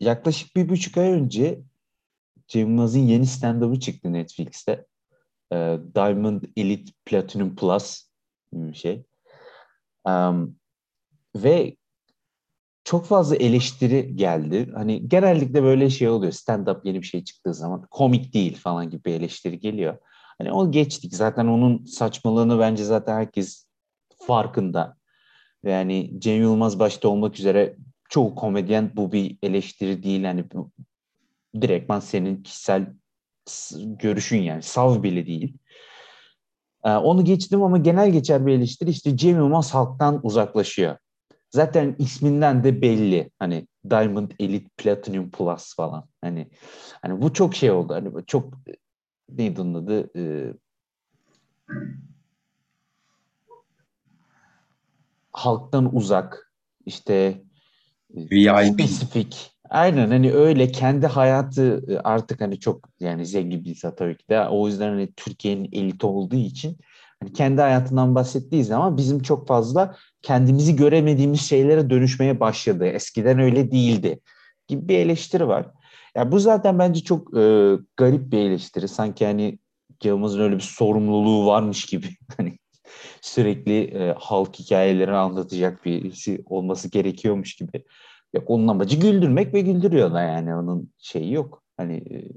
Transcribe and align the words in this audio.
yaklaşık 0.00 0.56
bir 0.56 0.68
buçuk 0.68 0.96
ay 0.96 1.12
önce 1.12 1.60
Cem 2.48 2.68
Yılmaz'ın 2.68 3.00
yeni 3.00 3.26
stand-up'ı 3.26 3.80
çıktı 3.80 4.12
Netflix'te. 4.12 4.86
Ee, 5.52 5.78
Diamond 5.94 6.42
Elite 6.56 6.92
Platinum 7.04 7.56
Plus 7.56 8.06
gibi 8.52 8.68
bir 8.68 8.74
şey. 8.74 9.04
Um, 10.04 10.56
ve 11.36 11.76
çok 12.84 13.06
fazla 13.06 13.36
eleştiri 13.36 14.16
geldi. 14.16 14.72
Hani 14.74 15.08
genellikle 15.08 15.62
böyle 15.62 15.90
şey 15.90 16.08
oluyor. 16.08 16.32
Stand-up 16.32 16.80
yeni 16.84 17.02
bir 17.02 17.06
şey 17.06 17.24
çıktığı 17.24 17.54
zaman 17.54 17.86
komik 17.90 18.34
değil 18.34 18.56
falan 18.56 18.90
gibi 18.90 19.04
bir 19.04 19.12
eleştiri 19.12 19.60
geliyor. 19.60 19.98
Hani 20.38 20.52
o 20.52 20.70
geçtik. 20.70 21.14
Zaten 21.14 21.46
onun 21.46 21.84
saçmalığını 21.84 22.58
bence 22.58 22.84
zaten 22.84 23.14
herkes 23.14 23.66
farkında. 24.26 24.96
Yani 25.64 26.12
Cem 26.18 26.42
Yılmaz 26.42 26.78
başta 26.78 27.08
olmak 27.08 27.38
üzere 27.38 27.76
çoğu 28.08 28.34
komedyen 28.34 28.90
bu 28.96 29.12
bir 29.12 29.38
eleştiri 29.42 30.02
değil. 30.02 30.24
Hani 30.24 30.50
bu, 30.52 30.70
direktman 31.60 32.00
senin 32.00 32.42
kişisel 32.42 32.86
görüşün 33.80 34.42
yani. 34.42 34.62
Sav 34.62 35.02
bile 35.02 35.26
değil. 35.26 35.58
Ee, 36.84 36.90
onu 36.90 37.24
geçtim 37.24 37.62
ama 37.62 37.78
genel 37.78 38.10
geçer 38.10 38.46
bir 38.46 38.52
eleştiri 38.52 38.90
işte 38.90 39.16
Cem 39.16 39.36
Yılmaz 39.36 39.74
halktan 39.74 40.20
uzaklaşıyor. 40.22 40.96
Zaten 41.50 41.96
isminden 41.98 42.64
de 42.64 42.82
belli. 42.82 43.30
Hani 43.38 43.66
Diamond 43.90 44.30
Elite 44.38 44.68
Platinum 44.76 45.30
Plus 45.30 45.76
falan. 45.76 46.08
Hani 46.20 46.50
hani 47.02 47.22
bu 47.22 47.32
çok 47.32 47.54
şey 47.54 47.70
oldu. 47.70 47.94
Hani 47.94 48.26
çok 48.26 48.54
neydi 49.28 49.60
onun 49.60 49.74
adı? 49.74 50.18
Ee, 50.18 50.52
halktan 55.32 55.96
uzak 55.96 56.52
işte 56.86 57.42
VIP. 58.16 58.72
spesifik 58.72 59.56
aynen 59.70 60.10
hani 60.10 60.32
öyle 60.32 60.72
kendi 60.72 61.06
hayatı 61.06 61.84
e, 61.88 61.98
artık 61.98 62.40
hani 62.40 62.60
çok 62.60 62.88
yani 63.00 63.26
zengin 63.26 63.64
bir 63.64 63.70
insan 63.70 63.94
tabii 63.96 64.16
ki 64.16 64.24
de 64.30 64.48
o 64.48 64.68
yüzden 64.68 64.88
hani 64.88 65.12
Türkiye'nin 65.12 65.68
eliti 65.72 66.06
olduğu 66.06 66.36
için 66.36 66.76
hani 67.22 67.32
kendi 67.32 67.60
hayatından 67.60 68.14
bahsettiği 68.14 68.64
zaman 68.64 68.96
bizim 68.96 69.22
çok 69.22 69.48
fazla 69.48 69.96
kendimizi 70.22 70.76
göremediğimiz 70.76 71.40
şeylere 71.40 71.90
dönüşmeye 71.90 72.40
başladı. 72.40 72.86
Eskiden 72.86 73.38
öyle 73.38 73.70
değildi 73.70 74.20
gibi 74.68 74.88
bir 74.88 74.98
eleştiri 74.98 75.48
var. 75.48 75.66
Ya 76.16 76.32
bu 76.32 76.40
zaten 76.40 76.78
bence 76.78 77.00
çok 77.00 77.38
e, 77.38 77.74
garip 77.96 78.32
bir 78.32 78.38
eleştiri. 78.38 78.88
Sanki 78.88 79.26
hani 79.26 79.58
Yılmaz'ın 80.04 80.40
öyle 80.40 80.54
bir 80.54 80.60
sorumluluğu 80.60 81.46
varmış 81.46 81.86
gibi. 81.86 82.08
Hani 82.36 82.58
sürekli 83.20 83.82
e, 83.82 84.14
halk 84.18 84.58
hikayelerini 84.58 85.16
anlatacak 85.16 85.84
birisi 85.84 86.44
olması 86.46 86.90
gerekiyormuş 86.90 87.54
gibi. 87.54 87.84
Yok 88.34 88.50
onun 88.50 88.68
amacı 88.68 88.96
güldürmek 88.96 89.54
ve 89.54 89.60
güldürüyor 89.60 90.12
da 90.12 90.20
yani 90.20 90.54
onun 90.54 90.92
şeyi 90.98 91.32
yok. 91.32 91.62
Hani 91.76 91.96
e, 91.96 92.28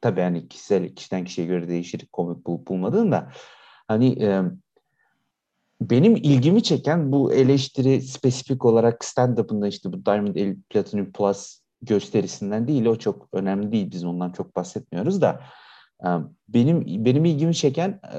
tabii 0.00 0.20
hani 0.20 0.48
kişisel 0.48 0.94
kişiden 0.94 1.24
kişiye 1.24 1.46
göre 1.46 1.68
değişir 1.68 2.06
komik 2.12 2.46
bulup 2.46 2.68
bulmadığın 2.68 3.12
da 3.12 3.32
hani 3.88 4.22
e, 4.22 4.42
benim 5.80 6.16
ilgimi 6.16 6.62
çeken 6.62 7.12
bu 7.12 7.32
eleştiri 7.32 8.02
spesifik 8.02 8.64
olarak 8.64 9.04
stand-up'ında 9.04 9.68
işte 9.68 9.92
bu 9.92 10.06
Diamond 10.06 10.36
Elite 10.36 10.60
Platinum 10.70 11.12
Plus 11.12 11.60
gösterisinden 11.82 12.68
değil 12.68 12.86
o 12.86 12.96
çok 12.96 13.28
önemli 13.32 13.72
değil 13.72 13.90
biz 13.90 14.04
ondan 14.04 14.32
çok 14.32 14.56
bahsetmiyoruz 14.56 15.20
da 15.20 15.42
e, 16.04 16.08
benim 16.48 17.04
benim 17.04 17.24
ilgimi 17.24 17.54
çeken 17.54 17.88
e, 17.90 18.16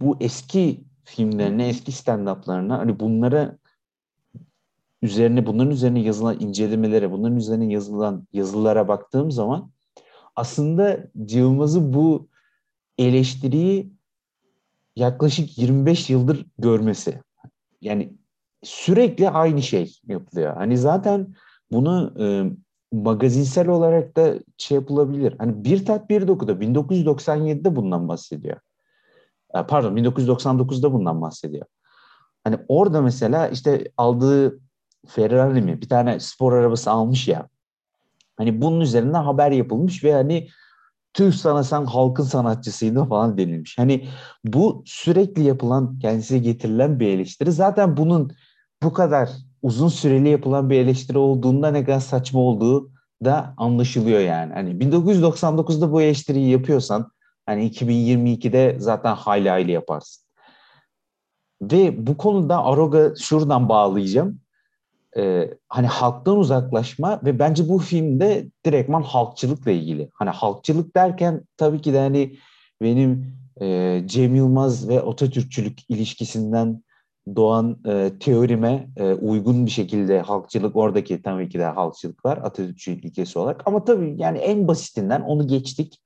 bu 0.00 0.16
eski 0.20 0.84
filmlerine, 1.04 1.68
eski 1.68 1.92
stand-up'larına 1.92 2.78
hani 2.78 3.00
bunlara 3.00 3.58
üzerine 5.02 5.46
bunların 5.46 5.72
üzerine 5.72 6.00
yazılan 6.00 6.40
incelemelere, 6.40 7.12
bunların 7.12 7.36
üzerine 7.36 7.72
yazılan 7.72 8.26
yazılara 8.32 8.88
baktığım 8.88 9.30
zaman 9.30 9.70
aslında 10.36 11.10
Yılmaz'ı 11.28 11.92
bu 11.92 12.28
eleştiriyi 12.98 13.92
yaklaşık 14.96 15.58
25 15.58 16.10
yıldır 16.10 16.46
görmesi. 16.58 17.20
Yani 17.80 18.12
sürekli 18.62 19.30
aynı 19.30 19.62
şey 19.62 19.92
yapılıyor. 20.06 20.56
Hani 20.56 20.78
zaten 20.78 21.34
bunu 21.72 22.14
e, 22.20 22.24
magazinsel 22.96 23.68
olarak 23.68 24.16
da 24.16 24.34
şey 24.58 24.74
yapılabilir. 24.74 25.34
Hani 25.38 25.64
bir 25.64 25.84
tat 25.84 26.10
bir 26.10 26.28
dokuda 26.28 26.52
1997'de 26.52 27.76
bundan 27.76 28.08
bahsediyor. 28.08 28.56
E, 29.54 29.62
pardon 29.66 29.96
1999'da 29.96 30.92
bundan 30.92 31.22
bahsediyor. 31.22 31.66
Hani 32.44 32.58
orada 32.68 33.02
mesela 33.02 33.48
işte 33.48 33.92
aldığı 33.96 34.60
Ferrari 35.06 35.62
mi 35.62 35.80
bir 35.80 35.88
tane 35.88 36.20
spor 36.20 36.52
arabası 36.52 36.90
almış 36.90 37.28
ya. 37.28 37.48
Hani 38.36 38.62
bunun 38.62 38.80
üzerine 38.80 39.16
haber 39.16 39.50
yapılmış 39.50 40.04
ve 40.04 40.12
hani 40.12 40.48
tüh 41.14 41.32
sana 41.32 41.64
sen 41.64 41.84
halkın 41.84 42.24
sanatçısıydın 42.24 43.04
falan 43.04 43.38
denilmiş. 43.38 43.78
Hani 43.78 44.08
bu 44.44 44.82
sürekli 44.86 45.42
yapılan 45.42 45.98
kendisine 45.98 46.38
getirilen 46.38 47.00
bir 47.00 47.08
eleştiri. 47.08 47.52
Zaten 47.52 47.96
bunun 47.96 48.32
bu 48.82 48.92
kadar 48.92 49.30
uzun 49.62 49.88
süreli 49.88 50.28
yapılan 50.28 50.70
bir 50.70 50.78
eleştiri 50.78 51.18
olduğunda 51.18 51.70
ne 51.70 51.84
kadar 51.84 52.00
saçma 52.00 52.40
olduğu 52.40 52.90
da 53.24 53.54
anlaşılıyor 53.56 54.20
yani. 54.20 54.52
Hani 54.52 54.70
1999'da 54.70 55.92
bu 55.92 56.02
eleştiriyi 56.02 56.50
yapıyorsan 56.50 57.10
hani 57.50 57.70
2022'de 57.70 58.76
zaten 58.78 59.14
hayli 59.14 59.50
hayli 59.50 59.72
yaparsın. 59.72 60.24
Ve 61.62 62.06
bu 62.06 62.16
konuda 62.16 62.64
Aroga 62.64 63.14
şuradan 63.16 63.68
bağlayacağım 63.68 64.40
e, 65.16 65.50
hani 65.68 65.86
halktan 65.86 66.38
uzaklaşma 66.38 67.20
ve 67.24 67.38
bence 67.38 67.68
bu 67.68 67.78
filmde 67.78 68.46
direktman 68.66 69.02
halkçılıkla 69.02 69.70
ilgili. 69.70 70.10
Hani 70.14 70.30
halkçılık 70.30 70.96
derken 70.96 71.42
tabii 71.56 71.80
ki 71.80 71.92
de 71.92 71.98
hani 71.98 72.36
benim 72.82 73.36
e, 73.60 74.02
Cem 74.06 74.34
Yılmaz 74.34 74.88
ve 74.88 75.00
Atatürkçülük 75.00 75.90
ilişkisinden 75.90 76.82
doğan 77.36 77.78
e, 77.86 78.12
teorime 78.20 78.88
e, 78.96 79.12
uygun 79.14 79.66
bir 79.66 79.70
şekilde 79.70 80.20
halkçılık 80.20 80.76
oradaki 80.76 81.22
tabii 81.22 81.48
ki 81.48 81.58
de 81.58 81.64
halkçılık 81.64 82.24
var 82.24 82.36
Atatürkçülük 82.36 83.04
ilkesi 83.04 83.38
olarak. 83.38 83.62
Ama 83.66 83.84
tabii 83.84 84.14
yani 84.18 84.38
en 84.38 84.68
basitinden 84.68 85.20
onu 85.20 85.46
geçtik. 85.46 86.00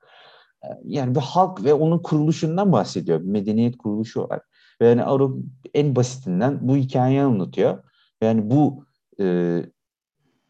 Yani 0.84 1.14
bir 1.14 1.20
halk 1.20 1.64
ve 1.64 1.74
onun 1.74 1.98
kuruluşundan 1.98 2.72
bahsediyor. 2.72 3.20
Medeniyet 3.20 3.76
kuruluşu 3.78 4.20
olarak. 4.20 4.48
Ve 4.80 4.86
yani 4.86 5.04
Aruk 5.04 5.38
en 5.74 5.96
basitinden 5.96 6.68
bu 6.68 6.76
hikayeyi 6.76 7.22
anlatıyor. 7.22 7.84
Yani 8.22 8.50
bu 8.50 8.84
e, 9.20 9.58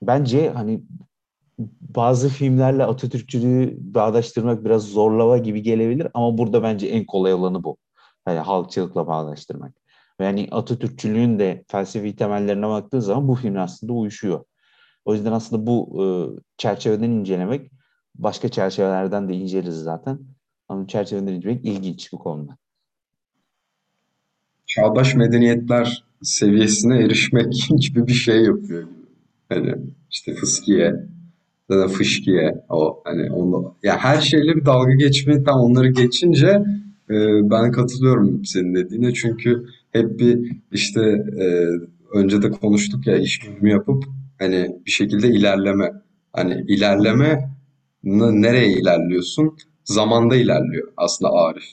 bence 0.03 0.51
hani 0.51 0.83
bazı 1.81 2.29
filmlerle 2.29 2.85
Atatürkçülüğü 2.85 3.77
bağdaştırmak 3.79 4.65
biraz 4.65 4.83
zorlama 4.83 5.39
gibi 5.39 5.63
gelebilir 5.63 6.09
ama 6.15 6.39
burada 6.39 6.63
bence 6.63 6.87
en 6.87 7.07
kolay 7.07 7.35
olanı 7.35 7.65
bu. 7.65 7.77
Yani 8.29 8.39
halkçılıkla 8.39 9.07
bağdaştırmak. 9.07 9.73
Yani 10.21 10.49
Atatürkçülüğün 10.51 11.39
de 11.39 11.65
felsefi 11.69 12.17
temellerine 12.17 12.69
baktığı 12.69 13.03
zaman 13.03 13.29
bu 13.29 13.35
film 13.35 13.57
aslında 13.57 13.93
uyuşuyor. 13.93 14.45
O 15.05 15.15
yüzden 15.15 15.33
aslında 15.33 15.67
bu 15.67 16.05
e, 16.05 16.07
çerçeveden 16.57 17.11
incelemek 17.11 17.71
başka 18.15 18.49
çerçevelerden 18.49 19.29
de 19.29 19.35
inceleriz 19.35 19.75
zaten. 19.75 20.19
Ama 20.69 20.87
çerçeveden 20.87 21.33
incelemek 21.33 21.65
ilginç 21.65 22.13
bu 22.13 22.19
konuda. 22.19 22.57
Çağdaş 24.67 25.15
medeniyetler 25.15 26.05
seviyesine 26.23 26.99
erişmek 26.99 27.53
gibi 27.81 28.07
bir 28.07 28.13
şey 28.13 28.43
yapıyor. 28.43 28.89
Hani 29.49 29.75
işte 30.11 30.35
fıskiye 30.35 30.95
da 31.71 31.89
fışkiye 31.89 32.65
o 32.69 33.03
hani 33.05 33.33
onu 33.33 33.75
ya 33.83 33.99
her 33.99 34.21
şeyle 34.21 34.57
bir 34.57 34.65
dalga 34.65 34.93
geçme 34.93 35.45
tam 35.45 35.61
onları 35.61 35.89
geçince 35.89 36.63
e, 37.11 37.17
ben 37.51 37.73
katılıyorum 37.73 38.45
senin 38.45 38.75
dediğine 38.75 39.13
çünkü 39.13 39.65
hep 39.93 40.19
bir 40.19 40.57
işte 40.73 41.01
e, 41.41 41.69
önce 42.15 42.43
de 42.43 42.51
konuştuk 42.51 43.07
ya 43.07 43.17
iş 43.17 43.49
bölümü 43.49 43.71
yapıp 43.71 44.05
hani 44.39 44.77
bir 44.87 44.91
şekilde 44.91 45.29
ilerleme 45.29 45.93
hani 46.33 46.65
ilerleme 46.69 47.54
nereye 48.05 48.73
ilerliyorsun? 48.73 49.57
Zamanda 49.85 50.37
ilerliyor 50.37 50.93
aslında 50.97 51.33
Arif. 51.33 51.65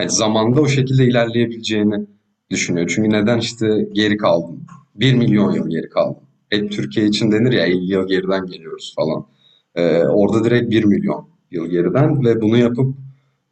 Yani 0.00 0.10
zamanda 0.10 0.60
o 0.60 0.68
şekilde 0.68 1.04
ilerleyebileceğini 1.04 2.06
düşünüyor. 2.50 2.92
Çünkü 2.94 3.10
neden 3.10 3.38
işte 3.38 3.88
geri 3.92 4.16
kaldım? 4.16 4.66
1 4.94 5.14
milyon 5.14 5.52
yıl 5.52 5.70
geri 5.70 5.88
kaldım. 5.88 6.22
Hep 6.50 6.72
Türkiye 6.72 7.06
için 7.06 7.32
denir 7.32 7.52
ya 7.52 7.66
50 7.66 7.92
yıl 7.92 8.08
geriden 8.08 8.46
geliyoruz 8.46 8.94
falan. 8.96 9.26
Ee, 9.74 9.98
orada 10.04 10.44
direkt 10.44 10.70
1 10.70 10.84
milyon 10.84 11.28
yıl 11.50 11.66
geriden 11.66 12.24
ve 12.24 12.40
bunu 12.40 12.56
yapıp 12.58 12.94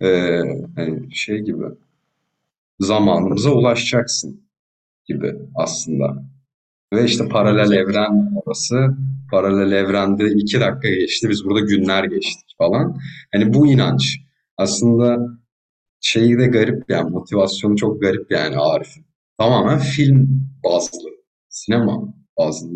e, 0.00 0.08
yani 0.76 1.14
şey 1.14 1.38
gibi 1.38 1.64
zamanımıza 2.80 3.50
ulaşacaksın 3.50 4.40
gibi 5.06 5.34
aslında. 5.54 6.24
Ve 6.94 7.04
işte 7.04 7.28
paralel 7.28 7.76
evren 7.76 8.32
orası. 8.44 8.96
Paralel 9.30 9.72
evrende 9.72 10.30
iki 10.30 10.60
dakika 10.60 10.88
geçti. 10.88 11.28
Biz 11.28 11.44
burada 11.44 11.60
günler 11.60 12.04
geçtik 12.04 12.54
falan. 12.58 12.96
Hani 13.32 13.54
bu 13.54 13.66
inanç 13.66 14.18
aslında 14.56 15.18
şeyi 16.00 16.38
de 16.38 16.46
garip 16.46 16.90
yani 16.90 17.10
motivasyonu 17.10 17.76
çok 17.76 18.02
garip 18.02 18.30
yani 18.30 18.56
Arif'in. 18.58 19.06
Tamamen 19.38 19.78
film 19.78 20.48
bazlı, 20.64 21.08
sinema 21.48 22.14
bazlı 22.38 22.68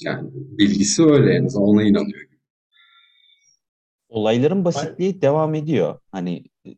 yani 0.00 0.30
bilgisi 0.32 1.04
öyle 1.04 1.34
en 1.34 1.44
azından 1.44 1.68
ona 1.68 1.82
inanıyor. 1.82 2.26
olayların 4.08 4.64
basitliği 4.64 5.22
devam 5.22 5.54
ediyor. 5.54 5.98
Hani 6.10 6.44
e, 6.66 6.70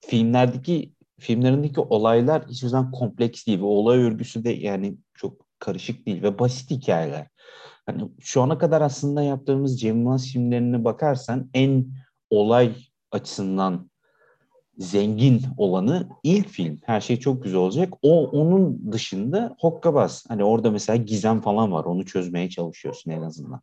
filmlerdeki 0.00 0.92
filmlerindeki 1.20 1.80
olaylar 1.80 2.48
hiçbir 2.48 2.68
zaman 2.68 2.92
kompleks 2.92 3.46
değil 3.46 3.58
ve 3.58 3.64
olay 3.64 3.98
örgüsü 3.98 4.44
de 4.44 4.50
yani 4.50 4.96
çok 5.14 5.46
karışık 5.62 6.06
değil 6.06 6.22
ve 6.22 6.38
basit 6.38 6.70
hikayeler. 6.70 7.26
Hani 7.86 8.10
şu 8.20 8.42
ana 8.42 8.58
kadar 8.58 8.80
aslında 8.80 9.22
yaptığımız 9.22 9.80
Cem 9.80 9.96
Yılmaz 9.96 10.26
filmlerine 10.26 10.84
bakarsan 10.84 11.50
en 11.54 11.86
olay 12.30 12.76
açısından 13.10 13.90
zengin 14.78 15.42
olanı 15.56 16.08
ilk 16.22 16.48
film. 16.48 16.78
Her 16.84 17.00
şey 17.00 17.16
çok 17.16 17.42
güzel 17.42 17.60
olacak. 17.60 17.94
O 18.02 18.26
onun 18.26 18.92
dışında 18.92 19.56
hokkabaz. 19.60 20.24
Hani 20.28 20.44
orada 20.44 20.70
mesela 20.70 20.96
gizem 20.96 21.40
falan 21.40 21.72
var. 21.72 21.84
Onu 21.84 22.06
çözmeye 22.06 22.50
çalışıyorsun 22.50 23.10
en 23.10 23.22
azından. 23.22 23.60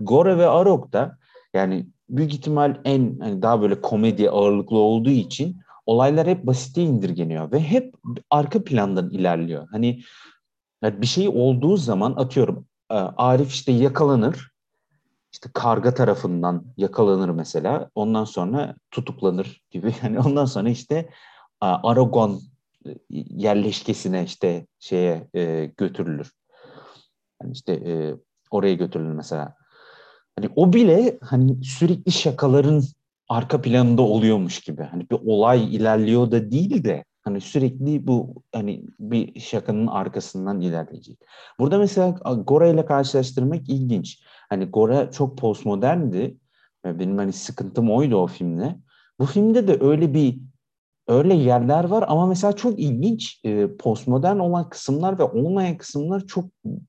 Gore 0.00 0.38
ve 0.38 0.46
Arok 0.46 0.92
da 0.92 1.18
yani 1.54 1.86
büyük 2.08 2.34
ihtimal 2.34 2.80
en 2.84 3.18
hani 3.18 3.42
daha 3.42 3.62
böyle 3.62 3.80
komedi 3.80 4.30
ağırlıklı 4.30 4.78
olduğu 4.78 5.10
için 5.10 5.60
olaylar 5.86 6.26
hep 6.26 6.46
basite 6.46 6.82
indirgeniyor 6.82 7.52
ve 7.52 7.60
hep 7.60 7.94
arka 8.30 8.64
plandan 8.64 9.10
ilerliyor. 9.10 9.68
Hani 9.70 10.02
bir 10.82 11.06
şey 11.06 11.28
olduğu 11.28 11.76
zaman 11.76 12.12
atıyorum 12.16 12.66
e, 12.90 12.94
Arif 12.94 13.52
işte 13.52 13.72
yakalanır 13.72 14.52
işte 15.32 15.50
karga 15.54 15.94
tarafından 15.94 16.64
yakalanır 16.76 17.28
mesela. 17.28 17.90
Ondan 17.94 18.24
sonra 18.24 18.74
tutuklanır 18.90 19.62
gibi. 19.70 19.94
Yani 20.02 20.18
ondan 20.20 20.44
sonra 20.44 20.68
işte 20.68 21.08
Aragon 21.60 22.40
e, 22.86 22.90
yerleşkesine 23.10 24.24
işte 24.24 24.66
şeye 24.78 25.28
e, 25.34 25.72
götürülür. 25.76 26.32
Yani 27.42 27.52
işte 27.52 27.72
e, 27.72 28.14
oraya 28.50 28.74
götürülür 28.74 29.12
mesela. 29.12 29.54
Hani 30.36 30.50
o 30.56 30.72
bile 30.72 31.18
hani 31.22 31.64
sürekli 31.64 32.12
şakaların 32.12 32.82
arka 33.28 33.62
planında 33.62 34.02
oluyormuş 34.02 34.60
gibi. 34.60 34.82
Hani 34.82 35.10
bir 35.10 35.18
olay 35.26 35.76
ilerliyor 35.76 36.30
da 36.30 36.50
değil 36.50 36.84
de 36.84 37.04
hani 37.22 37.40
sürekli 37.40 38.06
bu 38.06 38.34
hani 38.52 38.84
bir 39.00 39.40
şakanın 39.40 39.86
arkasından 39.86 40.60
ilerleyecek. 40.60 41.18
Burada 41.58 41.78
mesela 41.78 42.10
Gora 42.46 42.68
ile 42.68 42.86
karşılaştırmak 42.86 43.68
ilginç. 43.68 44.22
Hani 44.48 44.64
Gora 44.64 45.10
çok 45.10 45.38
postmoderndi. 45.38 46.36
Benim 46.84 47.18
hani 47.18 47.32
sıkıntım 47.32 47.90
oydu 47.90 48.16
o 48.16 48.26
filmde. 48.26 48.76
Bu 49.18 49.26
filmde 49.26 49.68
de 49.68 49.78
öyle 49.80 50.14
bir 50.14 50.38
öyle 51.08 51.34
yerler 51.34 51.84
var 51.84 52.04
ama 52.08 52.26
mesela 52.26 52.52
çok 52.52 52.78
ilginç 52.78 53.40
e, 53.44 53.76
postmodern 53.76 54.38
olan 54.38 54.68
kısımlar 54.68 55.18
ve 55.18 55.22
olmayan 55.22 55.76
kısımlar 55.76 56.26
çok 56.26 56.44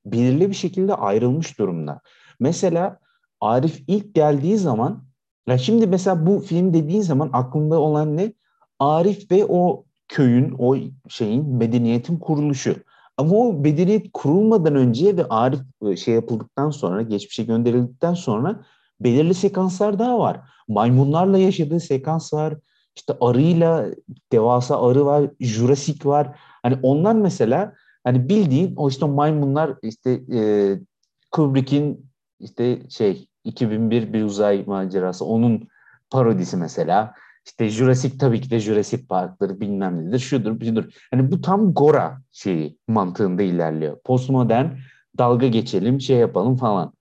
belirli 0.06 0.50
bir 0.50 0.56
şekilde 0.56 0.96
ayrılmış 0.96 1.60
durumda. 1.60 2.02
Mesela 2.40 3.00
Arif 3.42 3.84
ilk 3.88 4.16
geldiği 4.16 4.58
zaman 4.58 5.04
ya 5.48 5.58
şimdi 5.58 5.88
mesela 5.88 6.26
bu 6.26 6.40
film 6.40 6.74
dediğin 6.74 7.02
zaman 7.02 7.30
aklında 7.34 7.80
olan 7.80 8.18
ne? 8.18 8.34
Arif 8.80 9.32
ve 9.32 9.46
o 9.50 9.86
köyün, 10.14 10.56
o 10.60 10.78
şeyin, 11.10 11.56
medeniyetin 11.56 12.18
kuruluşu. 12.18 12.76
Ama 13.18 13.36
o 13.36 13.54
medeniyet 13.54 14.06
kurulmadan 14.14 14.76
önce 14.76 15.18
ve 15.18 15.26
Arif 15.30 15.60
e, 15.86 15.96
şey 15.96 16.14
yapıldıktan 16.14 16.70
sonra, 16.70 17.02
geçmişe 17.02 17.44
gönderildikten 17.44 18.14
sonra 18.14 18.66
belirli 19.00 19.34
sekanslar 19.34 20.00
daha 20.00 20.20
var. 20.20 20.42
Maymunlarla 20.68 21.38
yaşadığı 21.38 21.80
sekans 21.80 22.34
var. 22.34 22.54
İşte 22.96 23.14
arıyla 23.22 23.86
devasa 24.32 24.90
arı 24.90 25.06
var, 25.06 25.30
Jurassic 25.40 26.10
var. 26.10 26.40
Hani 26.64 26.78
onlar 26.84 27.16
mesela 27.16 27.74
hani 28.04 28.30
bildiğin 28.30 28.76
o 28.76 28.90
işte 28.90 29.06
maymunlar 29.06 29.74
işte 29.82 30.22
e, 30.34 30.40
Kubrick'in 31.32 32.06
işte 32.40 32.90
şey 32.90 33.28
2001 33.44 34.14
bir 34.14 34.24
uzay 34.24 34.64
macerası 34.68 35.26
onun 35.26 35.68
parodisi 36.10 36.58
mesela. 36.58 37.14
İşte 37.46 37.70
Jurassic 37.70 38.18
tabii 38.18 38.42
ki 38.42 38.50
de 38.50 38.60
Jurassic 38.60 39.08
Park'tır 39.08 39.60
bilmem 39.60 40.08
nedir 40.08 40.20
şudur 40.20 40.62
budur. 40.62 40.94
Hani 41.12 41.32
bu 41.32 41.42
tam 41.42 41.74
Gora 41.74 42.22
şeyi 42.32 42.78
mantığında 42.88 43.44
ilerliyor. 43.44 43.98
Postmodern 44.06 44.68
dalga 45.18 45.48
geçelim 45.48 46.02
şey 46.02 46.18
yapalım 46.18 46.58
falan. 46.58 46.94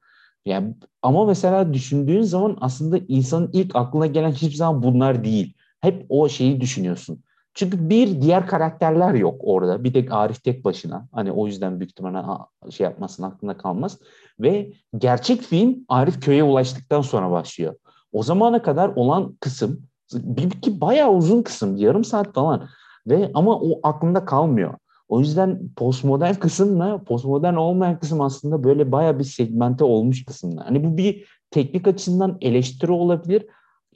Yani 0.44 0.75
ama 1.03 1.27
mesela 1.27 1.75
düşündüğün 1.75 2.23
zaman 2.23 2.59
aslında 2.61 2.99
insanın 3.09 3.50
ilk 3.53 3.77
aklına 3.77 4.06
gelen 4.06 4.31
hiçbir 4.31 4.56
zaman 4.56 4.83
bunlar 4.83 5.25
değil. 5.25 5.55
Hep 5.81 6.06
o 6.09 6.29
şeyi 6.29 6.61
düşünüyorsun. 6.61 7.23
Çünkü 7.55 7.91
bir 7.91 8.21
diğer 8.21 8.47
karakterler 8.47 9.15
yok 9.15 9.41
orada. 9.45 9.85
Bir 9.85 9.93
tek 9.93 10.12
Arif 10.12 10.45
tek 10.45 10.65
başına. 10.65 11.09
Hani 11.12 11.33
o 11.33 11.47
yüzden 11.47 11.81
büyük 11.81 11.91
ihtimalle 11.91 12.23
şey 12.71 12.85
yapmasın 12.85 13.23
aklında 13.23 13.56
kalmaz. 13.56 13.99
Ve 14.41 14.73
gerçek 14.99 15.41
film 15.43 15.77
Arif 15.88 16.21
köye 16.21 16.43
ulaştıktan 16.43 17.00
sonra 17.00 17.31
başlıyor. 17.31 17.75
O 18.12 18.23
zamana 18.23 18.62
kadar 18.62 18.88
olan 18.88 19.37
kısım 19.41 19.83
bir 20.14 20.50
ki 20.50 20.81
bayağı 20.81 21.12
uzun 21.12 21.43
kısım, 21.43 21.76
yarım 21.76 22.04
saat 22.04 22.34
falan. 22.34 22.69
Ve 23.06 23.31
ama 23.34 23.60
o 23.60 23.81
aklında 23.82 24.25
kalmıyor. 24.25 24.75
O 25.08 25.20
yüzden 25.20 25.69
postmodern 25.76 26.34
kısımla 26.34 27.04
postmodern 27.04 27.54
olmayan 27.54 28.00
kısım 28.00 28.20
aslında 28.20 28.64
böyle 28.64 28.93
bayağı 28.93 29.19
bir 29.19 29.25
segmente 29.25 29.84
olmuş 29.84 30.25
kısımlar. 30.25 30.64
Hani 30.64 30.84
bu 30.84 30.96
bir 30.96 31.28
teknik 31.50 31.88
açısından 31.88 32.38
eleştiri 32.40 32.93
olabilir. 32.93 33.46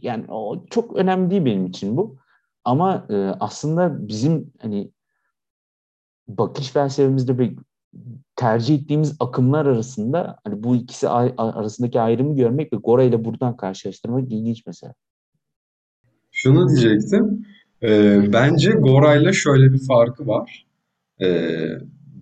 Yani 0.00 0.24
o 0.28 0.66
çok 0.70 0.96
önemli 0.96 1.30
değil 1.30 1.44
benim 1.44 1.66
için 1.66 1.96
bu. 1.96 2.16
Ama 2.64 3.06
e, 3.10 3.14
aslında 3.40 4.08
bizim 4.08 4.52
hani 4.60 4.90
bakış 6.28 6.70
felsefemizde 6.70 7.38
bir 7.38 7.58
tercih 8.36 8.74
ettiğimiz 8.78 9.16
akımlar 9.20 9.66
arasında 9.66 10.38
hani 10.44 10.62
bu 10.62 10.76
ikisi 10.76 11.08
arasındaki 11.08 12.00
ayrımı 12.00 12.36
görmek 12.36 12.72
ve 12.72 12.76
Gora 12.76 13.02
ile 13.02 13.24
buradan 13.24 13.56
karşılaştırmak 13.56 14.32
ilginç 14.32 14.66
mesela. 14.66 14.94
Şunu 16.46 16.69
diyecektim. 16.69 17.46
E, 17.82 18.20
bence 18.32 18.70
Gora'yla 18.70 19.32
şöyle 19.32 19.72
bir 19.72 19.87
farkı 19.87 20.26
var. 20.26 20.66
E, 21.22 21.50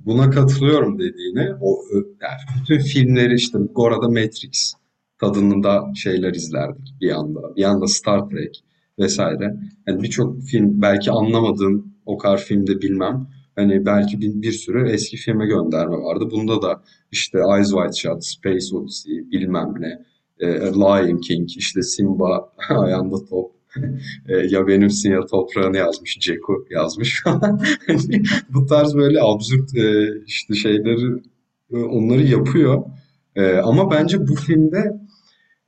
buna 0.07 0.31
katılıyorum 0.31 0.99
dediğine. 0.99 1.55
O 1.61 1.79
yani 1.95 2.61
bütün 2.61 2.79
filmleri 2.79 3.35
işte 3.35 3.59
Gora'da 3.75 4.09
Matrix 4.09 4.75
tadında 5.21 5.85
şeyler 5.95 6.35
izlerdik 6.35 6.95
bir 7.01 7.11
anda. 7.11 7.57
Bir 7.57 7.65
anda 7.65 7.87
Star 7.87 8.29
Trek 8.29 8.65
vesaire. 8.99 9.57
Yani 9.87 10.03
birçok 10.03 10.43
film 10.43 10.83
belki 10.83 11.11
anlamadığım 11.11 11.95
o 12.07 12.19
kadar 12.19 12.39
filmde 12.39 12.83
bilmem. 12.83 13.27
Hani 13.57 13.87
belki 13.87 14.21
bir, 14.21 14.43
bir 14.43 14.53
sürü 14.53 14.89
eski 14.89 15.17
filme 15.17 15.47
gönderme 15.47 15.97
vardı. 15.97 16.29
Bunda 16.31 16.63
da 16.63 16.83
işte 17.13 17.39
Eyes 17.55 17.71
Wide 17.71 17.97
Shut, 17.97 18.25
Space 18.25 18.77
Odyssey 18.77 19.31
bilmem 19.31 19.75
ne, 19.79 20.05
e, 20.39 20.47
Lion 20.61 21.19
King, 21.19 21.49
işte 21.57 21.83
Simba 21.83 22.53
ayağında 22.69 23.25
top, 23.25 23.55
ya 24.51 24.67
benimsin 24.67 25.11
ya 25.11 25.27
toprağını 25.27 25.77
yazmış, 25.77 26.19
Ceku 26.21 26.67
yazmış 26.71 27.23
falan. 27.23 27.61
Bu 28.49 28.67
tarz 28.67 28.95
böyle 28.95 29.23
absürt 29.23 29.77
e, 29.77 30.09
işte 30.27 30.55
şeyleri 30.55 31.23
e, 31.71 31.77
onları 31.77 32.23
yapıyor. 32.23 32.83
E, 33.37 33.53
ama 33.53 33.91
bence 33.91 34.29
bu 34.29 34.35
filmde 34.35 34.93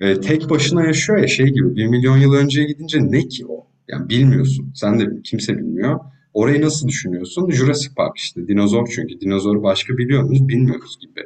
e, 0.00 0.20
tek 0.20 0.50
başına 0.50 0.84
yaşıyor 0.84 1.18
ya 1.18 1.28
şey 1.28 1.46
gibi 1.46 1.76
bir 1.76 1.86
milyon 1.86 2.16
yıl 2.16 2.32
önceye 2.32 2.66
gidince 2.66 2.98
ne 3.10 3.28
ki 3.28 3.46
o? 3.46 3.66
Yani 3.88 4.08
bilmiyorsun. 4.08 4.72
Sen 4.74 5.00
de 5.00 5.22
kimse 5.24 5.58
bilmiyor. 5.58 6.00
Orayı 6.34 6.62
nasıl 6.62 6.88
düşünüyorsun? 6.88 7.50
Jurassic 7.50 7.94
Park 7.96 8.16
işte. 8.16 8.48
Dinozor 8.48 8.88
çünkü. 8.94 9.20
Dinozoru 9.20 9.62
başka 9.62 9.98
biliyor 9.98 10.22
muyuz? 10.22 10.48
Bilmiyoruz 10.48 10.98
gibi. 11.00 11.20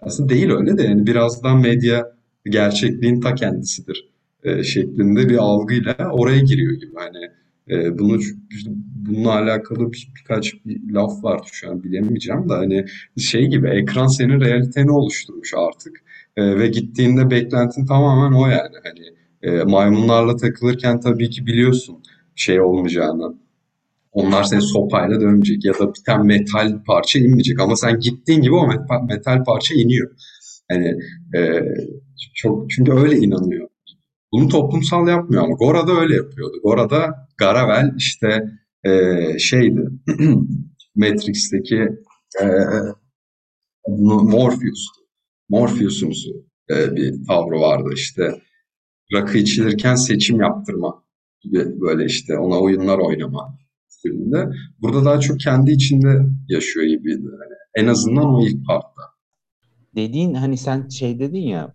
Aslında 0.00 0.28
değil 0.28 0.50
öyle 0.50 0.78
de 0.78 0.82
yani 0.82 1.06
birazdan 1.06 1.60
medya 1.60 2.12
gerçekliğin 2.44 3.20
ta 3.20 3.34
kendisidir 3.34 4.15
e, 4.46 4.62
şeklinde 4.62 5.28
bir 5.28 5.36
algıyla 5.36 5.96
oraya 6.12 6.40
giriyor 6.40 6.72
gibi. 6.72 6.92
Hani 6.94 7.30
e, 7.70 7.98
bunu 7.98 8.20
bununla 8.94 9.32
alakalı 9.32 9.92
bir, 9.92 10.08
birkaç 10.20 10.54
bir 10.66 10.92
laf 10.92 11.24
var 11.24 11.40
şu 11.52 11.70
an 11.70 11.82
bilemeyeceğim 11.82 12.48
de 12.48 12.54
hani 12.54 12.84
şey 13.18 13.46
gibi 13.46 13.68
ekran 13.68 14.06
senin 14.06 14.40
realiteni 14.40 14.90
oluşturmuş 14.90 15.54
artık 15.56 16.02
e, 16.36 16.58
ve 16.58 16.66
gittiğinde 16.68 17.30
beklentin 17.30 17.86
tamamen 17.86 18.36
o 18.36 18.46
yani 18.46 18.76
hani 18.84 19.06
e, 19.42 19.64
maymunlarla 19.64 20.36
takılırken 20.36 21.00
tabii 21.00 21.30
ki 21.30 21.46
biliyorsun 21.46 21.96
şey 22.34 22.60
olmayacağını 22.60 23.34
onlar 24.12 24.44
seni 24.44 24.62
sopayla 24.62 25.20
dönmeyecek 25.20 25.64
ya 25.64 25.74
da 25.74 25.94
bir 25.94 26.04
tane 26.06 26.22
metal 26.22 26.84
parça 26.86 27.18
inmeyecek 27.18 27.60
ama 27.60 27.76
sen 27.76 28.00
gittiğin 28.00 28.42
gibi 28.42 28.54
o 28.54 28.68
metal, 29.08 29.44
parça 29.44 29.74
iniyor. 29.74 30.10
Hani 30.70 30.98
e, 31.36 31.62
çok 32.34 32.70
çünkü 32.70 32.92
öyle 32.92 33.16
inanıyor. 33.16 33.68
Bunu 34.32 34.48
toplumsal 34.48 35.08
yapmıyor 35.08 35.44
ama 35.44 35.54
Gora'da 35.54 35.92
öyle 35.92 36.16
yapıyordu. 36.16 36.56
Gora'da 36.62 37.28
Garavel 37.38 37.94
işte 37.96 38.42
e, 38.84 39.38
şeydi 39.38 39.88
Matrix'teki 40.96 41.88
e, 42.42 42.46
Morpheus'tu. 43.88 45.00
Morpheus'umsu 45.48 46.46
e, 46.70 46.96
bir 46.96 47.26
tavrı 47.26 47.60
vardı 47.60 47.90
işte. 47.94 48.42
Rakı 49.12 49.38
içilirken 49.38 49.94
seçim 49.94 50.40
yaptırma 50.40 51.04
gibi 51.40 51.80
böyle 51.80 52.04
işte 52.04 52.38
ona 52.38 52.60
oyunlar 52.60 52.98
oynama 52.98 53.58
filmde. 54.02 54.48
Burada 54.82 55.04
daha 55.04 55.20
çok 55.20 55.40
kendi 55.40 55.70
içinde 55.70 56.26
yaşıyor 56.48 56.86
gibiydi. 56.86 57.22
Yani 57.24 57.54
en 57.74 57.86
azından 57.86 58.34
o 58.34 58.46
ilk 58.46 58.66
partta. 58.66 59.02
Dediğin 59.94 60.34
hani 60.34 60.56
sen 60.56 60.88
şey 60.88 61.18
dedin 61.18 61.46
ya 61.46 61.74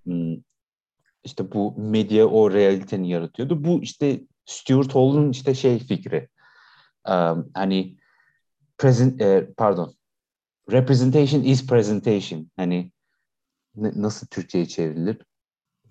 işte 1.24 1.52
bu 1.52 1.76
medya 1.78 2.28
o 2.28 2.52
realiteni 2.52 3.10
yaratıyordu. 3.10 3.64
Bu 3.64 3.82
işte 3.82 4.22
Stuart 4.46 4.96
Hall'un 4.96 5.32
işte 5.32 5.54
şey 5.54 5.80
fikri. 5.80 6.28
Um, 7.08 7.50
hani 7.54 7.98
present 8.78 9.22
e, 9.22 9.50
pardon 9.58 9.94
representation 10.72 11.42
is 11.42 11.68
presentation. 11.68 12.52
Hani 12.56 12.92
nasıl 13.76 14.28
Türkçe'ye 14.28 14.66
çevrilir? 14.66 15.18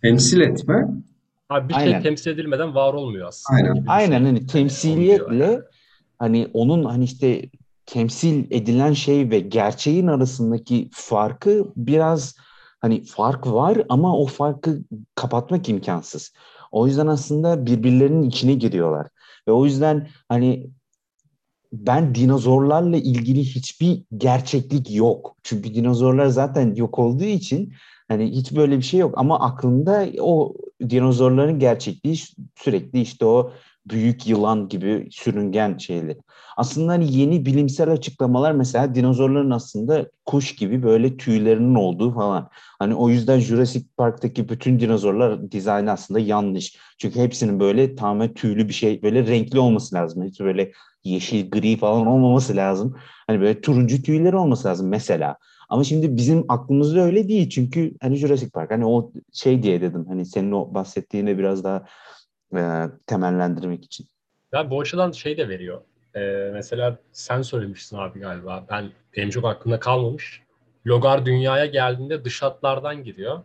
Temsil 0.02 0.40
etme. 0.40 0.86
Abi 1.48 1.68
bir 1.68 1.74
şey 1.74 1.82
Aynen. 1.82 1.92
şey 1.92 2.02
temsil 2.02 2.30
edilmeden 2.30 2.74
var 2.74 2.94
olmuyor 2.94 3.28
aslında. 3.28 3.56
Aynen. 3.56 3.84
Aynen 3.86 4.18
şey. 4.18 4.26
hani 4.26 4.46
temsiliyetle 4.46 5.44
yani. 5.44 5.60
hani 6.18 6.50
onun 6.52 6.84
hani 6.84 7.04
işte 7.04 7.42
temsil 7.86 8.44
edilen 8.50 8.92
şey 8.92 9.30
ve 9.30 9.40
gerçeğin 9.40 10.06
arasındaki 10.06 10.88
farkı 10.92 11.72
biraz 11.76 12.36
hani 12.80 13.04
fark 13.04 13.46
var 13.46 13.78
ama 13.88 14.18
o 14.18 14.26
farkı 14.26 14.80
kapatmak 15.14 15.68
imkansız. 15.68 16.32
O 16.72 16.86
yüzden 16.86 17.06
aslında 17.06 17.66
birbirlerinin 17.66 18.22
içine 18.22 18.54
giriyorlar. 18.54 19.06
Ve 19.48 19.52
o 19.52 19.64
yüzden 19.64 20.08
hani 20.28 20.70
ben 21.72 22.14
dinozorlarla 22.14 22.96
ilgili 22.96 23.40
hiçbir 23.40 24.02
gerçeklik 24.16 24.90
yok. 24.90 25.36
Çünkü 25.42 25.74
dinozorlar 25.74 26.26
zaten 26.26 26.74
yok 26.74 26.98
olduğu 26.98 27.24
için 27.24 27.72
hani 28.08 28.30
hiç 28.30 28.56
böyle 28.56 28.78
bir 28.78 28.82
şey 28.82 29.00
yok. 29.00 29.14
Ama 29.16 29.40
aklımda 29.40 30.06
o 30.20 30.54
dinozorların 30.88 31.58
gerçekliği 31.58 32.16
sürekli 32.56 33.00
işte 33.00 33.24
o 33.24 33.52
büyük 33.90 34.26
yılan 34.26 34.68
gibi 34.68 35.08
sürüngen 35.10 35.78
şeyler. 35.78 36.16
Aslında 36.56 36.92
hani 36.92 37.16
yeni 37.16 37.46
bilimsel 37.46 37.90
açıklamalar 37.90 38.52
mesela 38.52 38.94
dinozorların 38.94 39.50
aslında 39.50 40.10
kuş 40.26 40.56
gibi 40.56 40.82
böyle 40.82 41.16
tüylerinin 41.16 41.74
olduğu 41.74 42.14
falan. 42.14 42.48
Hani 42.78 42.94
o 42.94 43.08
yüzden 43.08 43.38
Jurassic 43.38 43.86
Park'taki 43.96 44.48
bütün 44.48 44.80
dinozorlar 44.80 45.52
dizaynı 45.52 45.90
aslında 45.90 46.20
yanlış. 46.20 46.76
Çünkü 46.98 47.20
hepsinin 47.20 47.60
böyle 47.60 47.96
tamamen 47.96 48.34
tüylü 48.34 48.68
bir 48.68 48.74
şey 48.74 49.02
böyle 49.02 49.26
renkli 49.26 49.58
olması 49.58 49.94
lazım. 49.94 50.24
Hiç 50.24 50.40
böyle 50.40 50.72
yeşil, 51.04 51.50
gri 51.50 51.76
falan 51.76 52.06
olmaması 52.06 52.56
lazım. 52.56 52.96
Hani 53.26 53.40
böyle 53.40 53.60
turuncu 53.60 54.02
tüyleri 54.02 54.36
olması 54.36 54.68
lazım 54.68 54.88
mesela. 54.88 55.36
Ama 55.68 55.84
şimdi 55.84 56.16
bizim 56.16 56.44
aklımızda 56.48 57.00
öyle 57.00 57.28
değil 57.28 57.50
çünkü 57.50 57.94
hani 58.00 58.16
Jurassic 58.16 58.50
Park 58.50 58.70
hani 58.70 58.86
o 58.86 59.12
şey 59.32 59.62
diye 59.62 59.80
dedim 59.80 60.04
hani 60.08 60.26
senin 60.26 60.52
o 60.52 60.74
bahsettiğine 60.74 61.38
biraz 61.38 61.64
daha 61.64 61.84
e, 62.56 62.86
temellendirmek 63.06 63.84
için. 63.84 64.06
Ya 64.52 64.70
bu 64.70 64.80
açıdan 64.80 65.12
şey 65.12 65.36
de 65.36 65.48
veriyor. 65.48 65.80
Ee, 66.16 66.50
mesela 66.52 66.98
sen 67.12 67.42
söylemiştin 67.42 67.96
abi 67.96 68.20
galiba. 68.20 68.66
Ben 68.70 68.92
benim 69.16 69.30
çok 69.30 69.44
aklımda 69.44 69.80
kalmamış. 69.80 70.42
Logar 70.86 71.26
dünyaya 71.26 71.66
geldiğinde 71.66 72.24
dış 72.24 72.42
hatlardan 72.42 73.04
giriyor. 73.04 73.42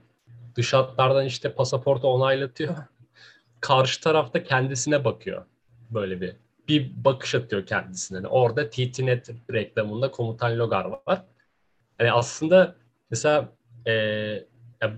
Dış 0.55 0.73
hatlardan 0.73 1.25
işte 1.25 1.53
pasaportu 1.53 2.07
onaylatıyor. 2.07 2.75
Karşı 3.61 4.01
tarafta 4.01 4.43
kendisine 4.43 5.05
bakıyor. 5.05 5.45
Böyle 5.89 6.21
bir 6.21 6.35
bir 6.67 6.91
bakış 7.05 7.35
atıyor 7.35 7.65
kendisine. 7.65 8.27
Orada 8.27 8.69
TTNet 8.69 9.29
reklamında 9.51 10.11
komutan 10.11 10.59
Logar 10.59 10.85
var. 10.85 11.25
Yani 11.99 12.11
aslında 12.11 12.75
mesela 13.11 13.49
e, 13.87 14.45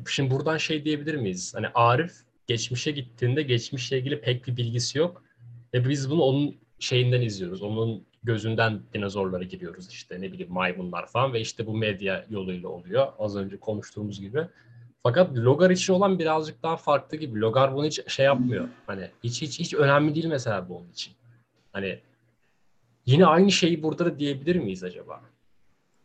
şimdi 0.08 0.32
buradan 0.32 0.58
şey 0.58 0.86
diyebilir 0.86 1.16
miyiz? 1.16 1.56
Hani 1.56 1.68
Arif 1.74 2.14
geçmişe 2.48 2.92
gittiğinde 2.92 3.42
geçmişle 3.42 4.00
ilgili 4.00 4.22
pek 4.22 4.48
bir 4.48 4.58
bilgisi 4.58 4.98
yok. 4.98 5.24
Ve 5.74 5.90
biz 5.90 6.12
bunu 6.12 6.24
onun 6.24 6.56
şeyinden 6.80 7.22
izliyoruz. 7.22 7.62
Onun 7.62 8.04
gözünden 8.24 8.82
dinozorlara 8.94 9.44
giriyoruz 9.44 9.90
işte 9.90 10.22
ne 10.22 10.32
bileyim 10.32 10.54
maymunlar 10.54 11.08
falan 11.08 11.34
ve 11.34 11.40
işte 11.40 11.68
bu 11.68 11.78
medya 11.78 12.26
yoluyla 12.30 12.70
oluyor. 12.70 13.08
Az 13.20 13.36
önce 13.36 13.60
konuştuğumuz 13.60 14.22
gibi. 14.22 14.48
Fakat 15.04 15.38
Logar 15.38 15.70
için 15.70 15.94
olan 15.94 16.20
birazcık 16.20 16.64
daha 16.64 16.78
farklı 16.78 17.18
gibi. 17.18 17.40
Logar 17.40 17.76
bunu 17.76 17.86
hiç 17.86 18.12
şey 18.12 18.26
yapmıyor. 18.26 18.68
Hani 18.88 19.10
hiç 19.24 19.42
hiç 19.42 19.60
hiç 19.60 19.74
önemli 19.74 20.16
değil 20.16 20.26
mesela 20.26 20.70
bu 20.70 20.78
onun 20.78 20.90
için. 20.90 21.14
Hani 21.74 22.00
yine 23.06 23.26
aynı 23.26 23.52
şeyi 23.52 23.84
burada 23.84 24.06
da 24.06 24.20
diyebilir 24.20 24.56
miyiz 24.56 24.84
acaba? 24.84 25.22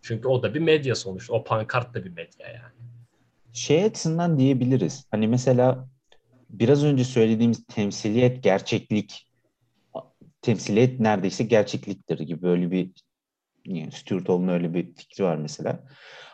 Çünkü 0.02 0.28
o 0.28 0.42
da 0.42 0.54
bir 0.54 0.60
medya 0.60 0.94
sonuçta. 0.94 1.34
O 1.34 1.44
pankart 1.44 1.94
da 1.94 2.04
bir 2.04 2.10
medya 2.10 2.48
yani. 2.48 2.88
Şey 3.52 3.84
açısından 3.84 4.38
diyebiliriz. 4.38 5.06
Hani 5.10 5.28
mesela 5.28 5.88
biraz 6.52 6.84
önce 6.84 7.04
söylediğimiz 7.04 7.64
temsiliyet, 7.66 8.42
gerçeklik, 8.42 9.28
temsiliyet 10.42 11.00
neredeyse 11.00 11.44
gerçekliktir 11.44 12.18
gibi 12.18 12.42
böyle 12.42 12.70
bir 12.70 12.90
yani 13.66 13.92
Stuart 13.92 14.28
Hall'un 14.28 14.48
öyle 14.48 14.74
bir 14.74 14.94
fikri 14.94 15.24
var 15.24 15.36
mesela. 15.36 15.84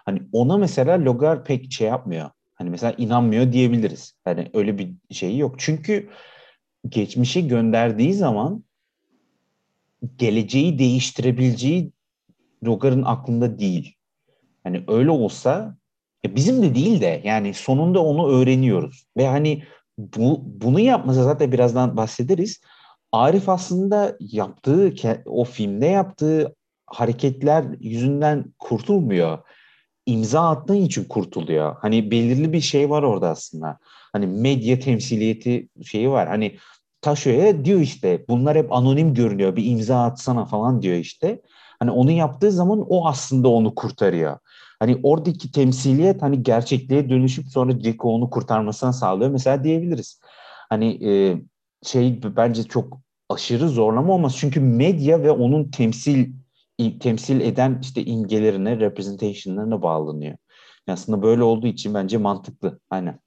Hani 0.04 0.22
ona 0.32 0.56
mesela 0.56 1.04
Logar 1.04 1.44
pek 1.44 1.72
şey 1.72 1.88
yapmıyor. 1.88 2.30
Hani 2.54 2.70
mesela 2.70 2.92
inanmıyor 2.92 3.52
diyebiliriz. 3.52 4.14
Hani 4.24 4.50
öyle 4.54 4.78
bir 4.78 4.94
şey 5.10 5.38
yok. 5.38 5.54
Çünkü 5.58 6.10
geçmişi 6.88 7.48
gönderdiği 7.48 8.14
zaman 8.14 8.64
geleceği 10.16 10.78
değiştirebileceği 10.78 11.92
Logar'ın 12.64 13.02
aklında 13.02 13.58
değil. 13.58 13.94
Hani 14.64 14.84
öyle 14.88 15.10
olsa 15.10 15.76
bizim 16.26 16.62
de 16.62 16.74
değil 16.74 17.00
de 17.00 17.20
yani 17.24 17.54
sonunda 17.54 18.04
onu 18.04 18.28
öğreniyoruz. 18.28 19.06
Ve 19.16 19.26
hani 19.26 19.64
bu 19.98 20.40
bunu 20.44 20.80
yapmasa 20.80 21.22
zaten 21.22 21.52
birazdan 21.52 21.96
bahsederiz. 21.96 22.60
Arif 23.12 23.48
aslında 23.48 24.16
yaptığı 24.20 24.94
o 25.26 25.44
filmde 25.44 25.86
yaptığı 25.86 26.54
hareketler 26.86 27.64
yüzünden 27.80 28.44
kurtulmuyor. 28.58 29.38
İmza 30.06 30.48
attığı 30.48 30.76
için 30.76 31.04
kurtuluyor. 31.04 31.76
Hani 31.80 32.10
belirli 32.10 32.52
bir 32.52 32.60
şey 32.60 32.90
var 32.90 33.02
orada 33.02 33.28
aslında. 33.28 33.78
Hani 34.12 34.26
medya 34.26 34.78
temsiliyeti 34.78 35.68
şeyi 35.84 36.10
var. 36.10 36.28
Hani 36.28 36.56
Taşo'ya 37.00 37.64
diyor 37.64 37.80
işte 37.80 38.24
bunlar 38.28 38.56
hep 38.56 38.72
anonim 38.72 39.14
görünüyor 39.14 39.56
bir 39.56 39.64
imza 39.64 40.04
atsana 40.04 40.44
falan 40.44 40.82
diyor 40.82 40.96
işte. 40.96 41.42
Hani 41.78 41.90
onu 41.90 42.10
yaptığı 42.10 42.52
zaman 42.52 42.84
o 42.88 43.06
aslında 43.06 43.48
onu 43.48 43.74
kurtarıyor. 43.74 44.38
Hani 44.80 45.00
oradaki 45.02 45.52
temsiliyet 45.52 46.22
hani 46.22 46.42
gerçekliğe 46.42 47.10
dönüşüp 47.10 47.46
sonra 47.48 47.78
Ceko 47.78 48.14
onu 48.14 48.30
kurtarmasına 48.30 48.92
sağlıyor 48.92 49.30
mesela 49.30 49.64
diyebiliriz. 49.64 50.20
Hani 50.68 51.08
e, 51.08 51.42
şey 51.82 52.20
bence 52.36 52.62
çok 52.62 53.00
aşırı 53.28 53.68
zorlama 53.68 54.14
olmaz. 54.14 54.36
Çünkü 54.38 54.60
medya 54.60 55.22
ve 55.22 55.30
onun 55.30 55.70
temsil 55.70 56.32
temsil 57.00 57.40
eden 57.40 57.78
işte 57.82 58.04
imgelerine, 58.04 58.80
representation'larına 58.80 59.82
bağlanıyor. 59.82 60.36
Aslında 60.88 61.22
böyle 61.22 61.42
olduğu 61.42 61.66
için 61.66 61.94
bence 61.94 62.18
mantıklı. 62.18 62.80
Aynen. 62.90 63.20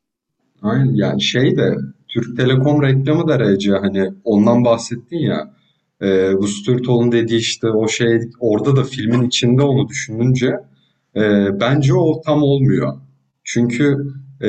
Aynen 0.62 0.93
yani 0.93 1.22
şey 1.22 1.58
de 1.58 1.75
Türk 2.08 2.38
Telekom 2.38 2.84
reklamı 2.84 3.27
da 3.27 3.39
RC 3.39 3.72
hani 3.72 4.13
ondan 4.24 4.65
bahsettin 4.65 5.17
ya 5.17 5.53
e, 6.01 6.38
bu 6.38 6.48
Stuart 6.48 7.12
dediği 7.12 7.38
işte 7.38 7.70
o 7.70 7.88
şey 7.88 8.20
orada 8.39 8.75
da 8.75 8.84
filmin 8.84 9.27
içinde 9.27 9.62
onu 9.62 9.89
düşününce 9.89 10.55
e, 11.15 11.21
bence 11.59 11.93
o 11.93 12.21
tam 12.21 12.43
olmuyor. 12.43 12.93
Çünkü 13.43 13.97
e, 14.41 14.47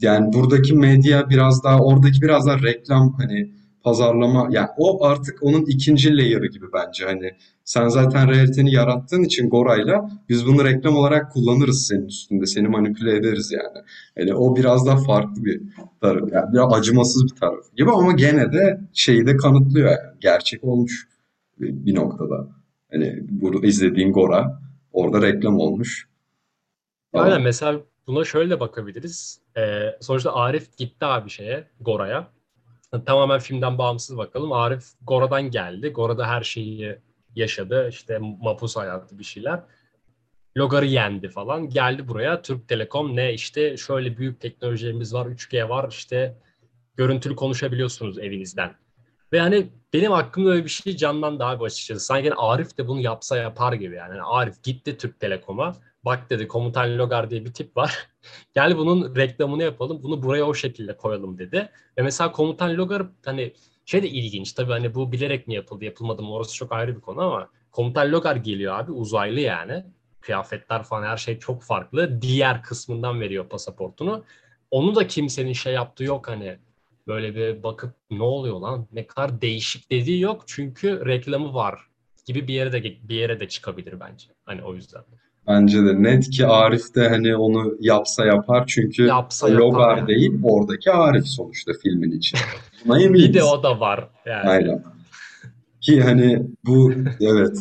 yani 0.00 0.32
buradaki 0.32 0.74
medya 0.74 1.30
biraz 1.30 1.64
daha 1.64 1.78
oradaki 1.80 2.22
biraz 2.22 2.46
daha 2.46 2.62
reklam 2.62 3.14
hani 3.18 3.50
pazarlama 3.84 4.48
yani 4.50 4.68
o 4.78 5.04
artık 5.04 5.42
onun 5.42 5.64
ikinci 5.66 6.16
layer'ı 6.16 6.46
gibi 6.46 6.66
bence 6.72 7.04
hani 7.04 7.30
sen 7.64 7.88
zaten 7.88 8.30
realiteni 8.30 8.72
yarattığın 8.72 9.22
için 9.22 9.50
Gora'yla 9.50 10.10
biz 10.28 10.46
bunu 10.46 10.64
reklam 10.64 10.96
olarak 10.96 11.32
kullanırız 11.32 11.86
senin 11.86 12.06
üstünde 12.06 12.46
seni 12.46 12.68
manipüle 12.68 13.16
ederiz 13.16 13.52
yani. 13.52 13.86
Yani 14.16 14.34
o 14.34 14.56
biraz 14.56 14.86
daha 14.86 14.96
farklı 14.96 15.44
bir 15.44 15.62
taraf 16.00 16.32
yani 16.32 16.52
biraz 16.52 16.72
acımasız 16.72 17.24
bir 17.24 17.40
taraf 17.40 17.76
gibi 17.76 17.90
ama 17.90 18.12
gene 18.12 18.52
de 18.52 18.80
şeyi 18.92 19.26
de 19.26 19.36
kanıtlıyor 19.36 19.88
yani 19.88 20.18
gerçek 20.20 20.64
olmuş 20.64 21.08
bir 21.58 21.94
noktada. 21.94 22.48
Hani 22.90 23.22
burada 23.30 23.66
izlediğin 23.66 24.12
Gora 24.12 24.60
orada 24.94 25.26
reklam 25.26 25.58
olmuş. 25.58 26.08
Aynen 27.12 27.42
mesela 27.42 27.80
buna 28.06 28.24
şöyle 28.24 28.60
bakabiliriz. 28.60 29.40
Ee, 29.56 29.96
sonuçta 30.00 30.34
Arif 30.34 30.76
gitti 30.78 31.04
abi 31.06 31.30
şeye 31.30 31.68
Gora'ya 31.80 32.34
tamamen 33.00 33.38
filmden 33.38 33.78
bağımsız 33.78 34.16
bakalım. 34.16 34.52
Arif 34.52 34.84
Gora'dan 35.02 35.50
geldi. 35.50 35.88
Gora'da 35.88 36.26
her 36.26 36.42
şeyi 36.42 36.98
yaşadı. 37.34 37.88
İşte 37.88 38.18
mapus 38.18 38.76
hayatı 38.76 39.18
bir 39.18 39.24
şeyler. 39.24 39.60
Logar'ı 40.56 40.86
yendi 40.86 41.28
falan. 41.28 41.68
Geldi 41.68 42.08
buraya. 42.08 42.42
Türk 42.42 42.68
Telekom 42.68 43.16
ne 43.16 43.32
işte 43.32 43.76
şöyle 43.76 44.16
büyük 44.16 44.40
teknolojilerimiz 44.40 45.14
var. 45.14 45.26
3G 45.26 45.68
var. 45.68 45.88
İşte 45.90 46.38
görüntülü 46.96 47.36
konuşabiliyorsunuz 47.36 48.18
evinizden. 48.18 48.74
Ve 49.34 49.40
hani 49.40 49.66
benim 49.92 50.12
aklımda 50.12 50.50
öyle 50.50 50.64
bir 50.64 50.70
şey 50.70 50.96
canlandı 50.96 51.44
abi 51.44 51.64
açıkçası. 51.64 52.06
Sanki 52.06 52.26
yani 52.26 52.34
Arif 52.36 52.78
de 52.78 52.88
bunu 52.88 53.00
yapsa 53.00 53.36
yapar 53.36 53.72
gibi 53.72 53.94
yani. 53.94 54.10
yani 54.10 54.22
Arif 54.22 54.62
gitti 54.62 54.98
Türk 54.98 55.20
Telekom'a. 55.20 55.76
Bak 56.04 56.30
dedi 56.30 56.48
komutan 56.48 56.98
Logar 56.98 57.30
diye 57.30 57.44
bir 57.44 57.52
tip 57.52 57.76
var. 57.76 58.08
Gel 58.54 58.78
bunun 58.78 59.16
reklamını 59.16 59.62
yapalım. 59.62 60.02
Bunu 60.02 60.22
buraya 60.22 60.44
o 60.44 60.54
şekilde 60.54 60.96
koyalım 60.96 61.38
dedi. 61.38 61.70
Ve 61.98 62.02
mesela 62.02 62.32
komutan 62.32 62.76
Logar 62.76 63.02
hani 63.24 63.54
şey 63.84 64.02
de 64.02 64.08
ilginç 64.08 64.52
tabii 64.52 64.72
hani 64.72 64.94
bu 64.94 65.12
bilerek 65.12 65.46
mi 65.48 65.54
yapıldı 65.54 65.84
yapılmadı 65.84 66.22
mı 66.22 66.32
orası 66.32 66.54
çok 66.54 66.72
ayrı 66.72 66.96
bir 66.96 67.00
konu 67.00 67.20
ama 67.20 67.50
komutan 67.70 68.12
Logar 68.12 68.36
geliyor 68.36 68.78
abi 68.78 68.92
uzaylı 68.92 69.40
yani. 69.40 69.84
Kıyafetler 70.20 70.82
falan 70.82 71.02
her 71.02 71.16
şey 71.16 71.38
çok 71.38 71.62
farklı. 71.62 72.22
Diğer 72.22 72.62
kısmından 72.62 73.20
veriyor 73.20 73.48
pasaportunu. 73.48 74.24
onu 74.70 74.94
da 74.94 75.06
kimsenin 75.06 75.52
şey 75.52 75.72
yaptığı 75.72 76.04
yok 76.04 76.28
hani 76.28 76.58
böyle 77.06 77.34
bir 77.34 77.62
bakıp 77.62 77.94
ne 78.10 78.22
oluyor 78.22 78.60
lan 78.60 78.86
ne 78.92 79.06
kadar 79.06 79.40
değişik 79.40 79.90
dediği 79.90 80.20
yok 80.20 80.42
çünkü 80.46 81.06
reklamı 81.06 81.54
var 81.54 81.80
gibi 82.26 82.48
bir 82.48 82.54
yere 82.54 82.72
de 82.72 82.82
bir 83.08 83.14
yere 83.14 83.40
de 83.40 83.48
çıkabilir 83.48 84.00
bence. 84.00 84.26
Hani 84.44 84.62
o 84.62 84.74
yüzden. 84.74 85.02
Bence 85.48 85.78
de 85.84 86.02
net 86.02 86.30
ki 86.30 86.46
Arif 86.46 86.94
de 86.94 87.08
hani 87.08 87.36
onu 87.36 87.74
yapsa 87.80 88.26
yapar 88.26 88.64
çünkü 88.66 89.02
Yapsa 89.06 89.48
yapar 89.48 89.60
Logar 89.60 89.96
yani. 89.96 90.08
değil 90.08 90.32
oradaki 90.42 90.90
Arif 90.92 91.26
sonuçta 91.26 91.72
filmin 91.82 92.10
için. 92.10 92.38
Buna 92.86 93.02
eminiz. 93.02 93.24
Bir 93.28 93.34
de 93.34 93.42
o 93.44 93.62
da 93.62 93.80
var 93.80 94.08
yani. 94.26 94.48
Aynen. 94.48 94.84
Ki 95.80 96.02
hani 96.02 96.42
bu 96.66 96.92
evet 97.20 97.58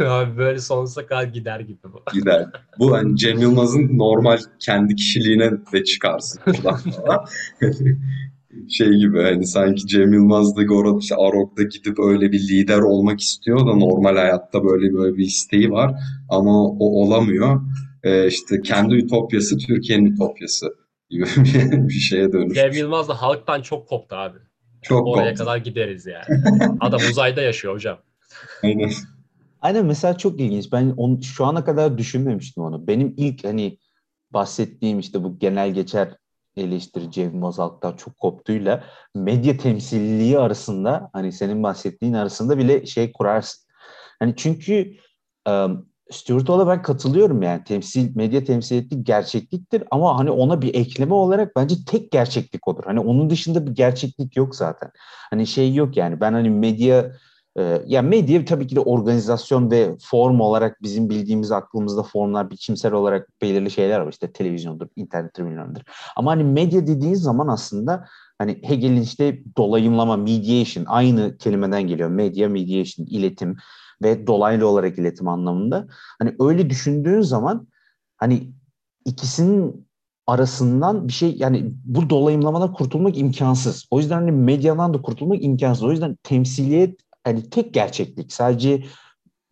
Abi 0.00 0.36
böyle 0.38 0.58
sonsuza 0.58 1.06
kadar 1.06 1.22
gider 1.24 1.60
gibi 1.60 1.78
bu. 1.84 2.02
gider. 2.12 2.46
Bu 2.78 2.92
hani 2.96 3.16
Cem 3.16 3.38
Yılmaz'ın 3.38 3.98
normal 3.98 4.38
kendi 4.58 4.96
kişiliğine 4.96 5.50
de 5.72 5.84
çıkarsın. 5.84 6.40
Şey 8.70 8.90
gibi 8.90 9.22
hani 9.22 9.46
sanki 9.46 9.86
Cem 9.86 10.12
Yılmaz 10.12 10.56
da 10.56 10.62
Goro, 10.62 10.98
işte 10.98 11.14
Arok'ta 11.14 11.62
gidip 11.62 11.98
öyle 11.98 12.32
bir 12.32 12.38
lider 12.38 12.78
olmak 12.78 13.20
istiyor 13.20 13.60
da 13.60 13.74
normal 13.74 14.16
hayatta 14.16 14.64
böyle 14.64 14.94
böyle 14.94 15.16
bir 15.16 15.24
isteği 15.24 15.70
var 15.70 15.94
ama 16.28 16.64
o 16.64 17.02
olamıyor. 17.02 17.60
Ee, 18.02 18.26
işte 18.26 18.60
kendi 18.60 18.94
ütopyası 18.94 19.58
Türkiye'nin 19.58 20.06
ütopyası 20.06 20.66
gibi 21.10 21.24
bir, 21.88 21.90
şeye 21.90 22.22
Cem 22.22 22.32
dönüşmüş. 22.32 22.78
Yılmaz 22.78 23.08
da 23.08 23.22
halktan 23.22 23.62
çok 23.62 23.88
koptu 23.88 24.16
abi. 24.16 24.38
Çok 24.82 25.06
Oraya 25.06 25.30
koptu. 25.30 25.44
kadar 25.44 25.56
gideriz 25.56 26.06
yani. 26.06 26.42
Adam 26.80 27.00
uzayda 27.10 27.42
yaşıyor 27.42 27.74
hocam. 27.74 27.98
Aynen. 28.62 28.90
Aynen 29.60 29.86
mesela 29.86 30.18
çok 30.18 30.40
ilginç. 30.40 30.72
Ben 30.72 30.94
onu, 30.96 31.22
şu 31.22 31.44
ana 31.44 31.64
kadar 31.64 31.98
düşünmemiştim 31.98 32.62
onu. 32.62 32.86
Benim 32.86 33.14
ilk 33.16 33.44
hani 33.44 33.78
bahsettiğim 34.30 34.98
işte 34.98 35.24
bu 35.24 35.38
genel 35.38 35.74
geçer 35.74 36.16
eleştiri 36.60 37.10
Cem 37.10 37.30
Yılmaz 37.30 37.58
halktan 37.58 37.92
çok 37.96 38.18
koptuğuyla 38.18 38.84
medya 39.14 39.56
temsilliliği 39.56 40.38
arasında 40.38 41.10
hani 41.12 41.32
senin 41.32 41.62
bahsettiğin 41.62 42.12
arasında 42.12 42.58
bile 42.58 42.86
şey 42.86 43.12
kurarsın. 43.12 43.66
Hani 44.18 44.34
çünkü 44.36 44.96
um, 45.48 45.90
Stuart 46.10 46.48
Hall'a 46.48 46.66
ben 46.66 46.82
katılıyorum 46.82 47.42
yani 47.42 47.64
temsil 47.64 48.16
medya 48.16 48.44
temsiliyetlik 48.44 49.06
gerçekliktir 49.06 49.84
ama 49.90 50.18
hani 50.18 50.30
ona 50.30 50.62
bir 50.62 50.74
ekleme 50.74 51.14
olarak 51.14 51.56
bence 51.56 51.74
tek 51.86 52.10
gerçeklik 52.12 52.68
odur. 52.68 52.82
Hani 52.84 53.00
onun 53.00 53.30
dışında 53.30 53.66
bir 53.66 53.74
gerçeklik 53.74 54.36
yok 54.36 54.56
zaten. 54.56 54.90
Hani 55.30 55.46
şey 55.46 55.74
yok 55.74 55.96
yani 55.96 56.20
ben 56.20 56.32
hani 56.32 56.50
medya 56.50 57.12
ee, 57.60 57.82
ya 57.86 58.02
medya 58.02 58.44
tabii 58.44 58.66
ki 58.66 58.76
de 58.76 58.80
organizasyon 58.80 59.70
ve 59.70 59.96
form 60.02 60.40
olarak 60.40 60.82
bizim 60.82 61.10
bildiğimiz 61.10 61.52
aklımızda 61.52 62.02
formlar 62.02 62.50
biçimsel 62.50 62.92
olarak 62.92 63.28
belirli 63.42 63.70
şeyler 63.70 64.00
var. 64.00 64.12
İşte 64.12 64.32
televizyondur, 64.32 64.86
internettir, 64.96 65.44
bilmemdir. 65.44 65.84
Ama 66.16 66.30
hani 66.30 66.44
medya 66.44 66.86
dediğiniz 66.86 67.22
zaman 67.22 67.48
aslında 67.48 68.06
hani 68.38 68.60
Hegel'in 68.62 69.02
işte 69.02 69.42
dolayımlama, 69.56 70.16
mediation 70.16 70.84
aynı 70.88 71.36
kelimeden 71.38 71.82
geliyor. 71.82 72.10
Medya, 72.10 72.48
mediation, 72.48 73.06
iletim 73.06 73.56
ve 74.02 74.26
dolaylı 74.26 74.68
olarak 74.68 74.98
iletim 74.98 75.28
anlamında. 75.28 75.86
Hani 76.18 76.34
öyle 76.40 76.70
düşündüğün 76.70 77.20
zaman 77.20 77.68
hani 78.16 78.52
ikisinin 79.04 79.86
arasından 80.26 81.08
bir 81.08 81.12
şey 81.12 81.36
yani 81.36 81.72
bu 81.84 82.10
dolayımlamadan 82.10 82.72
kurtulmak 82.72 83.18
imkansız. 83.18 83.86
O 83.90 83.98
yüzden 83.98 84.14
hani 84.14 84.32
medyadan 84.32 84.94
da 84.94 85.02
kurtulmak 85.02 85.44
imkansız. 85.44 85.84
O 85.84 85.90
yüzden 85.90 86.16
temsiliyet 86.22 87.00
hani 87.24 87.50
tek 87.50 87.74
gerçeklik. 87.74 88.32
Sadece 88.32 88.84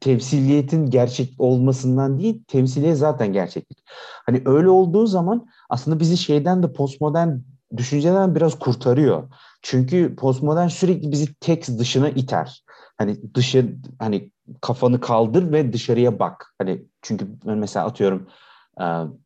temsiliyetin 0.00 0.90
gerçek 0.90 1.34
olmasından 1.38 2.18
değil, 2.18 2.44
temsiliye 2.48 2.94
zaten 2.94 3.32
gerçeklik. 3.32 3.78
Hani 4.26 4.42
öyle 4.44 4.68
olduğu 4.68 5.06
zaman 5.06 5.46
aslında 5.70 6.00
bizi 6.00 6.16
şeyden 6.16 6.62
de 6.62 6.72
postmodern 6.72 7.38
düşünceden 7.76 8.34
biraz 8.34 8.58
kurtarıyor. 8.58 9.30
Çünkü 9.62 10.16
postmodern 10.16 10.68
sürekli 10.68 11.12
bizi 11.12 11.34
tekst 11.34 11.78
dışına 11.78 12.08
iter. 12.08 12.64
Hani 12.98 13.34
dışı 13.34 13.76
hani 13.98 14.30
kafanı 14.60 15.00
kaldır 15.00 15.52
ve 15.52 15.72
dışarıya 15.72 16.18
bak. 16.18 16.54
Hani 16.58 16.84
çünkü 17.02 17.28
mesela 17.44 17.86
atıyorum 17.86 18.28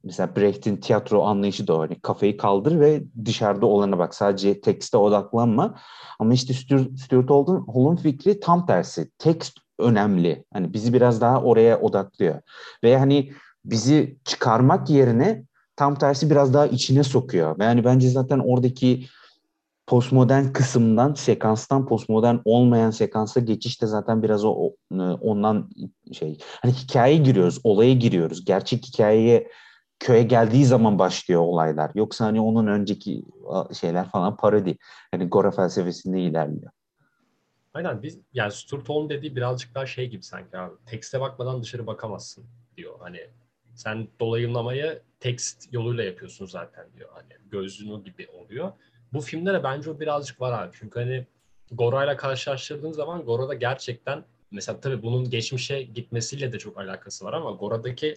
mesela 0.05 0.37
Brecht'in 0.37 0.77
tiyatro 0.77 1.23
anlayışı 1.23 1.67
da 1.67 1.75
o. 1.77 1.81
Hani 1.81 2.01
kafayı 2.01 2.37
kaldır 2.37 2.81
ve 2.81 3.03
dışarıda 3.25 3.67
olana 3.67 3.99
bak. 3.99 4.15
Sadece 4.15 4.61
tekste 4.61 4.97
odaklanma. 4.97 5.79
Ama 6.19 6.35
işte 6.35 6.55
Stuart, 6.55 6.99
Stuart 6.99 7.31
Hall'un 7.75 7.97
fikri 7.97 8.41
tam 8.41 8.67
tersi. 8.67 9.11
Tekst 9.19 9.59
önemli. 9.79 10.45
Hani 10.53 10.73
bizi 10.73 10.93
biraz 10.93 11.21
daha 11.21 11.43
oraya 11.43 11.81
odaklıyor. 11.81 12.41
Ve 12.85 12.99
hani 12.99 13.33
bizi 13.65 14.19
çıkarmak 14.25 14.91
yerine 14.91 15.45
tam 15.77 15.95
tersi 15.95 16.31
biraz 16.31 16.55
daha 16.55 16.67
içine 16.67 17.03
sokuyor. 17.03 17.57
Yani 17.61 17.85
bence 17.85 18.09
zaten 18.09 18.39
oradaki 18.39 19.07
postmodern 19.93 20.53
kısımdan, 20.53 21.15
sekanstan 21.15 21.87
postmodern 21.87 22.37
olmayan 22.45 22.91
sekansa 22.91 23.41
geçiş 23.41 23.83
de 23.83 23.87
zaten 23.87 24.23
biraz 24.23 24.45
o, 24.45 24.73
ondan 25.21 25.71
şey. 26.13 26.39
Hani 26.63 26.73
hikayeye 26.73 27.19
giriyoruz, 27.19 27.61
olaya 27.65 27.93
giriyoruz. 27.93 28.45
Gerçek 28.45 28.87
hikayeye 28.87 29.51
köye 30.01 30.23
geldiği 30.23 30.65
zaman 30.65 30.99
başlıyor 30.99 31.41
olaylar. 31.41 31.91
Yoksa 31.95 32.25
hani 32.25 32.41
onun 32.41 32.67
önceki 32.67 33.25
şeyler 33.81 34.09
falan 34.09 34.37
parodi. 34.37 34.77
Hani 35.11 35.29
Gora 35.29 35.51
felsefesinde 35.51 36.21
ilerliyor. 36.21 36.73
Aynen 37.75 38.03
biz 38.03 38.19
yani 38.33 38.53
Stuart 38.53 38.89
Hall'un 38.89 39.11
dediği 39.11 39.37
birazcık 39.37 39.75
daha 39.75 39.87
şey 39.87 40.11
gibi 40.11 40.23
sanki 40.23 40.59
abi. 40.59 40.75
Tekste 40.87 41.21
bakmadan 41.21 41.63
dışarı 41.63 41.87
bakamazsın 41.87 42.45
diyor. 42.77 42.95
Hani 43.01 43.21
sen 43.75 44.09
dolayımlamayı 44.21 45.03
tekst 45.21 45.73
yoluyla 45.73 46.05
yapıyorsun 46.05 46.47
zaten 46.47 46.87
diyor. 46.97 47.09
Hani 47.13 47.51
gözlüğünü 47.51 48.05
gibi 48.05 48.29
oluyor. 48.29 48.73
Bu 49.13 49.21
filmde 49.21 49.53
de 49.53 49.65
bence 49.65 49.91
o 49.91 50.01
birazcık 50.01 50.41
var 50.41 50.63
abi. 50.63 50.71
Çünkü 50.79 51.01
hani 51.01 51.27
Gora'yla 51.71 52.17
karşılaştırdığın 52.17 52.93
zaman 52.93 53.23
Gora'da 53.23 53.55
gerçekten 53.55 54.25
mesela 54.51 54.81
tabii 54.81 55.03
bunun 55.03 55.31
geçmişe 55.31 55.83
gitmesiyle 55.83 56.53
de 56.53 56.59
çok 56.59 56.79
alakası 56.81 57.25
var 57.25 57.33
ama 57.33 57.51
Gora'daki 57.51 58.17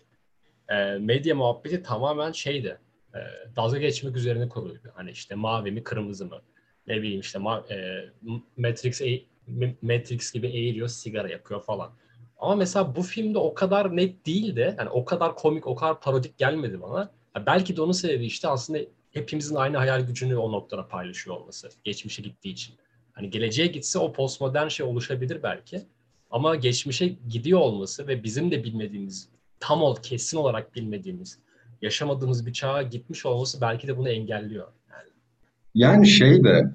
e, 0.70 0.76
medya 0.98 1.36
muhabbeti 1.36 1.84
tamamen 1.84 2.32
şeydi. 2.32 2.78
E, 3.16 3.20
dalga 3.56 3.78
geçmek 3.78 4.16
üzerine 4.16 4.50
kuruluydu. 4.50 4.92
Hani 4.96 5.12
işte 5.12 5.36
mavi 5.36 5.72
mi 5.72 5.84
kırmızı 5.84 6.26
mı? 6.26 6.42
Ne 6.88 7.02
bileyim 7.02 7.20
işte 7.20 7.40
ma- 7.40 7.74
e, 7.74 8.10
Matrix 8.58 9.02
e- 9.02 9.24
Matrix 9.82 10.32
gibi 10.34 10.48
eğiliyor, 10.48 10.88
sigara 10.88 11.30
yakıyor 11.30 11.62
falan. 11.62 11.92
Ama 12.38 12.56
mesela 12.56 12.96
bu 12.96 13.02
filmde 13.02 13.38
o 13.38 13.54
kadar 13.54 13.96
net 13.98 14.26
değildi. 14.26 14.76
Yani 14.80 14.90
o 14.90 15.06
kadar 15.06 15.36
komik, 15.36 15.68
o 15.68 15.76
kadar 15.76 16.00
parodik 16.02 16.38
gelmedi 16.38 16.82
bana. 16.82 17.12
Ya 17.36 17.46
belki 17.46 17.78
de 17.78 17.82
onun 17.82 17.92
sebebi 17.92 18.26
işte 18.26 18.48
aslında 18.48 18.80
hepimizin 19.16 19.56
aynı 19.56 19.78
hayal 19.78 20.02
gücünü 20.02 20.36
o 20.36 20.52
noktada 20.52 20.88
paylaşıyor 20.88 21.36
olması. 21.38 21.70
Geçmişe 21.84 22.22
gittiği 22.22 22.50
için. 22.50 22.76
Hani 23.14 23.30
geleceğe 23.30 23.68
gitse 23.68 24.00
o 24.00 24.14
postmodern 24.14 24.68
şey 24.68 24.86
oluşabilir 24.86 25.44
belki. 25.44 25.82
Ama 26.32 26.56
geçmişe 26.56 27.08
gidiyor 27.30 27.60
olması 27.60 28.08
ve 28.08 28.24
bizim 28.24 28.52
de 28.52 28.64
bilmediğimiz, 28.64 29.30
tam 29.60 29.82
ol 29.82 29.96
kesin 29.96 30.38
olarak 30.38 30.76
bilmediğimiz, 30.76 31.40
yaşamadığımız 31.82 32.46
bir 32.46 32.54
çağa 32.54 32.82
gitmiş 32.82 33.26
olması 33.26 33.62
belki 33.62 33.88
de 33.88 33.98
bunu 33.98 34.10
engelliyor. 34.10 34.68
Yani, 34.92 35.10
Yani 35.76 36.08
şey 36.08 36.44
de 36.44 36.74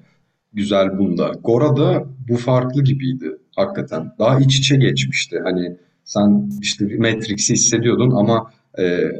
güzel 0.53 0.97
bunda. 0.97 1.31
Gora'da 1.43 2.05
bu 2.29 2.37
farklı 2.37 2.83
gibiydi 2.83 3.37
hakikaten. 3.55 4.15
Daha 4.19 4.39
iç 4.39 4.57
içe 4.57 4.75
geçmişti. 4.75 5.39
Hani 5.43 5.77
sen 6.03 6.51
işte 6.61 6.85
Matrix'i 6.97 7.53
hissediyordun 7.53 8.11
ama 8.11 8.51
e, 8.79 9.11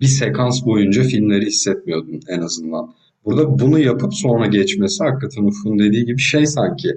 bir 0.00 0.06
sekans 0.06 0.64
boyunca 0.66 1.02
filmleri 1.02 1.46
hissetmiyordun 1.46 2.20
en 2.28 2.40
azından. 2.40 2.94
Burada 3.24 3.58
bunu 3.58 3.78
yapıp 3.78 4.14
sonra 4.14 4.46
geçmesi 4.46 5.04
hakikaten 5.04 5.44
Ufuk'un 5.44 5.78
dediği 5.78 6.04
gibi 6.04 6.18
şey 6.18 6.46
sanki. 6.46 6.88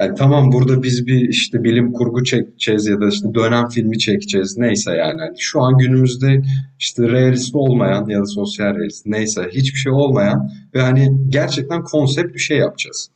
Yani 0.00 0.14
tamam 0.14 0.52
burada 0.52 0.82
biz 0.82 1.06
bir 1.06 1.28
işte 1.28 1.64
bilim 1.64 1.92
kurgu 1.92 2.24
çekeceğiz 2.24 2.86
ya 2.86 3.00
da 3.00 3.08
işte 3.08 3.34
dönem 3.34 3.68
filmi 3.68 3.98
çekeceğiz 3.98 4.58
neyse 4.58 4.90
yani. 4.90 5.20
yani 5.20 5.34
şu 5.38 5.60
an 5.62 5.78
günümüzde 5.78 6.42
işte 6.78 7.08
realist 7.08 7.54
olmayan 7.54 8.08
ya 8.08 8.20
da 8.20 8.26
sosyal 8.26 8.74
realist 8.74 9.06
neyse 9.06 9.48
hiçbir 9.52 9.78
şey 9.78 9.92
olmayan 9.92 10.50
ve 10.74 10.80
hani 10.80 11.16
gerçekten 11.28 11.82
konsept 11.82 12.34
bir 12.34 12.38
şey 12.38 12.58
yapacağız. 12.58 13.10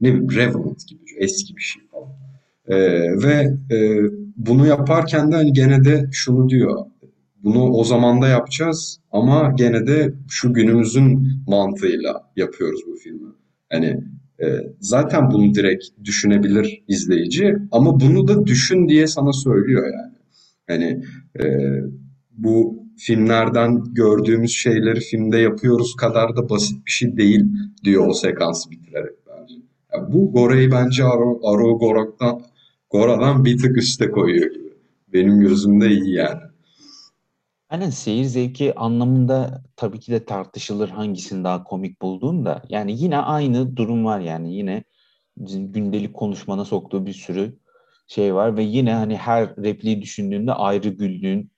Ne 0.00 0.08
bileyim 0.08 0.30
Revenant 0.30 0.88
gibi 0.88 1.00
eski 1.18 1.56
bir 1.56 1.62
şey 1.62 1.82
falan. 1.92 2.08
Ee, 2.68 2.76
ve 3.22 3.56
e, 3.74 4.00
bunu 4.36 4.66
yaparken 4.66 5.32
de 5.32 5.36
hani 5.36 5.52
gene 5.52 5.84
de 5.84 6.08
şunu 6.12 6.48
diyor. 6.48 6.86
Bunu 7.44 7.70
o 7.70 7.84
zamanda 7.84 8.28
yapacağız 8.28 9.00
ama 9.12 9.52
gene 9.56 9.86
de 9.86 10.14
şu 10.28 10.52
günümüzün 10.52 11.28
mantığıyla 11.46 12.30
yapıyoruz 12.36 12.80
bu 12.86 12.96
filmi. 12.96 13.28
Hani 13.72 14.04
e, 14.42 14.46
zaten 14.80 15.30
bunu 15.30 15.54
direkt 15.54 15.84
düşünebilir 16.04 16.82
izleyici 16.88 17.56
ama 17.72 18.00
bunu 18.00 18.28
da 18.28 18.46
düşün 18.46 18.88
diye 18.88 19.06
sana 19.06 19.32
söylüyor 19.32 19.84
yani. 19.84 20.14
Hani 20.66 21.04
e, 21.44 21.44
bu 22.30 22.86
filmlerden 22.98 23.84
gördüğümüz 23.94 24.50
şeyleri 24.50 25.00
filmde 25.00 25.38
yapıyoruz 25.38 25.96
kadar 25.96 26.36
da 26.36 26.48
basit 26.48 26.86
bir 26.86 26.90
şey 26.90 27.16
değil 27.16 27.44
diyor 27.84 28.06
o 28.06 28.14
sekansı 28.14 28.70
bitirerek 28.70 29.14
bence. 29.26 29.54
Yani 29.94 30.12
bu 30.12 30.32
Gora'yı 30.32 30.70
bence 30.70 31.04
Aro, 31.04 31.40
Aro 31.42 31.78
Gora'dan, 31.78 32.40
Gora'dan 32.90 33.44
bir 33.44 33.58
tık 33.58 33.76
üste 33.76 34.10
koyuyor 34.10 34.50
gibi. 34.50 34.70
Benim 35.12 35.40
gözümde 35.40 35.88
iyi 35.88 36.14
yani. 36.14 36.40
Aynen 37.70 37.90
seyir 37.90 38.24
zevki 38.24 38.74
anlamında 38.74 39.62
tabii 39.76 40.00
ki 40.00 40.12
de 40.12 40.24
tartışılır 40.24 40.88
hangisini 40.88 41.44
daha 41.44 41.64
komik 41.64 42.02
bulduğun 42.02 42.44
da. 42.44 42.62
Yani 42.68 43.02
yine 43.02 43.18
aynı 43.18 43.76
durum 43.76 44.04
var 44.04 44.20
yani 44.20 44.54
yine 44.54 44.84
gündelik 45.36 46.14
konuşmana 46.14 46.64
soktuğu 46.64 47.06
bir 47.06 47.12
sürü 47.12 47.58
şey 48.06 48.34
var 48.34 48.56
ve 48.56 48.62
yine 48.62 48.94
hani 48.94 49.16
her 49.16 49.56
repliği 49.56 50.02
düşündüğünde 50.02 50.52
ayrı 50.52 50.88
güldüğün 50.88 51.50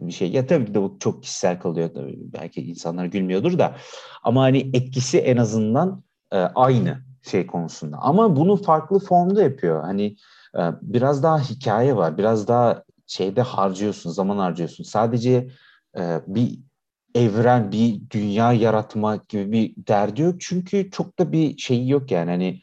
bir 0.00 0.12
şey. 0.12 0.30
Ya 0.30 0.46
tabii 0.46 0.66
ki 0.66 0.74
de 0.74 0.82
bu 0.82 0.96
çok 1.00 1.22
kişisel 1.22 1.60
kalıyor 1.60 1.90
tabii. 1.94 2.18
Belki 2.18 2.62
insanlar 2.62 3.06
gülmüyordur 3.06 3.58
da 3.58 3.76
ama 4.22 4.42
hani 4.42 4.70
etkisi 4.72 5.18
en 5.18 5.36
azından 5.36 6.02
e, 6.32 6.36
aynı 6.38 6.98
şey 7.22 7.46
konusunda. 7.46 7.96
Ama 7.96 8.36
bunu 8.36 8.56
farklı 8.56 8.98
formda 8.98 9.42
yapıyor. 9.42 9.82
Hani 9.82 10.16
e, 10.58 10.60
biraz 10.82 11.22
daha 11.22 11.38
hikaye 11.38 11.96
var. 11.96 12.18
Biraz 12.18 12.48
daha 12.48 12.84
şeyde 13.06 13.42
harcıyorsun, 13.42 14.10
zaman 14.10 14.38
harcıyorsun. 14.38 14.84
Sadece 14.84 15.48
e, 15.98 16.20
bir 16.26 16.58
evren, 17.14 17.72
bir 17.72 18.00
dünya 18.10 18.52
yaratma 18.52 19.16
gibi 19.28 19.52
bir 19.52 19.74
derdi 19.88 20.22
yok. 20.22 20.34
Çünkü 20.40 20.90
çok 20.90 21.18
da 21.18 21.32
bir 21.32 21.58
şey 21.58 21.88
yok 21.88 22.10
yani. 22.10 22.30
Hani 22.30 22.62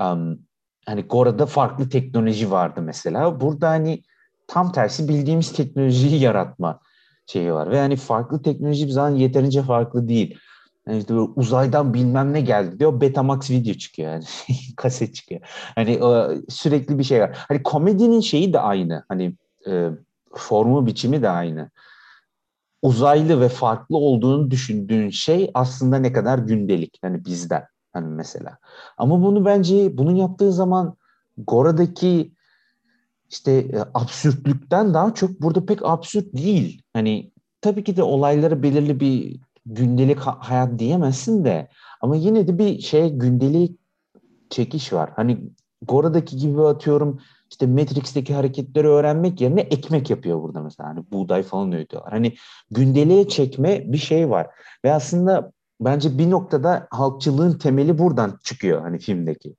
um, 0.00 0.38
hani 0.86 1.02
Gora'da 1.02 1.46
farklı 1.46 1.88
teknoloji 1.88 2.50
vardı 2.50 2.82
mesela. 2.82 3.40
Burada 3.40 3.68
hani 3.68 4.02
tam 4.46 4.72
tersi 4.72 5.08
bildiğimiz 5.08 5.52
teknolojiyi 5.52 6.20
yaratma 6.20 6.80
şeyi 7.26 7.52
var. 7.52 7.70
Ve 7.70 7.78
hani 7.78 7.96
farklı 7.96 8.42
teknoloji 8.42 8.86
bir 8.86 8.92
zaman 8.92 9.14
yeterince 9.14 9.62
farklı 9.62 10.08
değil. 10.08 10.38
Yani 10.88 10.98
işte 10.98 11.14
uzaydan 11.14 11.94
bilmem 11.94 12.32
ne 12.32 12.40
geldi 12.40 12.78
diyor. 12.78 13.00
Betamax 13.00 13.50
video 13.50 13.74
çıkıyor 13.74 14.12
yani. 14.12 14.24
Kaset 14.76 15.14
çıkıyor. 15.14 15.40
Hani 15.74 16.00
sürekli 16.48 16.98
bir 16.98 17.04
şey 17.04 17.20
var. 17.20 17.38
Hani 17.48 17.62
komedinin 17.62 18.20
şeyi 18.20 18.52
de 18.52 18.60
aynı. 18.60 19.04
Hani 19.08 19.34
e, 19.66 19.90
formu 20.34 20.86
biçimi 20.86 21.22
de 21.22 21.28
aynı. 21.28 21.70
Uzaylı 22.82 23.40
ve 23.40 23.48
farklı 23.48 23.96
olduğunu 23.96 24.50
düşündüğün 24.50 25.10
şey 25.10 25.50
aslında 25.54 25.96
ne 25.96 26.12
kadar 26.12 26.38
gündelik. 26.38 26.98
Hani 27.02 27.24
bizden. 27.24 27.66
Hani 27.92 28.08
mesela. 28.08 28.58
Ama 28.98 29.22
bunu 29.22 29.44
bence 29.44 29.98
bunu 29.98 30.18
yaptığı 30.18 30.52
zaman 30.52 30.96
Gora'daki 31.38 32.32
işte 33.30 33.52
e, 33.52 33.78
absürtlükten 33.94 34.94
daha 34.94 35.14
çok 35.14 35.42
burada 35.42 35.66
pek 35.66 35.78
absürt 35.82 36.32
değil. 36.36 36.82
Hani 36.92 37.32
tabii 37.60 37.84
ki 37.84 37.96
de 37.96 38.02
olayları 38.02 38.62
belirli 38.62 39.00
bir 39.00 39.40
gündelik 39.66 40.18
hayat 40.18 40.78
diyemezsin 40.78 41.44
de 41.44 41.68
ama 42.00 42.16
yine 42.16 42.48
de 42.48 42.58
bir 42.58 42.80
şey 42.80 43.10
gündelik 43.10 43.78
çekiş 44.50 44.92
var. 44.92 45.10
Hani 45.16 45.40
Gora'daki 45.82 46.36
gibi 46.36 46.62
atıyorum 46.62 47.20
işte 47.50 47.66
Matrix'teki 47.66 48.34
hareketleri 48.34 48.88
öğrenmek 48.88 49.40
yerine 49.40 49.60
ekmek 49.60 50.10
yapıyor 50.10 50.42
burada 50.42 50.60
mesela. 50.60 50.88
Hani 50.88 51.04
buğday 51.10 51.42
falan 51.42 51.72
öğütüyorlar. 51.72 52.12
Hani 52.12 52.34
gündeliğe 52.70 53.28
çekme 53.28 53.92
bir 53.92 53.98
şey 53.98 54.30
var. 54.30 54.46
Ve 54.84 54.92
aslında 54.92 55.52
bence 55.80 56.18
bir 56.18 56.30
noktada 56.30 56.86
halkçılığın 56.90 57.58
temeli 57.58 57.98
buradan 57.98 58.38
çıkıyor 58.44 58.80
hani 58.80 58.98
filmdeki. 58.98 59.54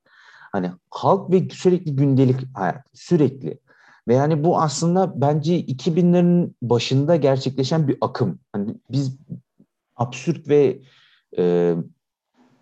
Hani 0.52 0.70
halk 0.90 1.30
ve 1.30 1.48
sürekli 1.48 1.96
gündelik 1.96 2.56
hayat, 2.56 2.86
sürekli. 2.94 3.58
Ve 4.08 4.14
yani 4.14 4.44
bu 4.44 4.60
aslında 4.60 5.20
bence 5.20 5.60
2000'lerin 5.60 6.54
başında 6.62 7.16
gerçekleşen 7.16 7.88
bir 7.88 7.98
akım. 8.00 8.38
Hani 8.52 8.74
biz 8.90 9.18
absürt 9.96 10.48
ve 10.48 10.78
e, 11.38 11.74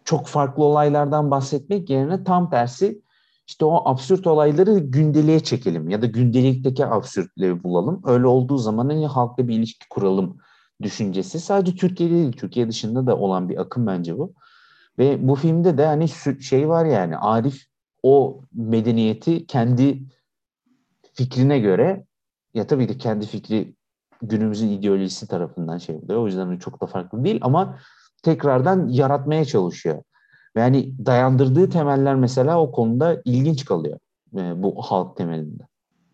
çok 0.04 0.26
farklı 0.26 0.64
olaylardan 0.64 1.30
bahsetmek 1.30 1.90
yerine 1.90 2.24
tam 2.24 2.50
tersi 2.50 3.02
işte 3.48 3.64
o 3.64 3.82
absürt 3.84 4.26
olayları 4.26 4.78
gündeliğe 4.78 5.40
çekelim 5.40 5.88
ya 5.88 6.02
da 6.02 6.06
gündelikteki 6.06 6.86
absürtleri 6.86 7.62
bulalım. 7.62 8.02
Öyle 8.04 8.26
olduğu 8.26 8.58
zaman 8.58 8.88
hani 8.88 9.06
halkla 9.06 9.48
bir 9.48 9.54
ilişki 9.54 9.88
kuralım 9.88 10.38
düşüncesi. 10.82 11.40
Sadece 11.40 11.76
Türkiye'de 11.76 12.14
değil, 12.14 12.32
Türkiye 12.32 12.68
dışında 12.68 13.06
da 13.06 13.16
olan 13.16 13.48
bir 13.48 13.60
akım 13.60 13.86
bence 13.86 14.18
bu. 14.18 14.34
Ve 14.98 15.28
bu 15.28 15.34
filmde 15.34 15.78
de 15.78 15.86
hani 15.86 16.08
şey 16.40 16.68
var 16.68 16.84
yani 16.84 17.16
Arif 17.16 17.64
o 18.02 18.40
medeniyeti 18.52 19.46
kendi 19.46 20.02
fikrine 21.14 21.58
göre 21.58 22.04
ya 22.54 22.66
tabii 22.66 22.86
ki 22.86 22.98
kendi 22.98 23.26
fikri 23.26 23.74
günümüzün 24.22 24.68
ideolojisi 24.68 25.28
tarafından 25.28 25.78
şey 25.78 25.96
oluyor. 25.96 26.22
O 26.22 26.26
yüzden 26.26 26.58
çok 26.58 26.80
da 26.80 26.86
farklı 26.86 27.24
değil 27.24 27.38
ama 27.42 27.78
tekrardan 28.22 28.88
yaratmaya 28.88 29.44
çalışıyor. 29.44 30.02
Yani 30.56 31.06
dayandırdığı 31.06 31.70
temeller 31.70 32.14
mesela 32.14 32.60
o 32.60 32.72
konuda 32.72 33.22
ilginç 33.24 33.64
kalıyor 33.64 33.98
e, 34.34 34.62
bu 34.62 34.82
halk 34.82 35.16
temelinde. 35.16 35.62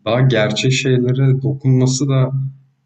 Daha 0.04 0.20
gerçek 0.20 0.72
şeylere 0.72 1.42
dokunması 1.42 2.08
da 2.08 2.32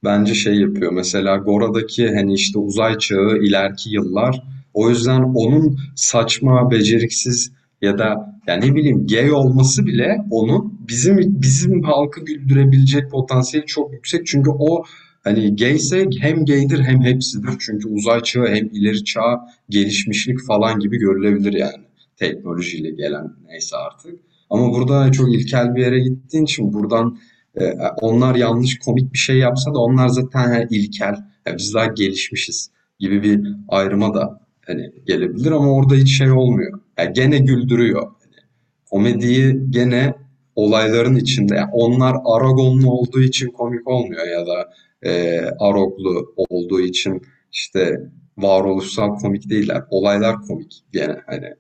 bence 0.04 0.34
şey 0.34 0.54
yapıyor. 0.54 0.92
Mesela 0.92 1.36
Gora'daki 1.36 2.14
hani 2.14 2.34
işte 2.34 2.58
uzay 2.58 2.98
çağı, 2.98 3.38
ileriki 3.38 3.90
yıllar. 3.90 4.42
O 4.74 4.90
yüzden 4.90 5.22
onun 5.22 5.78
saçma, 5.96 6.70
beceriksiz 6.70 7.52
ya 7.82 7.98
da 7.98 8.38
yani 8.46 8.70
ne 8.70 8.74
bileyim 8.74 9.06
gay 9.06 9.32
olması 9.32 9.86
bile 9.86 10.24
onun 10.30 10.78
bizim 10.88 11.42
bizim 11.42 11.82
halkı 11.82 12.24
güldürebilecek 12.24 13.10
potansiyeli 13.10 13.66
çok 13.66 13.92
yüksek. 13.92 14.26
Çünkü 14.26 14.50
o 14.50 14.84
hani 15.28 15.56
gayse 15.56 16.06
hem 16.20 16.44
gaydir 16.44 16.80
hem 16.80 17.02
hepsidir. 17.02 17.50
Çünkü 17.58 17.88
uzay 17.88 18.22
çağı 18.22 18.46
hem 18.46 18.66
ileri 18.72 19.04
çağ 19.04 19.40
gelişmişlik 19.68 20.46
falan 20.46 20.80
gibi 20.80 20.98
görülebilir 20.98 21.52
yani. 21.52 21.84
Teknolojiyle 22.16 22.90
gelen 22.90 23.32
neyse 23.46 23.76
artık. 23.76 24.14
Ama 24.50 24.72
burada 24.72 25.12
çok 25.12 25.34
ilkel 25.34 25.74
bir 25.74 25.80
yere 25.80 26.00
gittiğin 26.00 26.44
için 26.44 26.72
buradan 26.72 27.18
e, 27.60 27.72
onlar 28.00 28.34
yanlış 28.34 28.78
komik 28.78 29.12
bir 29.12 29.18
şey 29.18 29.38
yapsa 29.38 29.74
da 29.74 29.78
onlar 29.78 30.08
zaten 30.08 30.52
he, 30.52 30.66
ilkel. 30.70 31.14
Yani 31.46 31.58
biz 31.58 31.74
daha 31.74 31.86
gelişmişiz 31.86 32.70
gibi 32.98 33.22
bir 33.22 33.48
ayrıma 33.68 34.14
da 34.14 34.40
hani 34.66 34.90
gelebilir 35.06 35.50
ama 35.50 35.74
orada 35.74 35.94
hiç 35.94 36.18
şey 36.18 36.30
olmuyor. 36.30 36.80
Yani 36.98 37.12
gene 37.12 37.38
güldürüyor. 37.38 38.02
Yani 38.02 38.46
komediyi 38.90 39.70
gene 39.70 40.14
olayların 40.54 41.16
içinde. 41.16 41.54
Yani 41.54 41.70
onlar 41.72 42.16
Aragonlu 42.24 42.90
olduğu 42.90 43.20
için 43.20 43.46
komik 43.46 43.88
olmuyor 43.88 44.26
ya 44.26 44.46
da 44.46 44.70
e, 45.02 45.40
Aroglu 45.58 46.34
olduğu 46.36 46.80
için 46.80 47.22
işte 47.52 48.10
varoluşsal 48.38 49.18
komik 49.18 49.50
değiller. 49.50 49.84
Olaylar 49.90 50.36
komik 50.42 50.84
gene 50.92 51.16
hani. 51.26 51.54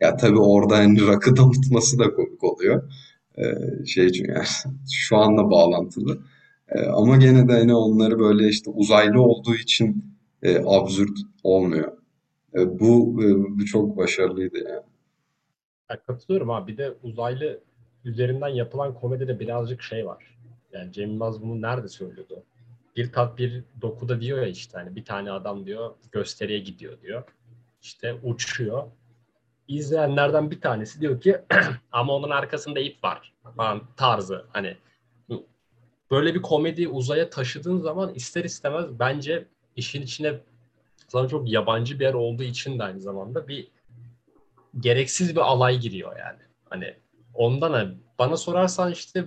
Ya 0.00 0.16
tabii 0.16 0.38
orada 0.38 0.76
hani 0.76 1.06
rakı 1.06 1.36
damıtması 1.36 1.98
da 1.98 2.14
komik 2.14 2.44
oluyor. 2.44 2.92
Ee, 3.38 3.86
şey 3.86 4.12
çünkü 4.12 4.32
yani 4.32 4.46
şu 4.92 5.16
anla 5.16 5.50
bağlantılı. 5.50 6.18
Ee, 6.68 6.80
ama 6.80 7.16
gene 7.16 7.48
de 7.48 7.52
hani 7.52 7.74
onları 7.74 8.18
böyle 8.18 8.48
işte 8.48 8.70
uzaylı 8.70 9.22
olduğu 9.22 9.54
için 9.54 10.04
e, 10.42 10.58
absürt 10.66 11.18
olmuyor. 11.42 11.92
E, 12.54 12.80
bu, 12.80 13.22
e, 13.22 13.58
bu 13.58 13.64
çok 13.64 13.96
başarılıydı 13.96 14.58
yani. 14.58 14.82
Ya 15.90 16.02
katılıyorum 16.06 16.50
abi. 16.50 16.72
Bir 16.72 16.78
de 16.78 16.94
uzaylı 17.02 17.60
üzerinden 18.04 18.48
yapılan 18.48 18.94
komedide 18.94 19.40
birazcık 19.40 19.82
şey 19.82 20.06
var. 20.06 20.38
Yani 20.72 20.92
Cem 20.92 21.10
Yılmaz 21.10 21.42
bunu 21.42 21.62
nerede 21.62 21.88
söylüyordu? 21.88 22.42
Bir 22.96 23.12
tat 23.12 23.38
bir 23.38 23.64
dokuda 23.82 24.20
diyor 24.20 24.38
ya 24.38 24.46
işte 24.46 24.78
hani 24.78 24.96
bir 24.96 25.04
tane 25.04 25.32
adam 25.32 25.66
diyor 25.66 25.94
gösteriye 26.12 26.58
gidiyor 26.58 27.00
diyor. 27.00 27.22
İşte 27.82 28.14
uçuyor. 28.22 28.84
İzleyenlerden 29.68 30.50
bir 30.50 30.60
tanesi 30.60 31.00
diyor 31.00 31.20
ki 31.20 31.40
ama 31.92 32.14
onun 32.14 32.30
arkasında 32.30 32.80
ip 32.80 33.04
var 33.04 33.32
falan 33.56 33.82
tarzı 33.96 34.46
hani 34.52 34.76
böyle 36.10 36.34
bir 36.34 36.42
komedi 36.42 36.88
uzaya 36.88 37.30
taşıdığın 37.30 37.78
zaman 37.78 38.14
ister 38.14 38.44
istemez 38.44 38.98
bence 38.98 39.48
işin 39.76 40.02
içine 40.02 40.40
sana 41.08 41.28
çok 41.28 41.50
yabancı 41.50 42.00
bir 42.00 42.04
yer 42.04 42.14
olduğu 42.14 42.42
için 42.42 42.78
de 42.78 42.82
aynı 42.82 43.00
zamanda 43.00 43.48
bir 43.48 43.68
gereksiz 44.80 45.36
bir 45.36 45.40
alay 45.40 45.78
giriyor 45.78 46.18
yani. 46.18 46.38
Hani 46.70 46.96
ondan 47.34 47.72
hani 47.72 47.94
bana 48.18 48.36
sorarsan 48.36 48.92
işte 48.92 49.24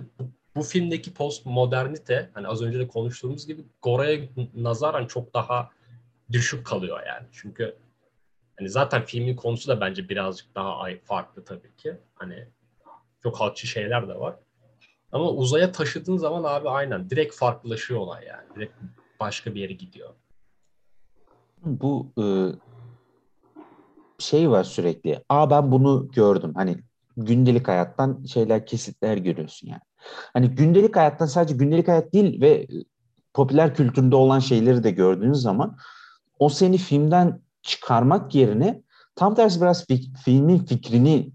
bu, 0.56 0.62
filmdeki 0.62 1.14
post 1.14 1.46
modernite 1.46 2.30
hani 2.34 2.48
az 2.48 2.62
önce 2.62 2.78
de 2.78 2.88
konuştuğumuz 2.88 3.46
gibi 3.46 3.64
Gora'ya 3.82 4.20
nazaran 4.54 5.06
çok 5.06 5.34
daha 5.34 5.70
düşük 6.32 6.66
kalıyor 6.66 7.06
yani. 7.06 7.26
Çünkü 7.32 7.76
hani 8.58 8.68
zaten 8.68 9.04
filmin 9.04 9.36
konusu 9.36 9.68
da 9.68 9.80
bence 9.80 10.08
birazcık 10.08 10.54
daha 10.54 10.88
farklı 11.04 11.44
tabii 11.44 11.76
ki. 11.76 11.96
Hani 12.14 12.48
çok 13.22 13.40
halkçı 13.40 13.66
şeyler 13.66 14.08
de 14.08 14.14
var. 14.14 14.36
Ama 15.12 15.30
uzaya 15.30 15.72
taşıdığın 15.72 16.16
zaman 16.16 16.44
abi 16.44 16.68
aynen 16.68 17.10
direkt 17.10 17.34
farklılaşıyor 17.34 18.00
olay 18.00 18.24
yani. 18.24 18.46
Direkt 18.56 18.74
başka 19.20 19.54
bir 19.54 19.60
yere 19.60 19.72
gidiyor. 19.72 20.14
Bu 21.64 22.12
e, 22.18 22.24
şey 24.18 24.50
var 24.50 24.64
sürekli. 24.64 25.24
Aa 25.28 25.50
ben 25.50 25.72
bunu 25.72 26.08
gördüm. 26.12 26.52
Hani 26.54 26.76
gündelik 27.16 27.68
hayattan 27.68 28.24
şeyler 28.24 28.66
kesitler 28.66 29.16
görüyorsun 29.16 29.68
yani. 29.68 29.80
Hani 30.32 30.48
gündelik 30.48 30.96
hayattan 30.96 31.26
sadece 31.26 31.54
gündelik 31.54 31.88
hayat 31.88 32.12
değil 32.12 32.40
ve 32.40 32.66
popüler 33.34 33.74
kültürde 33.74 34.16
olan 34.16 34.38
şeyleri 34.38 34.84
de 34.84 34.90
gördüğünüz 34.90 35.38
zaman 35.38 35.76
o 36.38 36.48
seni 36.48 36.78
filmden 36.78 37.40
çıkarmak 37.62 38.34
yerine 38.34 38.82
tam 39.16 39.34
tersi 39.34 39.60
biraz 39.60 39.86
fik, 39.86 40.16
filmin 40.24 40.58
fikrini 40.58 41.32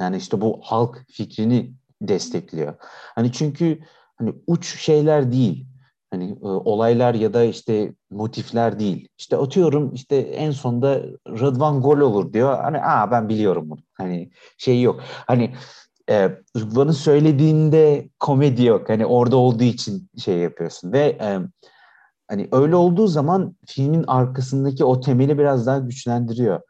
yani 0.00 0.16
işte 0.16 0.40
bu 0.40 0.60
halk 0.62 1.04
fikrini 1.10 1.72
destekliyor. 2.02 2.74
Hani 3.14 3.32
çünkü 3.32 3.80
hani 4.16 4.34
uç 4.46 4.80
şeyler 4.80 5.32
değil. 5.32 5.66
Hani 6.10 6.30
e, 6.30 6.46
olaylar 6.46 7.14
ya 7.14 7.34
da 7.34 7.44
işte 7.44 7.94
motifler 8.10 8.78
değil. 8.78 9.08
İşte 9.18 9.36
atıyorum 9.36 9.94
işte 9.94 10.16
en 10.16 10.50
sonda 10.50 11.02
Rıdvan 11.28 11.80
gol 11.80 11.98
olur 11.98 12.32
diyor. 12.32 12.58
Hani 12.62 12.80
aa 12.80 13.10
ben 13.10 13.28
biliyorum 13.28 13.70
bunu. 13.70 13.80
Hani 13.94 14.30
şey 14.58 14.82
yok. 14.82 15.00
Hani 15.26 15.54
e, 16.10 16.30
Rıdvan'ın 16.56 16.92
söylediğinde 16.92 18.08
komedi 18.20 18.64
yok. 18.64 18.88
Hani 18.88 19.06
orada 19.06 19.36
olduğu 19.36 19.64
için 19.64 20.10
şey 20.18 20.38
yapıyorsun 20.38 20.92
ve 20.92 21.18
e, 21.20 21.38
hani 22.28 22.48
öyle 22.52 22.76
olduğu 22.76 23.06
zaman 23.06 23.56
filmin 23.66 24.04
arkasındaki 24.06 24.84
o 24.84 25.00
temeli 25.00 25.38
biraz 25.38 25.66
daha 25.66 25.78
güçlendiriyor. 25.78 26.60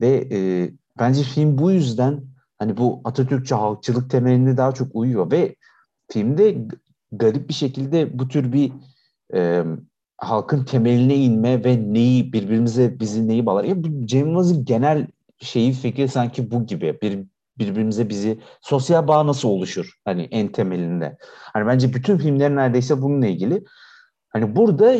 Ve 0.00 0.28
e, 0.32 0.70
bence 0.98 1.22
film 1.22 1.58
bu 1.58 1.70
yüzden 1.70 2.24
hani 2.58 2.76
bu 2.76 3.00
Atatürkçü 3.04 3.54
halkçılık 3.54 4.10
temeline 4.10 4.56
daha 4.56 4.72
çok 4.72 4.88
uyuyor 4.94 5.30
ve 5.30 5.56
filmde 6.10 6.56
garip 7.12 7.48
bir 7.48 7.54
şekilde 7.54 8.18
bu 8.18 8.28
tür 8.28 8.52
bir 8.52 8.72
e, 9.34 9.64
halkın 10.16 10.64
temeline 10.64 11.16
inme 11.16 11.64
ve 11.64 11.92
neyi 11.92 12.32
birbirimize 12.32 13.00
bizi 13.00 13.28
neyi 13.28 13.46
bağlar. 13.46 13.64
Ya 13.64 13.84
bu 13.84 14.06
Cem 14.06 14.26
Yılmaz'ın 14.26 14.64
genel 14.64 15.06
şeyi 15.40 15.72
fikri 15.72 16.08
sanki 16.08 16.50
bu 16.50 16.66
gibi. 16.66 16.98
Bir, 17.02 17.24
birbirimize 17.58 18.08
bizi 18.08 18.40
sosyal 18.60 19.08
bağ 19.08 19.26
nasıl 19.26 19.48
oluşur 19.48 19.92
hani 20.04 20.22
en 20.22 20.48
temelinde. 20.48 21.16
Hani 21.52 21.66
bence 21.66 21.94
bütün 21.94 22.18
filmler 22.18 22.56
neredeyse 22.56 23.02
bununla 23.02 23.26
ilgili. 23.26 23.64
Hani 24.28 24.56
burada 24.56 24.94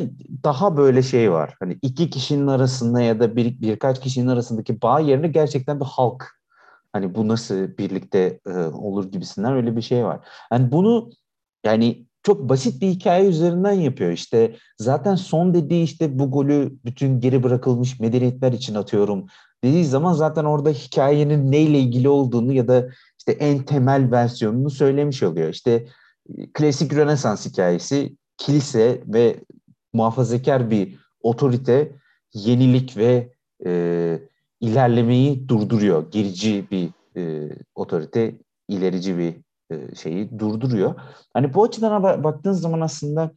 daha 0.44 0.76
böyle 0.76 1.02
şey 1.02 1.32
var. 1.32 1.56
Hani 1.60 1.78
iki 1.82 2.10
kişinin 2.10 2.46
arasında 2.46 3.00
ya 3.00 3.20
da 3.20 3.36
bir, 3.36 3.60
birkaç 3.60 4.00
kişinin 4.00 4.28
arasındaki 4.28 4.82
bağ 4.82 5.00
yerine 5.00 5.28
gerçekten 5.28 5.80
bir 5.80 5.84
halk. 5.84 6.40
Hani 6.92 7.14
bu 7.14 7.28
nasıl 7.28 7.78
birlikte 7.78 8.40
e, 8.46 8.50
olur 8.58 9.12
gibisinden 9.12 9.52
öyle 9.52 9.76
bir 9.76 9.82
şey 9.82 10.04
var. 10.04 10.28
Yani 10.52 10.72
bunu 10.72 11.10
yani 11.64 12.06
çok 12.22 12.48
basit 12.48 12.82
bir 12.82 12.88
hikaye 12.88 13.28
üzerinden 13.28 13.72
yapıyor. 13.72 14.10
İşte 14.10 14.56
zaten 14.78 15.14
son 15.14 15.54
dediği 15.54 15.84
işte 15.84 16.18
bu 16.18 16.30
golü 16.30 16.78
bütün 16.84 17.20
geri 17.20 17.42
bırakılmış 17.42 18.00
medeniyetler 18.00 18.52
için 18.52 18.74
atıyorum 18.74 19.26
dediği 19.64 19.84
zaman 19.84 20.12
zaten 20.12 20.44
orada 20.44 20.70
hikayenin 20.70 21.52
neyle 21.52 21.78
ilgili 21.78 22.08
olduğunu 22.08 22.52
ya 22.52 22.68
da 22.68 22.88
işte 23.18 23.32
en 23.32 23.62
temel 23.62 24.10
versiyonunu 24.10 24.70
söylemiş 24.70 25.22
oluyor. 25.22 25.48
İşte 25.48 25.86
e, 26.36 26.52
klasik 26.52 26.94
Rönesans 26.94 27.46
hikayesi 27.46 28.16
kilise 28.36 29.02
ve 29.06 29.36
muhafazakar 29.92 30.70
bir 30.70 30.98
otorite 31.22 31.92
yenilik 32.34 32.96
ve 32.96 33.32
e, 33.66 34.18
ilerlemeyi 34.60 35.48
durduruyor. 35.48 36.10
Gerici 36.10 36.70
bir 36.70 36.90
e, 37.16 37.48
otorite, 37.74 38.34
ilerici 38.68 39.18
bir 39.18 39.34
e, 39.70 39.94
şeyi 39.94 40.38
durduruyor. 40.38 40.94
Hani 41.34 41.54
bu 41.54 41.64
açıdan 41.64 42.02
baktığınız 42.02 42.60
zaman 42.60 42.80
aslında 42.80 43.30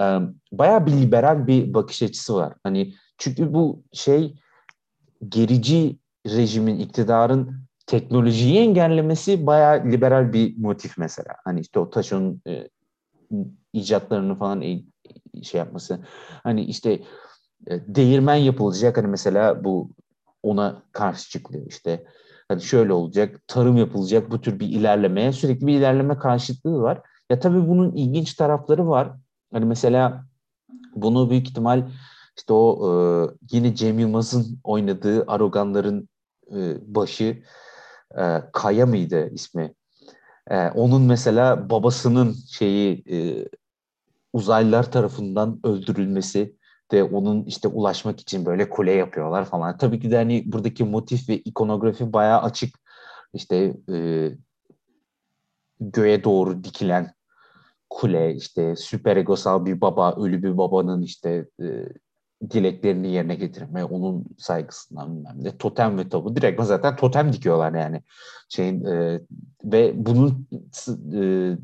e, 0.00 0.04
bayağı 0.52 0.86
bir 0.86 0.92
liberal 0.92 1.46
bir 1.46 1.74
bakış 1.74 2.02
açısı 2.02 2.34
var. 2.34 2.54
Hani 2.62 2.94
çünkü 3.18 3.54
bu 3.54 3.82
şey 3.92 4.34
gerici 5.28 5.98
rejimin, 6.26 6.78
iktidarın 6.78 7.62
teknolojiyi 7.86 8.58
engellemesi 8.58 9.46
bayağı 9.46 9.84
liberal 9.84 10.32
bir 10.32 10.58
motif 10.58 10.98
mesela. 10.98 11.34
Hani 11.44 11.60
işte 11.60 11.78
o 11.78 11.90
taşın 11.90 12.42
e, 12.48 12.68
icatlarını 13.72 14.38
falan 14.38 14.62
e, 14.62 14.82
şey 15.42 15.58
yapması. 15.58 16.00
Hani 16.42 16.64
işte 16.64 16.92
e, 17.66 17.94
değirmen 17.94 18.34
yapılacak 18.34 18.96
hani 18.96 19.06
mesela 19.06 19.64
bu 19.64 19.90
ona 20.42 20.82
karşı 20.92 21.30
çıkılıyor 21.30 21.66
işte. 21.66 22.04
Hani 22.48 22.62
şöyle 22.62 22.92
olacak, 22.92 23.40
tarım 23.46 23.76
yapılacak 23.76 24.30
bu 24.30 24.40
tür 24.40 24.60
bir 24.60 24.68
ilerlemeye 24.68 25.32
sürekli 25.32 25.66
bir 25.66 25.78
ilerleme 25.78 26.18
karşıtlığı 26.18 26.82
var. 26.82 27.00
Ya 27.30 27.40
tabii 27.40 27.68
bunun 27.68 27.92
ilginç 27.92 28.34
tarafları 28.34 28.88
var. 28.88 29.12
Hani 29.52 29.64
mesela 29.64 30.24
bunu 30.94 31.30
büyük 31.30 31.48
ihtimal 31.48 31.88
işte 32.36 32.52
o 32.52 32.88
e, 32.88 32.92
yine 33.52 33.74
Cem 33.74 33.98
Yılmaz'ın 33.98 34.60
oynadığı 34.64 35.24
Aroganların 35.26 36.08
e, 36.50 36.94
başı 36.94 37.42
e, 38.18 38.42
Kaya 38.52 38.86
mıydı 38.86 39.30
ismi? 39.32 39.74
E, 40.50 40.68
onun 40.68 41.02
mesela 41.02 41.70
babasının 41.70 42.36
şeyi 42.48 43.04
e, 43.10 43.48
uzaylılar 44.32 44.92
tarafından 44.92 45.60
öldürülmesi 45.64 46.56
de 46.92 47.04
onun 47.04 47.44
işte 47.44 47.68
ulaşmak 47.68 48.20
için 48.20 48.46
böyle 48.46 48.70
kule 48.70 48.92
yapıyorlar 48.92 49.44
falan. 49.44 49.76
Tabii 49.76 50.00
ki 50.00 50.10
de 50.10 50.16
hani 50.16 50.52
buradaki 50.52 50.84
motif 50.84 51.28
ve 51.28 51.38
ikonografi 51.38 52.12
bayağı 52.12 52.42
açık. 52.42 52.74
İşte 53.34 53.74
e, 53.92 54.30
göğe 55.80 56.24
doğru 56.24 56.64
dikilen 56.64 57.14
kule, 57.90 58.34
işte 58.34 58.76
süper 58.76 59.16
egosal 59.16 59.66
bir 59.66 59.80
baba, 59.80 60.16
ölü 60.16 60.42
bir 60.42 60.58
babanın 60.58 61.02
işte 61.02 61.48
e, 61.62 61.66
dileklerini 62.50 63.12
yerine 63.12 63.34
getirme, 63.34 63.84
onun 63.84 64.24
saygısından 64.38 65.16
bilmem 65.16 65.36
ne. 65.44 65.56
Totem 65.56 65.98
ve 65.98 66.08
tabu. 66.08 66.36
Direkt 66.36 66.62
zaten 66.62 66.96
totem 66.96 67.32
dikiyorlar 67.32 67.74
yani. 67.74 68.02
Şeyin 68.48 68.84
e, 68.84 69.20
ve 69.64 69.92
bunun 70.06 70.48
e, 71.14 71.56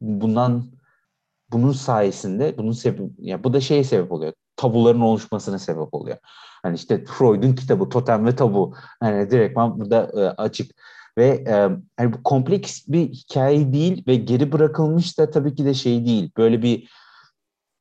bundan 0.00 0.64
bunun 1.52 1.72
sayesinde 1.72 2.58
bunun 2.58 2.72
sebep 2.72 3.10
ya 3.18 3.44
bu 3.44 3.52
da 3.52 3.60
şeye 3.60 3.84
sebep 3.84 4.12
oluyor. 4.12 4.32
Tabuların 4.56 5.00
oluşmasına 5.00 5.58
sebep 5.58 5.94
oluyor. 5.94 6.16
Hani 6.62 6.74
işte 6.74 7.04
Freud'un 7.04 7.52
kitabı 7.52 7.88
Totem 7.88 8.26
ve 8.26 8.36
Tabu. 8.36 8.74
Hani 9.00 9.30
direktman 9.30 9.80
burada 9.80 10.10
e, 10.14 10.20
açık 10.20 10.70
ve 11.18 11.44
e, 11.48 11.54
hani 11.96 12.12
bu 12.12 12.22
kompleks 12.22 12.88
bir 12.88 13.08
hikaye 13.08 13.72
değil 13.72 14.04
ve 14.06 14.16
geri 14.16 14.52
bırakılmış 14.52 15.18
da 15.18 15.30
tabii 15.30 15.54
ki 15.54 15.64
de 15.64 15.74
şey 15.74 16.06
değil. 16.06 16.30
Böyle 16.36 16.62
bir 16.62 16.88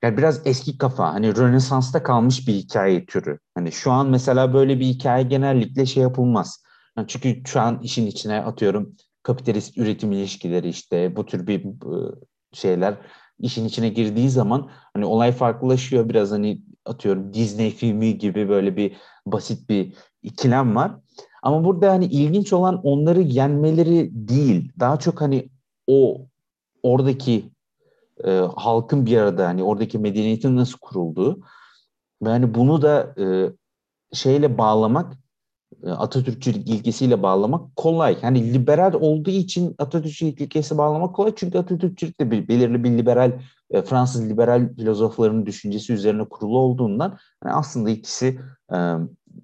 yani 0.04 0.18
biraz 0.18 0.42
eski 0.48 0.78
kafa 0.78 1.14
hani 1.14 1.38
Rönesans'ta 1.38 2.04
kalmış 2.04 2.48
bir 2.48 2.54
hikaye 2.54 3.06
türü. 3.06 3.40
Hani 3.56 3.72
şu 3.72 3.92
an 3.92 4.10
mesela 4.10 4.54
böyle 4.54 4.80
bir 4.80 4.86
hikaye 4.86 5.24
genellikle 5.24 5.86
şey 5.86 6.04
yapılmaz. 6.04 6.64
Yani 6.98 7.08
çünkü 7.08 7.42
şu 7.46 7.60
an 7.60 7.80
işin 7.84 8.08
içine 8.08 8.42
atıyorum 8.42 8.96
kapitalist 9.24 9.78
üretim 9.78 10.12
ilişkileri 10.12 10.70
işte 10.70 11.16
bu 11.16 11.26
tür 11.26 11.48
bir 11.48 11.66
şeyler 12.54 12.98
işin 13.40 13.66
içine 13.66 13.90
girdiği 13.90 14.30
zaman 14.30 14.70
hani 14.94 15.06
olay 15.06 15.32
farklılaşıyor 15.32 16.10
biraz 16.10 16.32
hani 16.32 16.62
atıyorum 16.86 17.34
Disney 17.34 17.72
filmi 17.72 18.18
gibi 18.18 18.50
böyle 18.50 18.78
bir 18.78 18.96
basit 19.26 19.70
bir 19.70 19.94
ikilem 20.24 20.76
var. 20.76 20.92
Ama 21.44 21.66
burada 21.66 21.92
hani 21.92 22.06
ilginç 22.06 22.54
olan 22.54 22.82
onları 22.84 23.22
yenmeleri 23.22 24.10
değil. 24.14 24.72
Daha 24.80 25.00
çok 25.00 25.22
hani 25.22 25.50
o 25.88 26.28
oradaki 26.84 27.53
e, 28.26 28.32
halkın 28.56 29.06
bir 29.06 29.18
arada 29.18 29.48
hani 29.48 29.64
oradaki 29.64 30.00
medeniyetin 30.00 30.56
nasıl 30.56 30.78
kurulduğu 30.82 31.40
ve 32.24 32.30
hani 32.30 32.56
bunu 32.56 32.82
da 32.82 33.16
e, 33.20 33.26
şeyle 34.14 34.58
bağlamak 34.58 35.14
e, 35.84 35.90
Atatürkçülük 35.90 36.70
ilkesiyle 36.70 37.24
bağlamak 37.24 37.76
kolay. 37.76 38.22
Hani 38.22 38.54
liberal 38.54 38.94
olduğu 38.94 39.30
için 39.30 39.76
Atatürkçülük 39.78 40.42
ilkesi 40.42 40.78
bağlamak 40.78 41.16
kolay. 41.16 41.34
Çünkü 41.36 41.58
Atatürkçülük 41.58 42.20
de 42.20 42.32
bir, 42.32 42.48
belirli 42.48 42.84
bir 42.84 42.92
liberal, 42.92 43.32
e, 43.72 43.82
Fransız 43.82 44.30
liberal 44.30 44.76
filozoflarının 44.76 45.46
düşüncesi 45.46 45.94
üzerine 45.94 46.26
kurulu 46.26 46.58
olduğundan 46.58 47.18
hani 47.44 47.54
aslında 47.54 47.90
ikisi 47.90 48.40
e, 48.74 48.78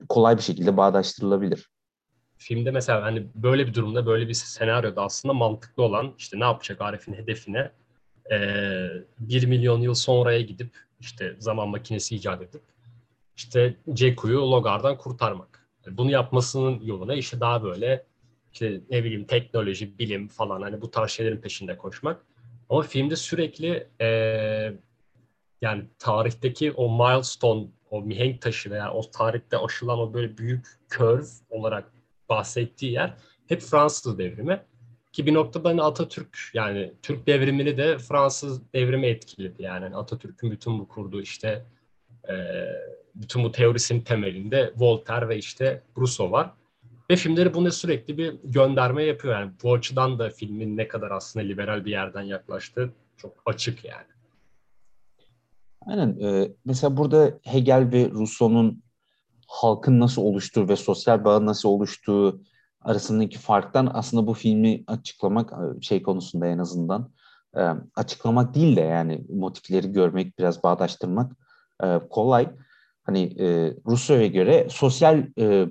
kolay 0.09 0.37
bir 0.37 0.41
şekilde 0.41 0.77
bağdaştırılabilir. 0.77 1.69
Filmde 2.37 2.71
mesela 2.71 3.03
hani 3.03 3.27
böyle 3.35 3.67
bir 3.67 3.73
durumda, 3.73 4.05
böyle 4.05 4.27
bir 4.27 4.33
senaryoda 4.33 5.01
aslında 5.01 5.33
mantıklı 5.33 5.83
olan 5.83 6.13
işte 6.17 6.39
ne 6.39 6.43
yapacak 6.43 6.81
Arif'in 6.81 7.13
hedefine 7.13 7.71
e, 8.31 8.37
1 9.19 9.47
milyon 9.47 9.81
yıl 9.81 9.93
sonraya 9.93 10.41
gidip 10.41 10.69
işte 10.99 11.35
zaman 11.39 11.69
makinesi 11.69 12.15
icat 12.15 12.41
edip 12.41 12.63
işte 13.35 13.75
Ceku'yu 13.93 14.51
Logar'dan 14.51 14.97
kurtarmak 14.97 15.49
bunu 15.91 16.11
yapmasının 16.11 16.79
yoluna 16.83 17.15
işte 17.15 17.39
daha 17.39 17.63
böyle 17.63 18.05
işte 18.53 18.81
ne 18.89 19.03
bileyim 19.03 19.25
teknoloji, 19.25 19.99
bilim 19.99 20.27
falan 20.27 20.61
hani 20.61 20.81
bu 20.81 20.91
tarz 20.91 21.11
şeylerin 21.11 21.41
peşinde 21.41 21.77
koşmak. 21.77 22.25
Ama 22.69 22.81
filmde 22.81 23.15
sürekli 23.15 23.87
e, 24.01 24.07
yani 25.61 25.83
tarihteki 25.99 26.71
o 26.71 26.91
milestone, 26.91 27.67
o 27.91 28.01
mihenk 28.01 28.41
taşı 28.41 28.71
veya 28.71 28.93
o 28.93 29.11
tarihte 29.11 29.57
aşılan 29.57 29.99
o 29.99 30.13
böyle 30.13 30.37
büyük 30.37 30.67
curve 30.89 31.25
olarak 31.49 31.91
bahsettiği 32.29 32.91
yer 32.91 33.13
hep 33.47 33.61
Fransız 33.61 34.17
devrimi. 34.17 34.61
Ki 35.11 35.25
bir 35.25 35.33
noktada 35.33 35.69
hani 35.69 35.81
Atatürk 35.81 36.37
yani 36.53 36.93
Türk 37.01 37.27
devrimini 37.27 37.77
de 37.77 37.97
Fransız 37.97 38.73
devrimi 38.73 39.07
etkiledi. 39.07 39.63
Yani 39.63 39.83
hani 39.83 39.95
Atatürk'ün 39.95 40.51
bütün 40.51 40.79
bu 40.79 40.87
kurduğu 40.87 41.21
işte 41.21 41.65
e, 42.29 42.35
bütün 43.15 43.43
bu 43.43 43.51
teorisinin 43.51 44.01
temelinde 44.01 44.73
Voltaire 44.77 45.29
ve 45.29 45.37
işte 45.37 45.83
Rousseau 45.97 46.31
var. 46.31 46.51
Ve 47.09 47.15
filmleri 47.15 47.53
buna 47.53 47.71
sürekli 47.71 48.17
bir 48.17 48.35
gönderme 48.43 49.03
yapıyor. 49.03 49.39
Yani 49.39 49.51
bu 49.63 49.73
açıdan 49.73 50.19
da 50.19 50.29
filmin 50.29 50.77
ne 50.77 50.87
kadar 50.87 51.11
aslında 51.11 51.45
liberal 51.45 51.85
bir 51.85 51.91
yerden 51.91 52.21
yaklaştığı 52.21 52.93
çok 53.17 53.33
açık 53.45 53.85
yani. 53.85 54.07
Aynen. 55.85 56.19
Ee, 56.19 56.51
mesela 56.65 56.97
burada 56.97 57.39
Hegel 57.43 57.91
ve 57.91 58.09
Rousseau'nun 58.09 58.83
halkın 59.47 59.99
nasıl 59.99 60.21
oluştuğu 60.21 60.69
ve 60.69 60.75
sosyal 60.75 61.23
bağın 61.23 61.45
nasıl 61.45 61.69
oluştuğu 61.69 62.41
arasındaki 62.81 63.37
farktan 63.37 63.91
aslında 63.93 64.27
bu 64.27 64.33
filmi 64.33 64.83
açıklamak 64.87 65.53
şey 65.81 66.03
konusunda 66.03 66.47
en 66.47 66.57
azından 66.57 67.11
e, 67.57 67.61
açıklamak 67.95 68.55
değil 68.55 68.75
de 68.75 68.81
yani 68.81 69.25
motifleri 69.29 69.91
görmek, 69.91 70.39
biraz 70.39 70.63
bağdaştırmak 70.63 71.31
e, 71.83 71.99
kolay. 72.09 72.49
Hani 73.03 73.23
e, 73.39 73.73
Rusya'ya 73.85 74.27
göre 74.27 74.67
sosyal 74.69 75.23
e, 75.39 75.67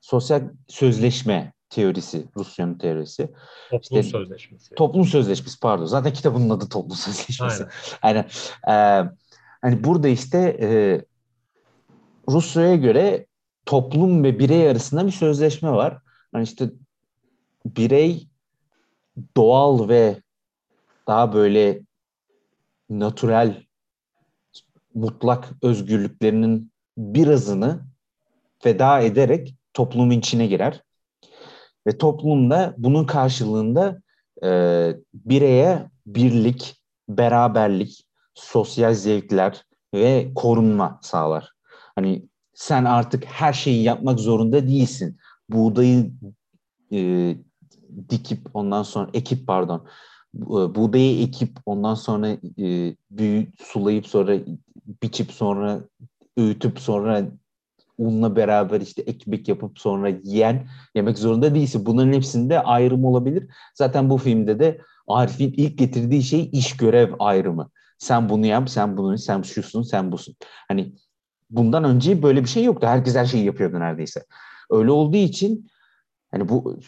sosyal 0.00 0.42
sözleşme 0.68 1.52
teorisi, 1.70 2.26
Rusya'nın 2.36 2.78
teorisi. 2.78 3.32
Toplum 3.70 3.80
işte, 3.80 4.02
sözleşmesi. 4.02 4.74
Toplum 4.74 5.04
sözleşmesi 5.04 5.60
pardon. 5.60 5.84
Zaten 5.84 6.12
kitabının 6.12 6.50
adı 6.50 6.68
toplum 6.68 6.96
sözleşmesi. 6.96 7.66
Aynen. 8.02 8.26
Yani, 8.66 9.04
e, 9.04 9.08
hani 9.62 9.84
burada 9.84 10.08
işte 10.08 10.56
e, 10.60 10.68
Rusya'ya 12.28 12.76
göre 12.76 13.26
toplum 13.66 14.24
ve 14.24 14.38
birey 14.38 14.70
arasında 14.70 15.06
bir 15.06 15.12
sözleşme 15.12 15.70
var. 15.70 15.98
Hani 16.32 16.44
işte 16.44 16.70
birey 17.66 18.28
doğal 19.36 19.88
ve 19.88 20.22
daha 21.06 21.34
böyle 21.34 21.80
natürel 22.90 23.64
mutlak 24.94 25.48
özgürlüklerinin 25.62 26.72
birazını 26.98 27.80
feda 28.58 29.00
ederek 29.00 29.54
toplumun 29.74 30.10
içine 30.10 30.46
girer. 30.46 30.82
Ve 31.86 31.98
toplumda 31.98 32.74
bunun 32.78 33.04
karşılığında 33.04 34.02
e, 34.44 34.48
bireye 35.14 35.90
birlik, 36.06 36.82
beraberlik, 37.08 38.04
sosyal 38.34 38.94
zevkler 38.94 39.64
ve 39.94 40.32
korunma 40.34 40.98
sağlar. 41.02 41.52
Hani 41.94 42.28
sen 42.54 42.84
artık 42.84 43.24
her 43.24 43.52
şeyi 43.52 43.82
yapmak 43.82 44.20
zorunda 44.20 44.66
değilsin. 44.68 45.18
Buğdayı 45.50 46.12
e, 46.92 47.36
dikip 48.08 48.40
ondan 48.54 48.82
sonra 48.82 49.10
ekip 49.14 49.46
pardon 49.46 49.86
e, 50.36 50.74
buğdayı 50.74 51.22
ekip 51.22 51.58
ondan 51.66 51.94
sonra 51.94 52.28
e, 52.58 52.96
büyü 53.10 53.52
sulayıp 53.58 54.06
sonra 54.06 54.36
biçip 55.02 55.32
sonra 55.32 55.80
öğütüp 56.36 56.80
sonra 56.80 57.28
unla 57.98 58.36
beraber 58.36 58.80
işte 58.80 59.02
ekmek 59.02 59.48
yapıp 59.48 59.78
sonra 59.78 60.08
yiyen 60.08 60.68
yemek 60.94 61.18
zorunda 61.18 61.54
değilsin. 61.54 61.86
Bunların 61.86 62.12
hepsinde 62.12 62.60
ayrım 62.60 63.04
olabilir. 63.04 63.46
Zaten 63.74 64.10
bu 64.10 64.18
filmde 64.18 64.58
de 64.60 64.80
Arif'in 65.08 65.52
ilk 65.56 65.78
getirdiği 65.78 66.22
şey 66.22 66.50
iş 66.52 66.76
görev 66.76 67.12
ayrımı. 67.18 67.70
Sen 67.98 68.28
bunu 68.28 68.46
yap, 68.46 68.70
sen 68.70 68.96
bunu, 68.96 69.18
sen 69.18 69.42
şusun, 69.42 69.82
sen 69.82 70.12
busun. 70.12 70.34
Hani 70.68 70.94
bundan 71.50 71.84
önce 71.84 72.22
böyle 72.22 72.42
bir 72.42 72.48
şey 72.48 72.64
yoktu. 72.64 72.86
Herkes 72.86 73.16
her 73.16 73.26
şeyi 73.26 73.44
yapıyordu 73.44 73.80
neredeyse. 73.80 74.24
Öyle 74.70 74.90
olduğu 74.90 75.16
için 75.16 75.70
hani 76.30 76.48
bu 76.48 76.78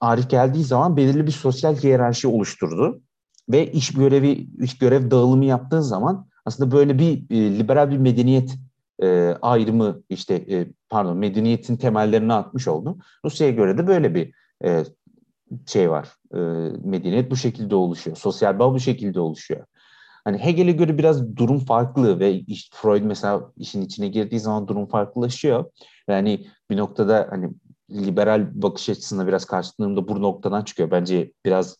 Arif 0.00 0.30
geldiği 0.30 0.64
zaman 0.64 0.96
belirli 0.96 1.26
bir 1.26 1.32
sosyal 1.32 1.76
hiyerarşi 1.76 2.28
oluşturdu 2.28 3.00
ve 3.48 3.72
iş 3.72 3.92
görevi 3.92 4.48
iş 4.62 4.78
görev 4.78 5.10
dağılımı 5.10 5.44
yaptığı 5.44 5.82
zaman 5.82 6.28
aslında 6.44 6.70
böyle 6.70 6.98
bir 6.98 7.30
e, 7.30 7.58
liberal 7.58 7.90
bir 7.90 7.98
medeniyet 7.98 8.54
e, 9.02 9.36
ayrımı 9.42 10.02
işte 10.08 10.34
e, 10.34 10.66
pardon 10.88 11.16
medeniyetin 11.16 11.76
temellerini 11.76 12.32
atmış 12.32 12.68
oldu. 12.68 12.98
Rusya'ya 13.24 13.52
göre 13.52 13.78
de 13.78 13.86
böyle 13.86 14.14
bir 14.14 14.34
e, 14.64 14.84
şey 15.66 15.90
var. 15.90 16.08
E, 16.34 16.38
medeniyet 16.84 17.30
bu 17.30 17.36
şekilde 17.36 17.74
oluşuyor. 17.74 18.16
Sosyal 18.16 18.58
bağ 18.58 18.74
bu 18.74 18.80
şekilde 18.80 19.20
oluşuyor. 19.20 19.64
Hani 20.24 20.38
Hegel'e 20.38 20.72
göre 20.72 20.98
biraz 20.98 21.36
durum 21.36 21.58
farklı 21.58 22.20
ve 22.20 22.42
Freud 22.72 23.02
mesela 23.02 23.52
işin 23.56 23.82
içine 23.82 24.08
girdiği 24.08 24.40
zaman 24.40 24.68
durum 24.68 24.86
farklılaşıyor. 24.86 25.64
Yani 26.08 26.46
bir 26.70 26.76
noktada 26.76 27.26
hani 27.30 27.50
liberal 27.90 28.62
bakış 28.62 28.88
açısına 28.88 29.26
biraz 29.26 29.44
karşıtlığımda 29.44 30.08
bu 30.08 30.22
noktadan 30.22 30.64
çıkıyor. 30.64 30.90
Bence 30.90 31.32
biraz 31.44 31.76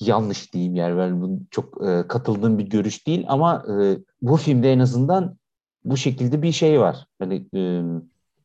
yanlış 0.00 0.52
diyeyim 0.52 0.74
yani 0.74 0.98
ben 0.98 1.40
çok 1.50 1.88
e, 1.88 2.08
katıldığım 2.08 2.58
bir 2.58 2.66
görüş 2.66 3.06
değil 3.06 3.24
ama 3.28 3.64
e, 3.68 3.98
bu 4.22 4.36
filmde 4.36 4.72
en 4.72 4.78
azından 4.78 5.38
bu 5.84 5.96
şekilde 5.96 6.42
bir 6.42 6.52
şey 6.52 6.80
var. 6.80 7.06
Hani 7.18 7.46
e, 7.56 7.82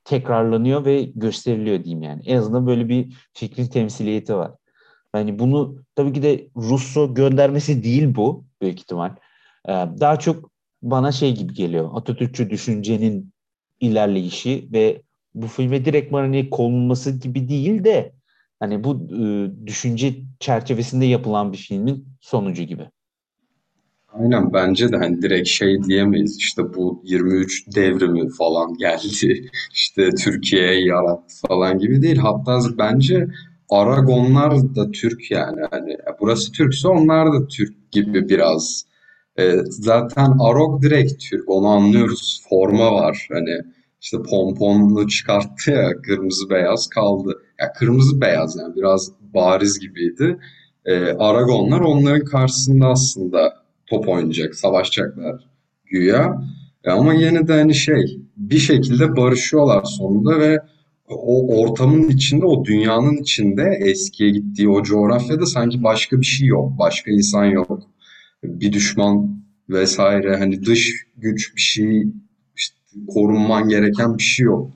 tekrarlanıyor 0.04 0.86
ve 0.86 1.04
gösteriliyor 1.04 1.84
diyeyim 1.84 2.04
yani. 2.04 2.22
En 2.26 2.38
azından 2.38 2.68
böyle 2.68 2.90
bir 2.90 3.16
fikri 3.34 3.70
temsiliyeti 3.70 4.36
var. 4.36 4.52
Yani 5.16 5.40
bunu 5.40 5.76
tabii 5.96 6.14
ki 6.14 6.24
de 6.24 6.48
Russo 6.56 7.14
göndermesi 7.14 7.84
değil 7.84 8.16
bu 8.16 8.46
büyük 8.62 8.80
ihtimal. 8.80 9.16
Ee, 9.68 9.72
daha 9.72 10.20
çok 10.20 10.52
bana 10.82 11.12
şey 11.12 11.36
gibi 11.36 11.54
geliyor. 11.54 11.90
Atatürkçü 11.94 12.50
düşüncenin 12.50 13.33
ilerleyişi 13.84 14.68
ve 14.74 15.02
bu 15.36 15.48
filme 15.48 15.86
direkt 15.86 16.14
hani 16.14 16.50
konulması 16.50 17.20
gibi 17.20 17.50
değil 17.50 17.84
de 17.84 18.14
hani 18.60 18.84
bu 18.84 19.08
e, 19.12 19.22
düşünce 19.68 20.16
çerçevesinde 20.40 21.06
yapılan 21.06 21.54
bir 21.54 21.58
filmin 21.58 22.08
sonucu 22.22 22.64
gibi. 22.64 22.90
Aynen 24.14 24.54
bence 24.54 24.92
de 24.92 24.98
hani 24.98 25.22
direkt 25.22 25.48
şey 25.48 25.84
diyemeyiz 25.84 26.38
işte 26.38 26.74
bu 26.74 27.02
23 27.04 27.76
devrimi 27.76 28.30
falan 28.30 28.74
geldi 28.78 29.50
işte 29.74 30.10
Türkiye'ye 30.10 30.86
yarattı 30.86 31.36
falan 31.48 31.80
gibi 31.80 32.02
değil. 32.02 32.18
Hatta 32.18 32.60
bence 32.78 33.28
Aragonlar 33.70 34.76
da 34.76 34.92
Türk 34.92 35.32
yani 35.32 35.62
hani 35.72 35.98
burası 36.20 36.52
Türkse 36.52 36.88
onlar 36.88 37.34
da 37.34 37.48
Türk 37.48 37.92
gibi 37.92 38.30
biraz. 38.30 38.93
E, 39.40 39.58
zaten 39.66 40.32
Arog 40.40 40.82
direkt 40.84 41.24
Türk 41.30 41.50
onu 41.50 41.68
anlıyoruz 41.68 42.44
forma 42.50 42.94
var 42.94 43.28
hani 43.32 43.58
işte 44.02 44.18
pomponlu 44.30 45.08
çıkarttı 45.08 45.72
ya 45.72 46.02
kırmızı 46.02 46.50
beyaz 46.50 46.88
kaldı. 46.88 47.42
Ya 47.60 47.74
kırmızı 47.74 48.22
beyaz 48.22 48.56
yani 48.56 48.76
biraz 48.76 49.12
bariz 49.34 49.80
gibiydi. 49.80 50.40
E, 50.86 50.96
Aragonlar 51.04 51.80
onların 51.80 52.26
karşısında 52.26 52.88
aslında 52.88 53.54
top 53.88 54.08
oynayacak, 54.08 54.56
savaşacaklar 54.56 55.50
güya. 55.86 56.42
E, 56.84 56.92
ama 56.92 57.14
yine 57.14 57.48
de 57.48 57.54
hani 57.54 57.76
şey 57.76 58.20
bir 58.38 58.60
şekilde 58.60 59.16
barışıyorlar 59.18 59.84
sonunda 59.84 60.40
ve 60.40 60.60
o 61.10 61.62
ortamın 61.62 62.10
içinde, 62.10 62.46
o 62.46 62.66
dünyanın 62.66 63.18
içinde 63.22 63.64
eskiye 63.82 64.30
gittiği 64.30 64.70
o 64.70 64.84
coğrafyada 64.84 65.46
sanki 65.46 65.84
başka 65.84 66.20
bir 66.20 66.26
şey 66.26 66.48
yok, 66.48 66.80
başka 66.80 67.12
insan 67.12 67.46
yok. 67.46 67.80
Bir 68.44 68.74
düşman 68.74 69.44
vesaire 69.70 70.36
hani 70.36 70.66
dış 70.66 71.06
güç 71.18 71.56
bir 71.56 71.62
şey 71.62 72.08
işte 72.56 72.76
korunman 73.08 73.70
gereken 73.70 74.18
bir 74.18 74.24
şey 74.24 74.46
yok 74.46 74.72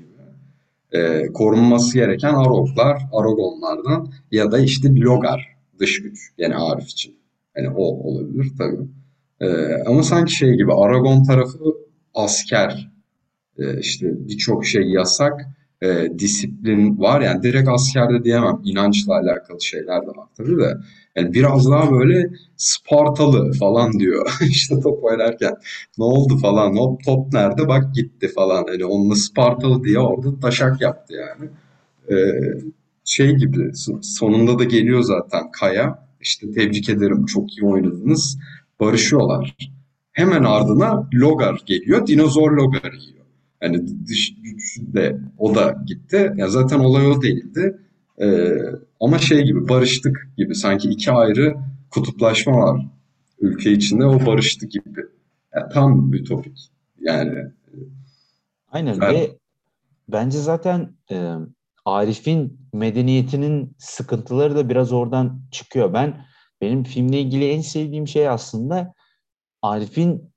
Ee, 0.92 1.26
korunması 1.34 1.94
gereken 1.94 2.34
Aroglar, 2.34 3.02
Aragonlardan 3.14 4.14
ya 4.32 4.52
da 4.52 4.60
işte 4.60 4.96
Logar 4.96 5.58
dış 5.80 6.04
güç 6.04 6.20
yani 6.38 6.56
Arif 6.56 6.88
için. 6.88 7.16
Yani 7.58 7.70
o 7.70 7.84
olabilir 7.84 8.52
tabii. 8.58 8.88
Ee, 9.42 9.84
ama 9.86 10.04
sanki 10.04 10.34
şey 10.34 10.54
gibi 10.54 10.74
Aragon 10.74 11.24
tarafı 11.24 11.60
asker 12.14 12.92
ee, 13.58 13.80
işte 13.80 14.28
birçok 14.28 14.66
şey 14.66 14.84
yasak 14.84 15.48
e, 15.82 16.20
disiplin 16.20 17.00
var. 17.00 17.22
Yani 17.22 17.44
direkt 17.44 17.70
askerde 17.70 18.24
diyemem. 18.24 18.62
İnançla 18.64 19.14
alakalı 19.14 19.62
şeyler 19.62 20.02
de 20.02 20.08
var 20.08 20.28
tabii 20.38 20.58
de. 20.58 20.78
Yani 21.16 21.34
biraz 21.34 21.72
daha 21.72 21.92
böyle 21.92 22.30
Spartalı 22.58 23.54
falan 23.54 24.00
diyor. 24.00 24.38
işte 24.50 24.80
top 24.80 25.04
oynarken 25.04 25.56
ne 25.98 26.04
oldu 26.04 26.38
falan. 26.38 26.76
Hop 26.76 27.04
top 27.06 27.34
nerede 27.34 27.68
bak 27.68 27.96
gitti 27.96 28.28
falan. 28.28 28.66
Hani 28.68 28.86
onunla 28.86 29.16
Spartalı 29.16 29.84
diye 29.84 30.00
orada 30.00 30.40
taşak 30.40 30.82
yaptı 30.82 31.14
yani. 31.14 31.50
Ee, 32.12 32.16
şey 33.06 33.36
gibi 33.36 33.72
sonunda 34.02 34.60
da 34.60 34.64
geliyor 34.64 35.02
zaten 35.02 35.52
Kaya. 35.52 36.08
İşte 36.22 36.52
tebrik 36.52 36.90
ederim 36.90 37.26
çok 37.26 37.58
iyi 37.58 37.66
oynadınız. 37.66 38.38
Barışıyorlar. 38.80 39.56
Hemen 40.12 40.44
ardına 40.44 41.10
Logar 41.14 41.62
geliyor. 41.66 42.08
Dinozor 42.08 42.52
Logar 42.52 42.94
yiyor. 42.94 43.17
Yani 43.62 44.08
dış 44.08 44.36
güç 44.42 44.80
de 44.80 45.20
o 45.38 45.56
da 45.56 45.84
gitti. 45.86 46.34
Ya 46.36 46.48
zaten 46.48 46.80
olay 46.80 47.08
o 47.08 47.22
değildi. 47.22 47.78
Ee, 48.22 48.58
ama 49.00 49.18
şey 49.18 49.44
gibi 49.44 49.70
barıştık 49.70 50.30
gibi 50.38 50.56
sanki 50.56 50.90
iki 50.90 51.12
ayrı 51.12 51.56
kutuplaşma 51.90 52.54
var 52.54 52.86
ülke 53.40 53.72
içinde 53.72 54.06
o 54.06 54.26
barıştı 54.26 54.66
gibi. 54.66 55.06
Yani 55.56 55.70
tam 55.74 56.14
ütopik. 56.14 56.72
Yani 57.00 57.52
Aynen 58.72 59.02
ben... 59.02 59.14
ve 59.14 59.38
bence 60.10 60.38
zaten 60.38 60.94
e, 61.12 61.34
Arif'in 61.86 62.60
medeniyetinin 62.74 63.76
sıkıntıları 63.78 64.56
da 64.56 64.70
biraz 64.70 64.94
oradan 64.94 65.42
çıkıyor. 65.52 65.94
Ben 65.94 66.26
benim 66.62 66.84
filmle 66.84 67.22
ilgili 67.22 67.50
en 67.50 67.62
sevdiğim 67.62 68.08
şey 68.08 68.30
aslında 68.30 68.94
Arif'in 69.62 70.34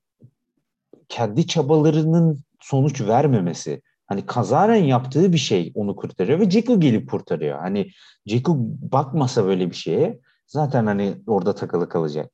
kendi 1.09 1.47
çabalarının 1.47 2.39
sonuç 2.61 3.01
vermemesi. 3.01 3.81
Hani 4.07 4.25
kazaren 4.25 4.83
yaptığı 4.83 5.33
bir 5.33 5.37
şey 5.37 5.71
onu 5.75 5.95
kurtarıyor 5.95 6.39
ve 6.39 6.49
Jekyll 6.49 6.81
gelip 6.81 7.09
kurtarıyor. 7.09 7.59
Hani 7.59 7.91
Jekyll 8.25 8.55
bakmasa 8.91 9.45
böyle 9.45 9.69
bir 9.69 9.75
şeye 9.75 10.19
zaten 10.47 10.85
hani 10.85 11.15
orada 11.27 11.55
takılı 11.55 11.89
kalacak. 11.89 12.31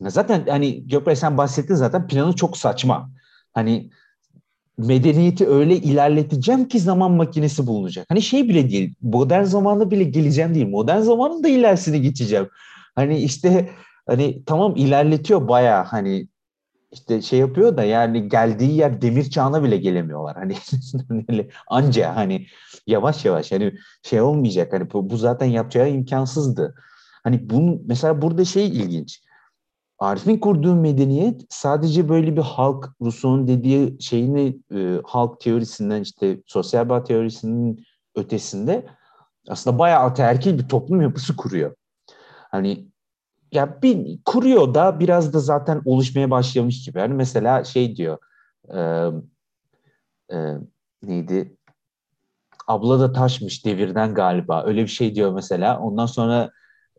Zaten 0.00 0.46
hani 0.48 0.88
Gökbay 0.88 1.16
sen 1.16 1.38
bahsettin 1.38 1.74
zaten 1.74 2.06
planı 2.06 2.32
çok 2.32 2.56
saçma. 2.56 3.10
Hani 3.54 3.90
medeniyeti 4.78 5.48
öyle 5.48 5.76
ilerleteceğim 5.76 6.68
ki 6.68 6.80
zaman 6.80 7.12
makinesi 7.12 7.66
bulunacak. 7.66 8.06
Hani 8.08 8.22
şey 8.22 8.48
bile 8.48 8.70
değil, 8.70 8.94
modern 9.02 9.44
zamanda 9.44 9.90
bile 9.90 10.04
geleceğim 10.04 10.54
değil, 10.54 10.68
modern 10.68 11.00
zamanın 11.00 11.44
da 11.44 11.48
ilerisini 11.48 12.02
geçeceğim. 12.02 12.48
Hani 12.94 13.18
işte 13.18 13.70
hani 14.06 14.44
tamam 14.44 14.76
ilerletiyor 14.76 15.48
baya 15.48 15.84
hani 15.92 16.28
işte 16.92 17.22
şey 17.22 17.38
yapıyor 17.38 17.76
da 17.76 17.84
yani 17.84 18.28
geldiği 18.28 18.76
yer 18.76 19.02
demir 19.02 19.30
çağına 19.30 19.62
bile 19.62 19.76
gelemiyorlar. 19.76 20.36
Hani 20.36 20.56
anca 21.66 22.16
hani 22.16 22.46
yavaş 22.86 23.24
yavaş 23.24 23.52
hani 23.52 23.74
şey 24.02 24.20
olmayacak 24.20 24.72
hani 24.72 24.90
bu, 24.92 25.10
bu 25.10 25.16
zaten 25.16 25.46
yapacağı 25.46 25.90
imkansızdı. 25.90 26.74
Hani 27.24 27.50
bunun 27.50 27.82
mesela 27.86 28.22
burada 28.22 28.44
şey 28.44 28.68
ilginç. 28.68 29.22
Arif'in 29.98 30.38
kurduğu 30.38 30.74
medeniyet 30.74 31.42
sadece 31.50 32.08
böyle 32.08 32.36
bir 32.36 32.42
halk, 32.42 32.88
Rousseau'nun 33.02 33.48
dediği 33.48 34.02
şeyini 34.02 34.58
e, 34.74 35.00
halk 35.04 35.40
teorisinden 35.40 36.02
işte 36.02 36.42
sosyal 36.46 36.88
bağ 36.88 37.04
teorisinin 37.04 37.84
ötesinde 38.14 38.86
aslında 39.48 39.78
bayağı 39.78 40.02
ataerkil 40.02 40.58
bir 40.58 40.68
toplum 40.68 41.00
yapısı 41.00 41.36
kuruyor. 41.36 41.76
Hani 42.50 42.88
ya 43.52 43.82
bir 43.82 44.18
kuruyor 44.24 44.74
da 44.74 45.00
biraz 45.00 45.32
da 45.32 45.40
zaten 45.40 45.82
oluşmaya 45.84 46.30
başlamış 46.30 46.84
gibi. 46.84 46.98
Yani 46.98 47.14
mesela 47.14 47.64
şey 47.64 47.96
diyor 47.96 48.18
e, 48.74 48.78
e, 50.32 50.54
neydi 51.02 51.56
abla 52.66 53.00
da 53.00 53.12
taşmış 53.12 53.64
devirden 53.64 54.14
galiba 54.14 54.64
öyle 54.64 54.82
bir 54.82 54.88
şey 54.88 55.14
diyor 55.14 55.32
mesela. 55.32 55.80
Ondan 55.80 56.06
sonra 56.06 56.50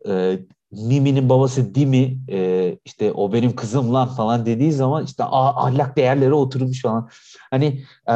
e, 0.08 0.38
Mimi'nin 0.72 1.28
babası 1.28 1.74
Dimi 1.74 2.18
e, 2.30 2.78
işte 2.84 3.12
o 3.12 3.32
benim 3.32 3.56
kızım 3.56 3.94
lan 3.94 4.08
falan 4.08 4.46
dediği 4.46 4.72
zaman 4.72 5.04
işte 5.04 5.24
ah, 5.26 5.56
ahlak 5.56 5.96
değerleri 5.96 6.34
oturmuş 6.34 6.82
falan. 6.82 7.08
Hani 7.50 7.84
e, 8.08 8.14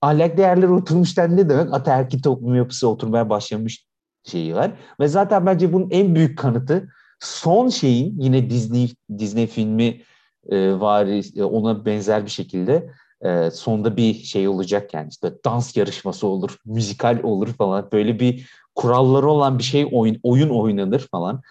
ahlak 0.00 0.36
değerleri 0.36 0.72
oturmuş 0.72 1.18
ne 1.18 1.48
demek? 1.48 1.74
Ataerkil 1.74 2.22
toplum 2.22 2.54
yapısı 2.54 2.88
oturmaya 2.88 3.30
başlamış 3.30 3.86
şeyi 4.24 4.54
var. 4.54 4.72
Ve 5.00 5.08
zaten 5.08 5.46
bence 5.46 5.72
bunun 5.72 5.90
en 5.90 6.14
büyük 6.14 6.38
kanıtı 6.38 6.88
son 7.20 7.68
şeyin 7.68 8.20
yine 8.20 8.50
Disney 8.50 8.94
Disney 9.18 9.46
filmi 9.46 10.02
e, 10.50 10.80
var 10.80 11.06
e, 11.36 11.44
ona 11.44 11.84
benzer 11.84 12.24
bir 12.24 12.30
şekilde 12.30 12.90
e, 13.24 13.50
sonda 13.50 13.96
bir 13.96 14.14
şey 14.14 14.48
olacak 14.48 14.94
yani 14.94 15.08
işte 15.10 15.32
dans 15.44 15.76
yarışması 15.76 16.26
olur, 16.26 16.56
müzikal 16.64 17.20
olur 17.22 17.48
falan 17.48 17.88
böyle 17.92 18.20
bir 18.20 18.50
kuralları 18.74 19.28
olan 19.28 19.58
bir 19.58 19.64
şey 19.64 19.88
oyun 19.92 20.18
oyun 20.22 20.48
oynanır 20.48 21.08
falan. 21.10 21.42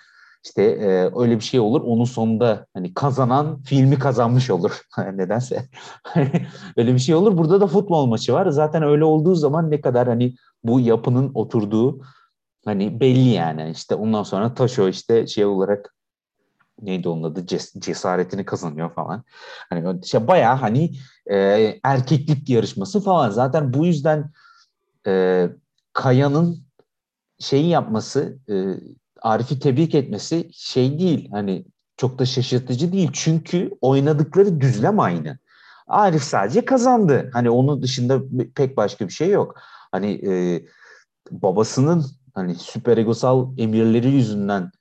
İşte 0.45 0.63
e, 0.63 1.11
öyle 1.19 1.35
bir 1.35 1.43
şey 1.43 1.59
olur. 1.59 1.81
Onun 1.81 2.03
sonunda 2.03 2.65
hani 2.73 2.93
kazanan 2.93 3.61
filmi 3.63 3.99
kazanmış 3.99 4.49
olur. 4.49 4.81
Nedense. 5.13 5.65
öyle 6.77 6.93
bir 6.93 6.99
şey 6.99 7.15
olur. 7.15 7.37
Burada 7.37 7.61
da 7.61 7.67
futbol 7.67 8.05
maçı 8.05 8.33
var. 8.33 8.49
Zaten 8.49 8.83
öyle 8.83 9.03
olduğu 9.03 9.35
zaman 9.35 9.71
ne 9.71 9.81
kadar 9.81 10.07
hani 10.07 10.35
bu 10.63 10.79
yapının 10.79 11.31
oturduğu 11.33 12.01
hani 12.65 12.99
belli 12.99 13.29
yani. 13.29 13.71
İşte 13.71 13.95
ondan 13.95 14.23
sonra 14.23 14.53
Taşo 14.53 14.89
işte 14.89 15.27
şey 15.27 15.45
olarak 15.45 15.95
neydi 16.81 17.09
onun 17.09 17.23
adı 17.23 17.47
Ces 17.47 17.73
cesaretini 17.79 18.45
kazanıyor 18.45 18.93
falan. 18.93 19.23
Hani 19.69 19.99
işte 20.03 20.27
bayağı 20.27 20.55
hani 20.55 20.91
e, 21.31 21.37
erkeklik 21.83 22.49
yarışması 22.49 23.01
falan. 23.01 23.29
Zaten 23.29 23.73
bu 23.73 23.85
yüzden 23.85 24.31
e, 25.07 25.45
Kaya'nın 25.93 26.65
şeyi 27.39 27.67
yapması 27.67 28.37
e, 28.49 28.53
Arif'i 29.21 29.59
tebrik 29.59 29.95
etmesi 29.95 30.49
şey 30.53 30.99
değil 30.99 31.29
hani 31.31 31.65
çok 31.97 32.19
da 32.19 32.25
şaşırtıcı 32.25 32.91
değil. 32.91 33.09
Çünkü 33.13 33.71
oynadıkları 33.81 34.61
düzlem 34.61 34.99
aynı. 34.99 35.37
Arif 35.87 36.23
sadece 36.23 36.65
kazandı. 36.65 37.29
Hani 37.33 37.49
onun 37.49 37.81
dışında 37.81 38.21
pek 38.55 38.77
başka 38.77 39.07
bir 39.07 39.13
şey 39.13 39.29
yok. 39.29 39.55
Hani 39.91 40.11
e, 40.27 40.65
babasının 41.31 42.05
hani 42.35 42.55
süper 42.55 42.97
egosal 42.97 43.47
emirleri 43.57 44.11
yüzünden 44.11 44.71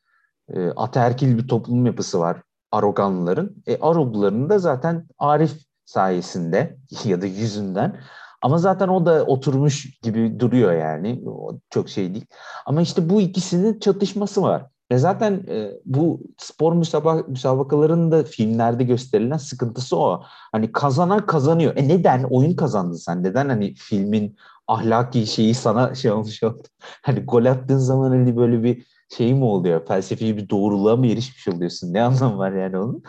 e, 0.48 0.68
ataerkil 0.68 1.38
bir 1.38 1.48
toplum 1.48 1.86
yapısı 1.86 2.20
var 2.20 2.42
Aroganlıların. 2.72 3.56
E, 3.66 3.76
Arogluların 3.80 4.50
da 4.50 4.58
zaten 4.58 5.08
Arif 5.18 5.52
sayesinde 5.84 6.76
ya 7.04 7.22
da 7.22 7.26
yüzünden 7.26 8.00
ama 8.42 8.58
zaten 8.58 8.88
o 8.88 9.06
da 9.06 9.24
oturmuş 9.24 10.00
gibi 10.02 10.40
duruyor 10.40 10.72
yani. 10.72 11.22
O 11.26 11.58
çok 11.70 11.88
şey 11.88 12.14
değil. 12.14 12.26
Ama 12.66 12.82
işte 12.82 13.08
bu 13.08 13.20
ikisinin 13.20 13.78
çatışması 13.78 14.42
var. 14.42 14.66
Ve 14.90 14.98
zaten 14.98 15.32
e, 15.48 15.70
bu 15.84 16.20
spor 16.38 16.72
müsabak 16.72 17.28
müsabakalarının 17.28 18.24
filmlerde 18.24 18.84
gösterilen 18.84 19.36
sıkıntısı 19.36 19.96
o. 19.96 20.22
Hani 20.52 20.72
kazanan 20.72 21.26
kazanıyor. 21.26 21.76
E 21.76 21.88
neden? 21.88 22.22
Oyun 22.22 22.56
kazandın 22.56 22.96
sen. 22.96 23.22
Neden 23.22 23.48
hani 23.48 23.74
filmin 23.74 24.36
ahlaki 24.68 25.26
şeyi 25.26 25.54
sana 25.54 25.94
şey 25.94 26.10
olmuş 26.10 26.42
oldu? 26.42 26.62
Hani 27.02 27.20
gol 27.20 27.44
attığın 27.44 27.78
zaman 27.78 28.10
hani 28.10 28.36
böyle 28.36 28.62
bir 28.62 28.86
şey 29.16 29.34
mi 29.34 29.44
oluyor? 29.44 29.86
Felsefi 29.86 30.36
bir 30.36 30.48
doğruluğa 30.48 30.96
mı 30.96 31.06
erişmiş 31.06 31.48
oluyorsun? 31.48 31.94
Ne 31.94 32.02
anlamı 32.02 32.38
var 32.38 32.52
yani 32.52 32.78
onun? 32.78 33.02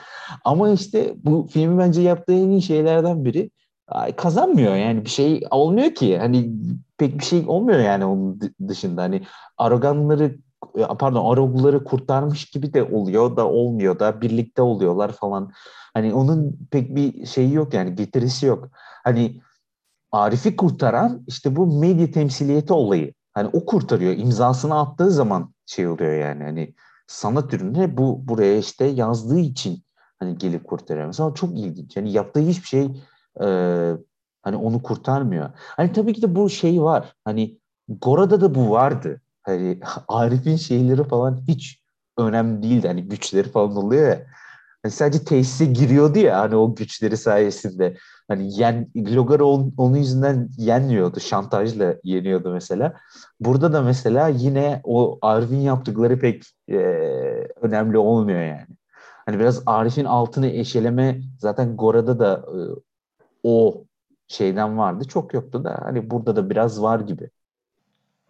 Ama 0.45 0.70
işte 0.70 1.16
bu 1.24 1.47
filmi 1.51 1.78
bence 1.78 2.01
yaptığı 2.01 2.34
en 2.34 2.49
iyi 2.49 2.62
şeylerden 2.62 3.26
biri 3.26 3.51
kazanmıyor 4.18 4.76
yani 4.76 5.06
bir 5.06 5.10
şey 5.10 5.43
olmuyor 5.51 5.95
ki 5.95 6.18
hani 6.18 6.51
pek 6.97 7.20
bir 7.20 7.26
şey 7.26 7.43
olmuyor 7.47 7.80
yani 7.80 8.06
onun 8.06 8.39
dışında 8.68 9.01
hani 9.01 9.22
aroganları 9.58 10.38
pardon 10.99 11.32
arogları 11.32 11.84
kurtarmış 11.84 12.45
gibi 12.45 12.74
de 12.74 12.84
oluyor 12.84 13.38
da 13.38 13.47
olmuyor 13.47 13.99
da 13.99 14.22
birlikte 14.22 14.62
oluyorlar 14.62 15.12
falan 15.12 15.51
hani 15.93 16.14
onun 16.14 16.68
pek 16.72 16.95
bir 16.95 17.26
şeyi 17.26 17.53
yok 17.53 17.74
yani 17.74 17.95
getirisi 17.95 18.45
yok 18.45 18.70
hani 19.03 19.41
Arif'i 20.16 20.55
kurtaran 20.55 21.24
işte 21.28 21.55
bu 21.55 21.80
medya 21.80 22.11
temsiliyeti 22.11 22.74
olayı 22.74 23.13
hani 23.34 23.49
o 23.53 23.66
kurtarıyor 23.66 24.18
imzasını 24.18 24.80
attığı 24.80 25.11
zaman 25.11 25.53
şey 25.66 25.88
oluyor 25.88 26.13
yani 26.13 26.43
hani 26.43 26.74
sanat 27.07 27.53
ürünü 27.53 27.97
bu 27.97 28.28
buraya 28.28 28.57
işte 28.57 28.86
yazdığı 28.86 29.39
için 29.39 29.84
hani 30.20 30.38
gelip 30.38 30.68
kurtarıyor 30.68 31.07
mesela 31.07 31.34
çok 31.34 31.59
ilginç 31.59 31.97
yani 31.97 32.11
yaptığı 32.11 32.39
hiçbir 32.39 32.68
şey 32.68 32.86
e, 33.41 33.47
hani 34.41 34.55
onu 34.55 34.84
kurtarmıyor. 34.84 35.49
Hani 35.55 35.91
tabii 35.91 36.13
ki 36.13 36.22
de 36.22 36.36
bu 36.36 36.49
şey 36.49 36.82
var. 36.82 37.13
Hani 37.26 37.59
Gora'da 37.88 38.41
da 38.41 38.55
bu 38.55 38.72
vardı. 38.72 39.22
Hani 39.43 39.80
Arif'in 40.07 40.55
şeyleri 40.55 41.03
falan 41.03 41.41
hiç 41.47 41.82
önemli 42.18 42.63
değildi. 42.63 42.88
Hani 42.88 43.03
güçleri 43.03 43.49
falan 43.49 43.76
oluyor 43.76 44.07
ya. 44.07 44.26
Hani 44.86 44.92
sadece 44.92 45.24
tesise 45.24 45.66
giriyordu 45.66 46.20
ya 46.20 46.40
hani 46.40 46.56
o 46.56 46.76
güçleri 46.76 47.18
sayesinde. 47.18 47.98
Hani 48.28 48.60
yen, 48.60 48.88
Logar 48.96 49.40
on, 49.40 49.74
onun 49.78 49.98
yüzünden 49.98 50.50
yenmiyordu. 50.58 51.20
Şantajla 51.20 51.96
yeniyordu 52.04 52.54
mesela. 52.54 52.94
Burada 53.40 53.74
da 53.74 53.82
mesela 53.82 54.28
yine 54.28 54.82
o 54.84 55.20
Arif'in 55.22 55.60
yaptıkları 55.60 56.20
pek 56.20 56.44
e, 56.70 56.78
önemli 57.62 57.98
olmuyor 57.98 58.42
yani. 58.42 58.68
Hani 59.26 59.40
biraz 59.40 59.64
Arif'in 59.66 60.06
altını 60.06 60.48
eşeleme 60.48 61.22
zaten 61.40 61.78
Gora'da 61.78 62.20
da 62.20 62.46
e, 62.48 62.60
o 63.44 63.84
şeyden 64.28 64.78
vardı. 64.78 65.06
Çok 65.08 65.34
yoktu 65.34 65.64
da 65.64 65.80
hani 65.84 66.10
burada 66.10 66.36
da 66.36 66.50
biraz 66.50 66.82
var 66.82 67.00
gibi. 67.00 67.30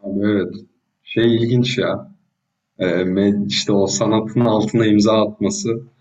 Evet. 0.06 0.54
Şey 1.04 1.36
ilginç 1.36 1.78
ya. 1.78 2.12
Ee, 2.80 3.46
işte 3.48 3.72
o 3.72 3.88
sanatın 3.88 4.42
altına 4.42 4.86
imza 4.86 5.28
atması. 5.28 5.95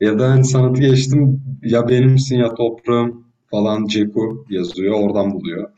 Ya 0.00 0.18
da 0.18 0.30
hani 0.30 0.44
sanatı 0.44 0.80
geçtim 0.80 1.42
ya 1.62 1.88
benimsin 1.88 2.36
ya 2.36 2.54
toprağım 2.54 3.24
falan 3.50 3.86
Ceku 3.86 4.46
yazıyor. 4.50 5.00
Oradan 5.00 5.34
buluyor. 5.34 5.70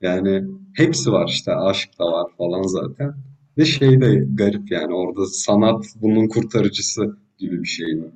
Yani 0.00 0.44
hepsi 0.74 1.12
var 1.12 1.28
işte. 1.28 1.54
Aşk 1.54 1.98
da 1.98 2.04
var 2.04 2.30
falan 2.38 2.62
zaten. 2.62 3.14
Ve 3.58 3.64
şey 3.64 4.00
de 4.00 4.26
garip 4.34 4.70
yani 4.70 4.94
orada 4.94 5.26
sanat 5.26 5.84
bunun 6.02 6.28
kurtarıcısı 6.28 7.16
gibi 7.38 7.62
bir 7.62 7.68
şey 7.68 7.94
mi? 7.94 8.10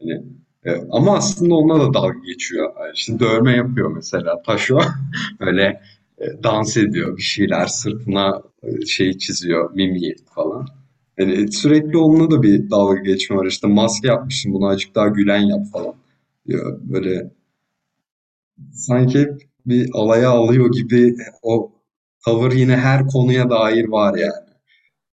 Hani 0.00 0.22
e, 0.64 0.70
ama 0.90 1.16
aslında 1.16 1.54
onunla 1.54 1.80
da 1.80 1.94
dalga 1.94 2.18
geçiyor. 2.26 2.72
İşte 2.94 3.18
dövme 3.20 3.52
yapıyor 3.56 3.92
mesela 3.96 4.42
Taşo. 4.42 4.80
Böyle 5.40 5.80
e, 6.18 6.42
dans 6.42 6.76
ediyor 6.76 7.16
bir 7.16 7.22
şeyler 7.22 7.66
sırtına 7.66 8.42
e, 8.62 8.86
şey 8.86 9.18
çiziyor 9.18 9.70
mimi 9.74 10.14
falan. 10.34 10.66
Yani 11.20 11.52
sürekli 11.52 11.98
onunla 11.98 12.30
da 12.30 12.42
bir 12.42 12.70
dalga 12.70 13.00
geçme 13.00 13.36
var. 13.36 13.46
İşte 13.46 13.66
maske 13.66 14.08
yapmışsın 14.08 14.52
bunu 14.52 14.68
azıcık 14.68 14.94
daha 14.94 15.08
gülen 15.08 15.40
yap 15.42 15.66
falan 15.72 15.94
diyor. 16.46 16.80
Böyle 16.82 17.30
sanki 18.72 19.28
bir 19.66 19.90
alaya 19.94 20.30
alıyor 20.30 20.72
gibi 20.72 21.16
o 21.42 21.72
tavır 22.24 22.52
yine 22.52 22.76
her 22.76 23.06
konuya 23.06 23.50
dair 23.50 23.88
var 23.88 24.18
yani. 24.18 24.50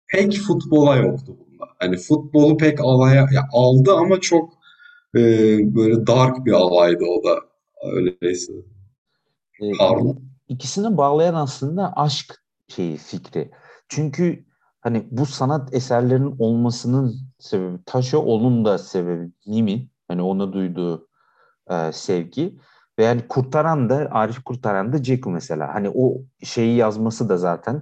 Pek 0.08 0.40
futbola 0.40 0.96
yoktu 0.96 1.38
bunda. 1.40 1.66
Hani 1.80 1.98
futbolu 1.98 2.58
pek 2.58 2.80
alaya 2.82 3.28
ya 3.34 3.48
aldı 3.52 3.94
ama 3.94 4.20
çok 4.22 4.54
e, 5.16 5.20
böyle 5.76 6.08
dark 6.08 6.46
bir 6.46 6.52
alaydı 6.52 7.04
o 7.04 7.24
da 7.24 7.40
öyleyse. 7.94 8.54
E, 9.62 9.66
İkisini 10.50 10.98
bağlayan 10.98 11.34
aslında 11.34 11.94
aşk 11.96 12.44
şeyi 12.68 12.98
fikri. 12.98 13.52
Çünkü 13.90 14.47
hani 14.82 15.08
bu 15.12 15.26
sanat 15.26 15.74
eserlerinin 15.74 16.36
olmasının 16.40 17.16
sebebi 17.40 17.78
Taşo 17.86 18.20
onun 18.20 18.66
da 18.66 18.78
sebebi 18.78 19.32
Nimi 19.48 19.90
hani 20.08 20.22
ona 20.22 20.54
duyduğu 20.54 21.08
e, 21.70 21.92
sevgi 21.92 22.60
ve 23.00 23.04
yani 23.04 23.28
kurtaran 23.28 23.90
da 23.90 24.08
Arif 24.12 24.44
kurtaran 24.44 24.94
da 24.94 25.04
Jekyll 25.04 25.32
mesela. 25.32 25.74
Hani 25.76 25.90
o 25.96 26.18
şeyi 26.44 26.76
yazması 26.76 27.30
da 27.30 27.38
zaten 27.38 27.82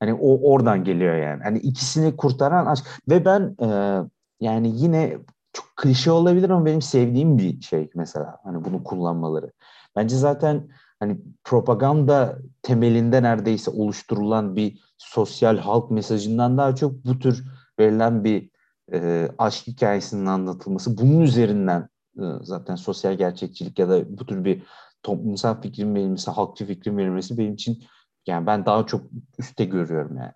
hani 0.00 0.14
o 0.14 0.52
oradan 0.52 0.84
geliyor 0.84 1.16
yani. 1.16 1.42
Hani 1.42 1.58
ikisini 1.58 2.16
kurtaran 2.16 2.66
aşk 2.66 2.84
ve 3.08 3.24
ben 3.24 3.56
e, 3.62 4.00
yani 4.40 4.72
yine 4.74 5.18
çok 5.52 5.76
klişe 5.76 6.10
olabilir 6.10 6.50
ama 6.50 6.66
benim 6.66 6.82
sevdiğim 6.82 7.38
bir 7.38 7.60
şey 7.60 7.90
mesela 7.94 8.38
hani 8.44 8.64
bunu 8.64 8.84
kullanmaları. 8.84 9.52
Bence 9.96 10.16
zaten 10.16 10.68
hani 11.00 11.18
propaganda 11.44 12.38
temelinde 12.62 13.22
neredeyse 13.22 13.70
oluşturulan 13.70 14.56
bir 14.56 14.87
sosyal 14.98 15.58
halk 15.58 15.90
mesajından 15.90 16.58
daha 16.58 16.74
çok 16.74 17.04
bu 17.04 17.18
tür 17.18 17.44
verilen 17.78 18.24
bir 18.24 18.50
e, 18.92 19.28
aşk 19.38 19.66
hikayesinin 19.66 20.26
anlatılması 20.26 20.98
bunun 20.98 21.20
üzerinden 21.20 21.88
e, 22.18 22.24
zaten 22.42 22.76
sosyal 22.76 23.14
gerçekçilik 23.14 23.78
ya 23.78 23.88
da 23.88 24.18
bu 24.18 24.26
tür 24.26 24.44
bir 24.44 24.62
toplumsal 25.02 25.60
fikrin 25.60 25.94
verilmesi, 25.94 26.30
halkçı 26.30 26.66
fikrin 26.66 26.96
verilmesi 26.96 27.38
benim 27.38 27.54
için 27.54 27.84
yani 28.26 28.46
ben 28.46 28.66
daha 28.66 28.86
çok 28.86 29.02
üstte 29.38 29.64
görüyorum 29.64 30.16
yani. 30.16 30.32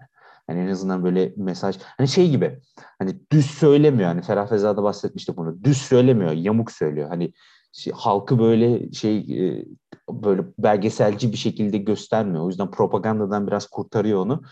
Hani 0.47 0.61
en 0.61 0.69
azından 0.69 1.05
böyle 1.05 1.33
mesaj 1.37 1.77
hani 1.81 2.09
şey 2.09 2.31
gibi 2.31 2.61
hani 2.99 3.21
düz 3.33 3.47
söylemiyor 3.47 4.09
hani 4.09 4.23
Ferah 4.23 4.49
Feza'da 4.49 4.83
bahsetmişti 4.83 5.37
bunu. 5.37 5.65
Düz 5.65 5.79
söylemiyor, 5.79 6.33
yamuk 6.33 6.73
söylüyor. 6.73 7.09
Hani 7.09 7.33
şey, 7.73 7.93
halkı 7.93 8.39
böyle 8.39 8.93
şey 8.93 9.19
e, 9.19 9.65
böyle 10.23 10.43
belgeselci 10.59 11.33
bir 11.33 11.37
şekilde 11.37 11.79
göstermiyor. 11.79 12.45
O 12.45 12.49
yüzden 12.49 12.71
propagandadan 12.71 13.47
biraz 13.47 13.67
kurtarıyor 13.67 14.21
onu. 14.21 14.43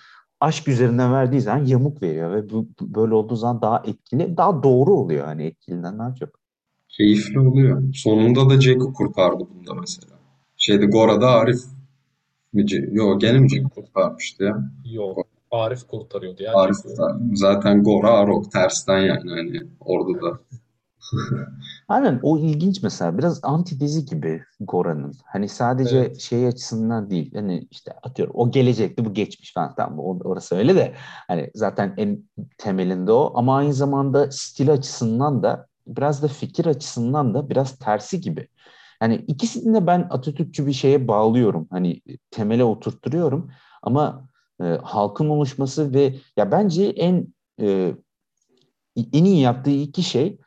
Aşk 0.40 0.68
üzerinden 0.68 1.12
verdiği 1.12 1.40
zaman 1.40 1.64
yamuk 1.64 2.02
veriyor 2.02 2.32
ve 2.34 2.50
bu, 2.50 2.68
böyle 2.80 3.14
olduğu 3.14 3.36
zaman 3.36 3.62
daha 3.62 3.82
etkili, 3.86 4.36
daha 4.36 4.62
doğru 4.62 4.94
oluyor 4.94 5.24
hani 5.24 5.44
etkilinden 5.44 5.98
daha 5.98 6.14
çok. 6.14 6.28
Keyifli 6.88 7.40
oluyor. 7.40 7.94
Sonunda 7.94 8.50
da 8.50 8.60
Jack'ı 8.60 8.92
kurtardı 8.92 9.44
bunda 9.54 9.74
mesela. 9.74 10.12
Şeyde 10.56 10.86
Gora'da 10.86 11.30
Arif 11.30 11.60
mi? 12.52 12.64
Yok 12.92 13.20
gene 13.20 13.38
mi 13.38 13.48
Jack 13.48 13.74
kurtarmıştı 13.74 14.44
ya? 14.44 14.70
Yok. 14.84 15.26
Arif 15.50 15.86
kurtarıyordu 15.86 16.42
ya. 16.42 16.54
Arif 16.54 16.76
zaten 17.34 17.82
Gora 17.82 18.10
Arok 18.10 18.52
tersten 18.52 18.98
yani 18.98 19.30
hani 19.30 19.62
orada 19.80 20.22
da. 20.22 20.40
Aynen 21.88 22.20
o 22.22 22.38
ilginç 22.38 22.82
mesela 22.82 23.18
biraz 23.18 23.40
antitezi 23.44 24.04
gibi 24.04 24.42
Gora'nın. 24.60 25.14
Hani 25.24 25.48
sadece 25.48 25.98
evet. 25.98 26.20
şey 26.20 26.46
açısından 26.46 27.10
değil. 27.10 27.34
Hani 27.34 27.66
işte 27.70 27.92
atıyorum 28.02 28.34
o 28.36 28.50
gelecekti 28.50 29.04
bu 29.04 29.14
geçmiş 29.14 29.54
falan 29.54 29.74
tamam 29.74 29.98
orası 29.98 30.56
öyle 30.56 30.74
de 30.74 30.94
hani 31.28 31.50
zaten 31.54 31.94
en 31.96 32.24
temelinde 32.58 33.12
o 33.12 33.32
ama 33.34 33.56
aynı 33.56 33.74
zamanda 33.74 34.30
stil 34.30 34.72
açısından 34.72 35.42
da 35.42 35.66
biraz 35.86 36.22
da 36.22 36.28
fikir 36.28 36.66
açısından 36.66 37.34
da 37.34 37.50
biraz 37.50 37.78
tersi 37.78 38.20
gibi. 38.20 38.48
Yani 39.02 39.14
ikisini 39.14 39.74
de 39.74 39.86
ben 39.86 40.06
Atatürkçü 40.10 40.66
bir 40.66 40.72
şeye 40.72 41.08
bağlıyorum. 41.08 41.66
Hani 41.70 42.00
temele 42.30 42.64
oturtturuyorum 42.64 43.50
ama 43.82 44.28
e, 44.62 44.64
halkın 44.82 45.28
oluşması 45.28 45.94
ve 45.94 46.14
ya 46.36 46.52
bence 46.52 46.84
en 46.84 47.26
e, 47.60 47.94
en 48.96 49.24
iyi 49.24 49.40
yaptığı 49.40 49.70
iki 49.70 50.02
şey 50.02 50.38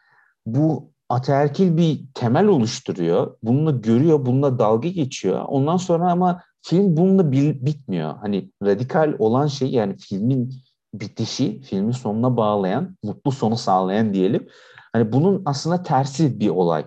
bu 0.46 0.92
ataerkil 1.10 1.78
bir 1.78 2.06
temel 2.14 2.48
oluşturuyor. 2.48 3.38
Bununla 3.44 3.72
görüyor, 3.72 4.26
bununla 4.26 4.60
dalga 4.60 4.90
geçiyor. 4.90 5.46
Ondan 5.48 5.78
sonra 5.78 6.12
ama 6.12 6.42
film 6.62 6.98
bununla 6.98 7.32
bil, 7.32 7.66
bitmiyor. 7.66 8.16
Hani 8.18 8.52
radikal 8.64 9.16
olan 9.20 9.48
şey 9.48 9.70
yani 9.70 9.98
filmin 9.98 10.54
bitişi, 10.94 11.62
filmin 11.62 11.92
sonuna 11.92 12.38
bağlayan, 12.38 12.98
mutlu 13.04 13.32
sonu 13.32 13.58
sağlayan 13.58 14.14
diyelim. 14.14 14.48
Hani 14.94 15.12
bunun 15.12 15.42
aslında 15.46 15.84
tersi 15.84 16.40
bir 16.40 16.50
olay. 16.50 16.86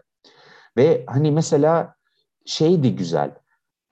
Ve 0.77 1.05
hani 1.07 1.31
mesela 1.31 1.95
şey 2.47 2.83
de 2.83 2.89
güzel. 2.89 3.35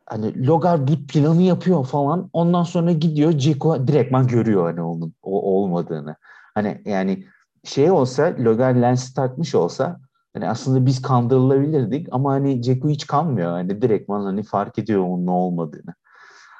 Hani 0.06 0.46
Logar 0.46 0.88
bu 0.88 1.06
planı 1.08 1.42
yapıyor 1.42 1.86
falan. 1.86 2.30
Ondan 2.32 2.62
sonra 2.62 2.92
gidiyor 2.92 3.32
Ceko 3.32 3.86
direktman 3.86 4.26
görüyor 4.26 4.64
hani 4.64 4.82
onun 4.82 5.14
o 5.22 5.42
olmadığını. 5.42 6.16
Hani 6.54 6.82
yani 6.84 7.24
şey 7.64 7.90
olsa 7.90 8.36
Logan 8.38 8.82
lensi 8.82 9.14
takmış 9.14 9.54
olsa 9.54 10.00
hani 10.34 10.48
aslında 10.48 10.86
biz 10.86 11.02
kandırılabilirdik 11.02 12.08
ama 12.10 12.32
hani 12.32 12.62
Ceku 12.62 12.88
hiç 12.88 13.06
kanmıyor. 13.06 13.50
Hani 13.50 13.82
direktman 13.82 14.24
hani 14.24 14.42
fark 14.42 14.78
ediyor 14.78 15.02
onun 15.02 15.26
ne 15.26 15.30
olmadığını. 15.30 15.94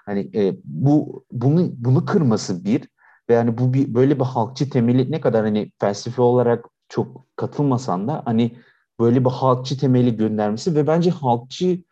Hani 0.06 0.30
e, 0.34 0.56
bu 0.64 1.24
bunu 1.32 1.70
bunu 1.76 2.04
kırması 2.04 2.64
bir 2.64 2.88
ve 3.30 3.36
hani 3.36 3.58
bu 3.58 3.74
bir 3.74 3.94
böyle 3.94 4.20
bir 4.20 4.24
halkçı 4.24 4.70
temeli 4.70 5.10
ne 5.10 5.20
kadar 5.20 5.44
hani 5.44 5.72
felsefe 5.80 6.22
olarak 6.22 6.64
çok 6.88 7.26
katılmasan 7.36 8.08
da 8.08 8.22
hani 8.24 8.56
böyle 9.00 9.24
bir 9.24 9.30
halkçı 9.30 9.78
temeli 9.78 10.16
göndermesi 10.16 10.74
ve 10.74 10.86
bence 10.86 11.10
halkçı 11.10 11.82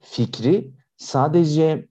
fikri 0.00 0.74
sadece 0.96 1.87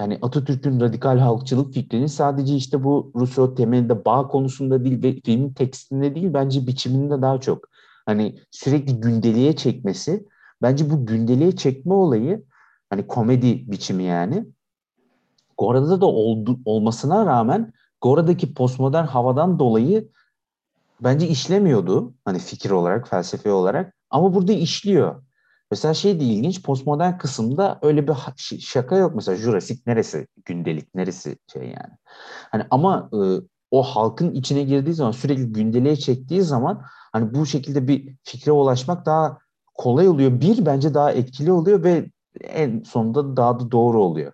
yani 0.00 0.18
Atatürk'ün 0.22 0.80
radikal 0.80 1.18
halkçılık 1.18 1.74
fikrinin 1.74 2.06
sadece 2.06 2.54
işte 2.54 2.84
bu 2.84 3.12
Rousseau 3.14 3.54
temelinde 3.54 4.04
bağ 4.04 4.28
konusunda 4.28 4.84
değil 4.84 5.02
ve 5.02 5.20
filmin 5.24 5.52
tekstinde 5.52 6.14
değil 6.14 6.34
bence 6.34 6.66
biçiminde 6.66 7.22
daha 7.22 7.40
çok. 7.40 7.68
Hani 8.06 8.38
sürekli 8.50 9.00
gündeliğe 9.00 9.56
çekmesi 9.56 10.26
bence 10.62 10.90
bu 10.90 11.06
gündeliğe 11.06 11.56
çekme 11.56 11.94
olayı 11.94 12.44
hani 12.90 13.06
komedi 13.06 13.70
biçimi 13.72 14.02
yani 14.02 14.46
Gora'da 15.58 16.00
da 16.00 16.06
oldu, 16.06 16.58
olmasına 16.64 17.26
rağmen 17.26 17.72
Gora'daki 18.00 18.54
postmodern 18.54 19.04
havadan 19.04 19.58
dolayı 19.58 20.08
bence 21.00 21.28
işlemiyordu 21.28 22.14
hani 22.24 22.38
fikir 22.38 22.70
olarak, 22.70 23.08
felsefe 23.08 23.52
olarak 23.52 23.94
ama 24.10 24.34
burada 24.34 24.52
işliyor. 24.52 25.22
Mesela 25.70 25.94
şey 25.94 26.20
de 26.20 26.24
ilginç 26.24 26.62
postmodern 26.62 27.18
kısımda 27.18 27.78
öyle 27.82 28.08
bir 28.08 28.14
şaka 28.60 28.96
yok. 28.96 29.14
Mesela 29.14 29.36
Jurassic 29.36 29.82
neresi 29.86 30.26
gündelik, 30.44 30.94
neresi 30.94 31.38
şey 31.52 31.62
yani. 31.62 31.96
Hani 32.50 32.64
ama 32.70 33.10
e, 33.12 33.18
o 33.70 33.82
halkın 33.82 34.34
içine 34.34 34.62
girdiği 34.62 34.94
zaman 34.94 35.10
sürekli 35.12 35.52
gündeliğe 35.52 35.96
çektiği 35.96 36.42
zaman 36.42 36.82
hani 37.12 37.34
bu 37.34 37.46
şekilde 37.46 37.88
bir 37.88 38.16
fikre 38.24 38.52
ulaşmak 38.52 39.06
daha 39.06 39.38
kolay 39.74 40.08
oluyor. 40.08 40.40
Bir 40.40 40.66
bence 40.66 40.94
daha 40.94 41.12
etkili 41.12 41.52
oluyor 41.52 41.82
ve 41.84 42.10
en 42.40 42.82
sonunda 42.82 43.36
daha 43.36 43.60
da 43.60 43.70
doğru 43.70 44.02
oluyor. 44.02 44.32